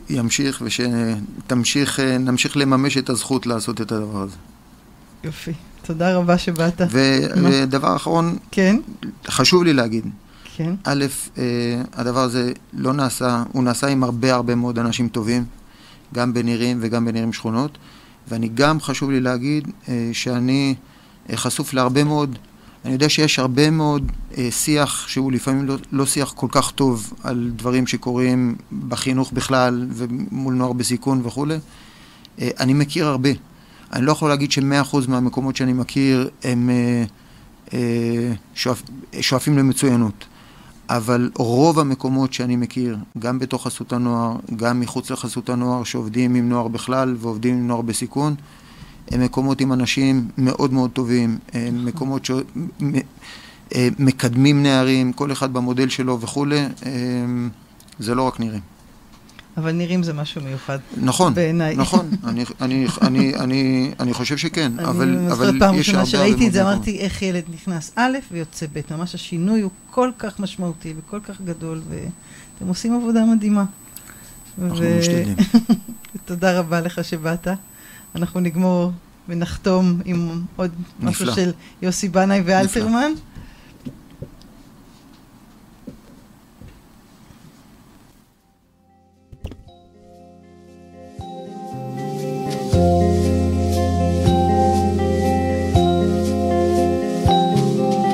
שימשיך 0.09 0.63
ושתמשיך, 0.65 1.99
אה, 1.99 2.17
נמשיך 2.17 2.57
לממש 2.57 2.97
את 2.97 3.09
הזכות 3.09 3.45
לעשות 3.45 3.81
את 3.81 3.91
הדבר 3.91 4.21
הזה. 4.21 4.35
יופי, 5.23 5.53
תודה 5.81 6.15
רבה 6.17 6.37
שבאת. 6.37 6.81
ודבר 6.91 7.95
אחרון, 7.95 8.37
כן? 8.51 8.77
חשוב 9.27 9.63
לי 9.63 9.73
להגיד. 9.73 10.05
כן. 10.55 10.73
א', 10.83 11.05
הדבר 11.93 12.19
הזה 12.19 12.51
לא 12.73 12.93
נעשה, 12.93 13.43
הוא 13.51 13.63
נעשה 13.63 13.87
עם 13.87 14.03
הרבה 14.03 14.33
הרבה 14.33 14.55
מאוד 14.55 14.79
אנשים 14.79 15.07
טובים, 15.07 15.45
גם 16.13 16.33
בנירים 16.33 16.77
וגם 16.81 17.05
בנירים 17.05 17.33
שכונות, 17.33 17.77
ואני 18.27 18.49
גם 18.53 18.81
חשוב 18.81 19.11
לי 19.11 19.19
להגיד 19.19 19.67
שאני 20.13 20.75
חשוף 21.35 21.73
להרבה 21.73 22.03
מאוד 22.03 22.37
אני 22.85 22.93
יודע 22.93 23.09
שיש 23.09 23.39
הרבה 23.39 23.69
מאוד 23.69 24.11
אה, 24.37 24.51
שיח 24.51 25.07
שהוא 25.07 25.31
לפעמים 25.31 25.65
לא, 25.65 25.75
לא 25.91 26.05
שיח 26.05 26.33
כל 26.35 26.47
כך 26.51 26.71
טוב 26.71 27.13
על 27.23 27.51
דברים 27.55 27.87
שקורים 27.87 28.55
בחינוך 28.87 29.31
בכלל 29.31 29.87
ומול 29.91 30.53
נוער 30.53 30.73
בסיכון 30.73 31.21
וכולי. 31.23 31.57
אה, 32.41 32.49
אני 32.59 32.73
מכיר 32.73 33.07
הרבה. 33.07 33.29
אני 33.93 34.05
לא 34.05 34.11
יכול 34.11 34.29
להגיד 34.29 34.51
שמאה 34.51 34.81
אחוז 34.81 35.07
מהמקומות 35.07 35.55
שאני 35.55 35.73
מכיר 35.73 36.29
הם 36.43 36.69
אה, 36.69 37.03
אה, 37.73 38.33
שואפ, 38.55 38.81
שואפים 39.21 39.57
למצוינות. 39.57 40.25
אבל 40.89 41.31
רוב 41.37 41.79
המקומות 41.79 42.33
שאני 42.33 42.55
מכיר, 42.55 42.97
גם 43.19 43.39
בתוך 43.39 43.63
חסות 43.67 43.93
הנוער, 43.93 44.35
גם 44.55 44.79
מחוץ 44.79 45.11
לחסות 45.11 45.49
הנוער, 45.49 45.83
שעובדים 45.83 46.35
עם 46.35 46.49
נוער 46.49 46.67
בכלל 46.67 47.15
ועובדים 47.19 47.55
עם 47.55 47.67
נוער 47.67 47.81
בסיכון, 47.81 48.35
הם 49.11 49.21
מקומות 49.21 49.61
עם 49.61 49.73
אנשים 49.73 50.27
מאוד 50.37 50.73
מאוד 50.73 50.91
טובים, 50.91 51.37
הם 51.53 51.85
מקומות 51.85 52.25
שמקדמים 53.99 54.57
אה, 54.57 54.61
נערים, 54.61 55.13
כל 55.13 55.31
אחד 55.31 55.53
במודל 55.53 55.89
שלו 55.89 56.21
וכולי, 56.21 56.59
אה, 56.59 56.91
זה 57.99 58.15
לא 58.15 58.23
רק 58.23 58.39
נירים. 58.39 58.61
אבל 59.57 59.71
נירים 59.71 60.03
זה 60.03 60.13
משהו 60.13 60.41
מיוחד. 60.41 60.79
נכון, 60.97 61.33
בעיניי. 61.33 61.75
נכון, 61.75 62.09
אני, 62.27 62.45
אני, 62.61 62.85
אני, 63.01 63.35
אני, 63.35 63.91
אני 63.99 64.13
חושב 64.13 64.37
שכן, 64.37 64.71
אני 64.79 64.87
אבל, 64.87 65.17
אבל 65.31 65.59
פעם 65.59 65.75
ראשונה 65.75 66.05
שראיתי 66.05 66.47
את 66.47 66.53
זה, 66.53 66.61
אמרתי 66.61 66.97
איך 66.99 67.21
ילד 67.21 67.43
נכנס 67.53 67.91
א' 67.95 68.17
ויוצא 68.31 68.65
ב', 68.73 68.81
ממש 68.91 69.15
השינוי 69.15 69.61
הוא 69.61 69.71
כל 69.89 70.11
כך 70.19 70.39
משמעותי 70.39 70.93
וכל 70.97 71.19
כך 71.19 71.41
גדול, 71.41 71.81
ואתם 71.89 72.67
עושים 72.67 72.93
עבודה 72.93 73.25
מדהימה. 73.25 73.65
אנחנו 74.61 74.77
ו... 74.79 74.99
משתדלים. 74.99 75.35
תודה 76.25 76.59
רבה 76.59 76.81
לך 76.81 77.03
שבאת. 77.03 77.47
אנחנו 78.15 78.39
נגמור 78.39 78.91
ונחתום 79.29 80.01
עם 80.05 80.41
עוד 80.55 80.71
נפלא. 80.99 81.09
משהו 81.09 81.35
של 81.35 81.51
יוסי 81.81 82.09
בנאי 82.09 82.41
ואלתרמן. 82.45 83.11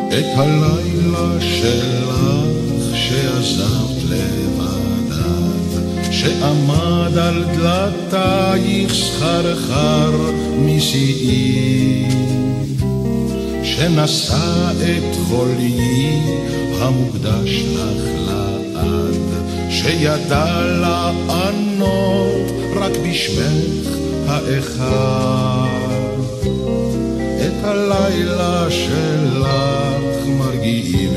את 0.07 0.37
הלילה 0.37 1.41
שלך 1.41 2.06
שעמד 6.19 7.17
על 7.17 7.43
דלתייך 7.43 8.93
סחרחר 8.93 10.11
משיאי, 10.59 12.05
שנשא 13.63 14.71
את 14.71 15.15
חולי 15.27 16.19
המוקדש 16.79 17.63
לך 17.73 18.03
לעד, 18.27 19.49
שידע 19.69 20.61
לענות 20.81 22.51
רק 22.75 22.91
בשמך 23.05 23.97
האחד. 24.27 25.67
את 27.41 27.63
הלילה 27.63 28.67
שלך 28.69 30.27
מרגיעים 30.27 31.13